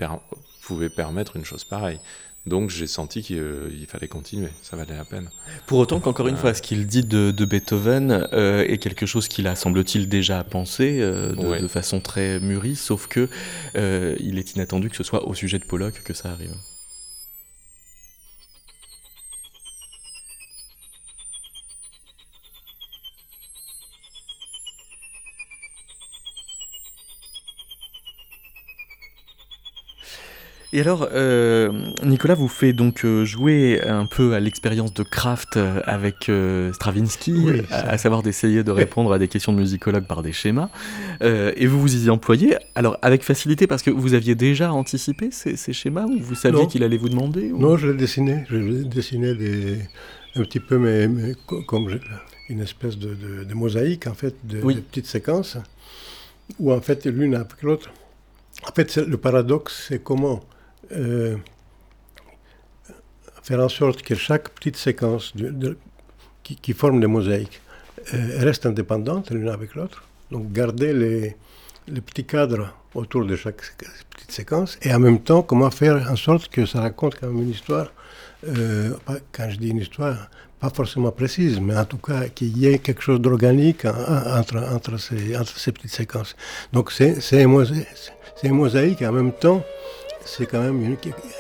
pouvait 0.62 0.90
permettre 0.90 1.36
une 1.36 1.44
chose 1.44 1.64
pareille. 1.64 2.00
Donc 2.44 2.70
j'ai 2.70 2.88
senti 2.88 3.22
qu'il 3.22 3.38
euh, 3.38 3.70
fallait 3.86 4.08
continuer, 4.08 4.48
ça 4.62 4.76
valait 4.76 4.96
la 4.96 5.04
peine. 5.04 5.30
Pour 5.68 5.78
autant 5.78 6.00
qu'encore 6.00 6.26
une 6.26 6.36
fois, 6.36 6.54
ce 6.54 6.60
qu'il 6.60 6.88
dit 6.88 7.04
de, 7.04 7.30
Beethoven 7.44 8.26
euh, 8.32 8.64
est 8.66 8.78
quelque 8.78 9.06
chose 9.06 9.28
qu'il 9.28 9.46
a, 9.46 9.54
semble-t-il, 9.54 10.08
déjà 10.08 10.42
pensé 10.42 10.98
de, 10.98 11.60
de, 11.60 11.68
façon 11.68 12.00
très 12.00 12.40
mûrie, 12.40 12.74
sauf 12.74 13.06
que 13.06 13.28
il 13.76 14.38
est 14.40 14.56
inattendu 14.56 14.90
que 14.90 14.96
ce 14.96 15.04
soit 15.04 15.28
au 15.28 15.34
sujet 15.34 15.60
de 15.60 15.64
Pollock 15.64 16.02
que 16.02 16.14
ça 16.14 16.30
arrive. 16.30 16.56
Et 30.74 30.80
alors, 30.80 31.06
euh, 31.12 31.70
Nicolas 32.02 32.34
vous 32.34 32.48
fait 32.48 32.72
donc 32.72 33.04
euh, 33.04 33.26
jouer 33.26 33.82
un 33.86 34.06
peu 34.06 34.32
à 34.32 34.40
l'expérience 34.40 34.94
de 34.94 35.02
Kraft 35.02 35.58
euh, 35.58 35.82
avec 35.84 36.30
Stravinsky, 36.72 37.62
à, 37.70 37.98
savoir 37.98 38.22
d'essayer 38.22 38.64
de 38.64 38.70
répondre 38.70 39.12
à 39.12 39.18
des 39.18 39.28
questions 39.28 39.52
de 39.52 39.58
musicologue 39.58 40.06
par 40.06 40.22
des 40.22 40.32
schémas. 40.32 40.70
et 41.20 41.66
vous 41.66 41.78
vous 41.78 42.06
y 42.06 42.10
employez, 42.10 42.56
alors 42.74 42.96
avec 43.02 43.22
facilité, 43.22 43.66
parce 43.66 43.82
que 43.82 43.90
vous 43.90 44.14
aviez 44.14 44.34
déjà 44.34 44.72
anticipé 44.72 45.28
ces, 45.30 45.72
schémas, 45.74 46.06
ou 46.06 46.18
vous 46.18 46.34
saviez 46.34 46.66
qu'il 46.66 46.82
allait 46.82 46.96
vous 46.96 47.10
demander 47.10 47.50
Non, 47.50 47.76
je 47.76 47.88
l'ai 47.88 47.96
dessiné. 47.96 48.44
Je 48.48 48.56
l'ai 48.56 48.84
dessiné 48.84 49.34
des, 49.34 49.78
un 50.36 50.42
petit 50.42 50.60
peu, 50.60 50.78
mais, 50.78 51.34
comme 51.66 51.98
une 52.48 52.60
espèce 52.60 52.96
de, 52.96 53.52
mosaïque, 53.52 54.06
en 54.06 54.14
fait, 54.14 54.36
de, 54.44 54.60
de 54.60 54.80
petites 54.80 55.06
séquences, 55.06 55.58
où 56.58 56.72
en 56.72 56.80
fait, 56.80 57.04
l'une 57.04 57.34
après 57.34 57.66
l'autre. 57.66 57.90
En 58.66 58.72
fait, 58.72 58.96
le 58.96 59.16
paradoxe, 59.16 59.86
c'est 59.88 60.02
comment 60.02 60.40
euh, 60.93 61.36
faire 63.43 63.61
en 63.61 63.68
sorte 63.68 64.03
que 64.03 64.14
chaque 64.14 64.49
petite 64.51 64.76
séquence 64.76 65.32
qui, 66.43 66.72
forme 66.72 67.01
des 67.01 67.07
mosaïques 67.07 67.61
euh, 68.14 68.38
reste 68.38 68.66
indépendante 68.66 69.30
l'une 69.30 69.49
avec 69.49 69.74
l'autre. 69.74 70.05
Donc 70.30 70.53
garder 70.53 70.93
les, 70.93 72.01
petits 72.01 72.24
cadres 72.24 72.74
autour 72.95 73.24
de 73.24 73.36
chaque 73.36 73.62
petite 74.11 74.30
séquence 74.30 74.78
et 74.82 74.95
en 74.95 75.01
même 75.01 75.20
temps 75.20 75.43
comment 75.43 75.70
faire 75.70 76.11
en 76.11 76.16
sorte 76.16 76.49
que 76.49 76.66
ça 76.66 76.80
raconte 76.80 77.18
quand 77.18 77.26
même 77.26 77.43
une 77.43 77.51
histoire, 77.51 77.93
euh, 78.47 78.95
quand 79.32 79.51
je 79.51 79.57
dis 79.57 79.70
une 79.70 79.78
histoire, 79.78 80.28
pas 80.61 80.70
forcément 80.70 81.11
précise, 81.11 81.59
mais 81.59 81.76
en 81.76 81.84
tout 81.84 81.99
cas 81.99 82.28
qu'il 82.28 82.57
y 82.57 82.66
ait 82.66 82.78
quelque 82.78 83.03
chose 83.03 83.20
d'organique 83.20 83.84
entre, 83.84 84.59
entre, 84.59 84.97
ces, 84.99 85.36
entre 85.36 85.59
ces 85.59 85.72
petites 85.72 85.90
séquences. 85.90 86.36
Donc 86.72 86.93
c'est 86.93 87.43
un 87.43 88.53
mosaïque 88.53 89.03
et 89.03 89.07
en 89.07 89.12
même 89.12 89.32
temps 89.32 89.64
c'est 90.24 90.46
quand 90.46 90.60
même 90.60 90.82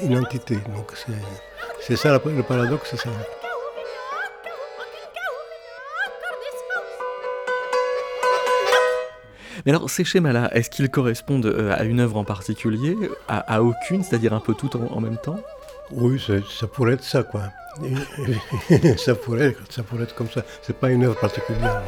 une, 0.00 0.18
entité. 0.18 0.56
Donc 0.74 0.92
c'est 1.80 1.96
ça 1.96 2.20
le 2.24 2.42
paradoxe, 2.42 2.88
c'est 2.90 2.98
ça. 2.98 3.10
Mais 9.64 9.70
alors, 9.70 9.88
ces 9.88 10.04
schémas-là, 10.04 10.50
est-ce 10.56 10.70
qu'ils 10.70 10.90
correspondent 10.90 11.46
euh, 11.46 11.72
à 11.76 11.84
une 11.84 12.00
œuvre 12.00 12.16
en 12.16 12.24
particulier, 12.24 12.96
à, 13.28 13.62
aucune, 13.62 14.02
c'est-à-dire 14.02 14.32
un 14.32 14.40
peu 14.40 14.54
tout 14.54 14.76
en, 14.76 15.00
même 15.00 15.18
temps? 15.18 15.38
Oui, 15.92 16.20
ça, 16.48 16.66
pourrait 16.66 16.94
être 16.94 17.04
ça, 17.04 17.22
quoi. 17.22 17.42
ça, 18.96 19.14
pourrait, 19.14 19.56
ça 19.70 19.82
pourrait 19.82 20.04
être 20.04 20.14
comme 20.14 20.30
ça. 20.30 20.42
C'est 20.62 20.76
pas 20.76 20.90
une 20.90 21.04
œuvre 21.04 21.18
particulière. 21.18 21.82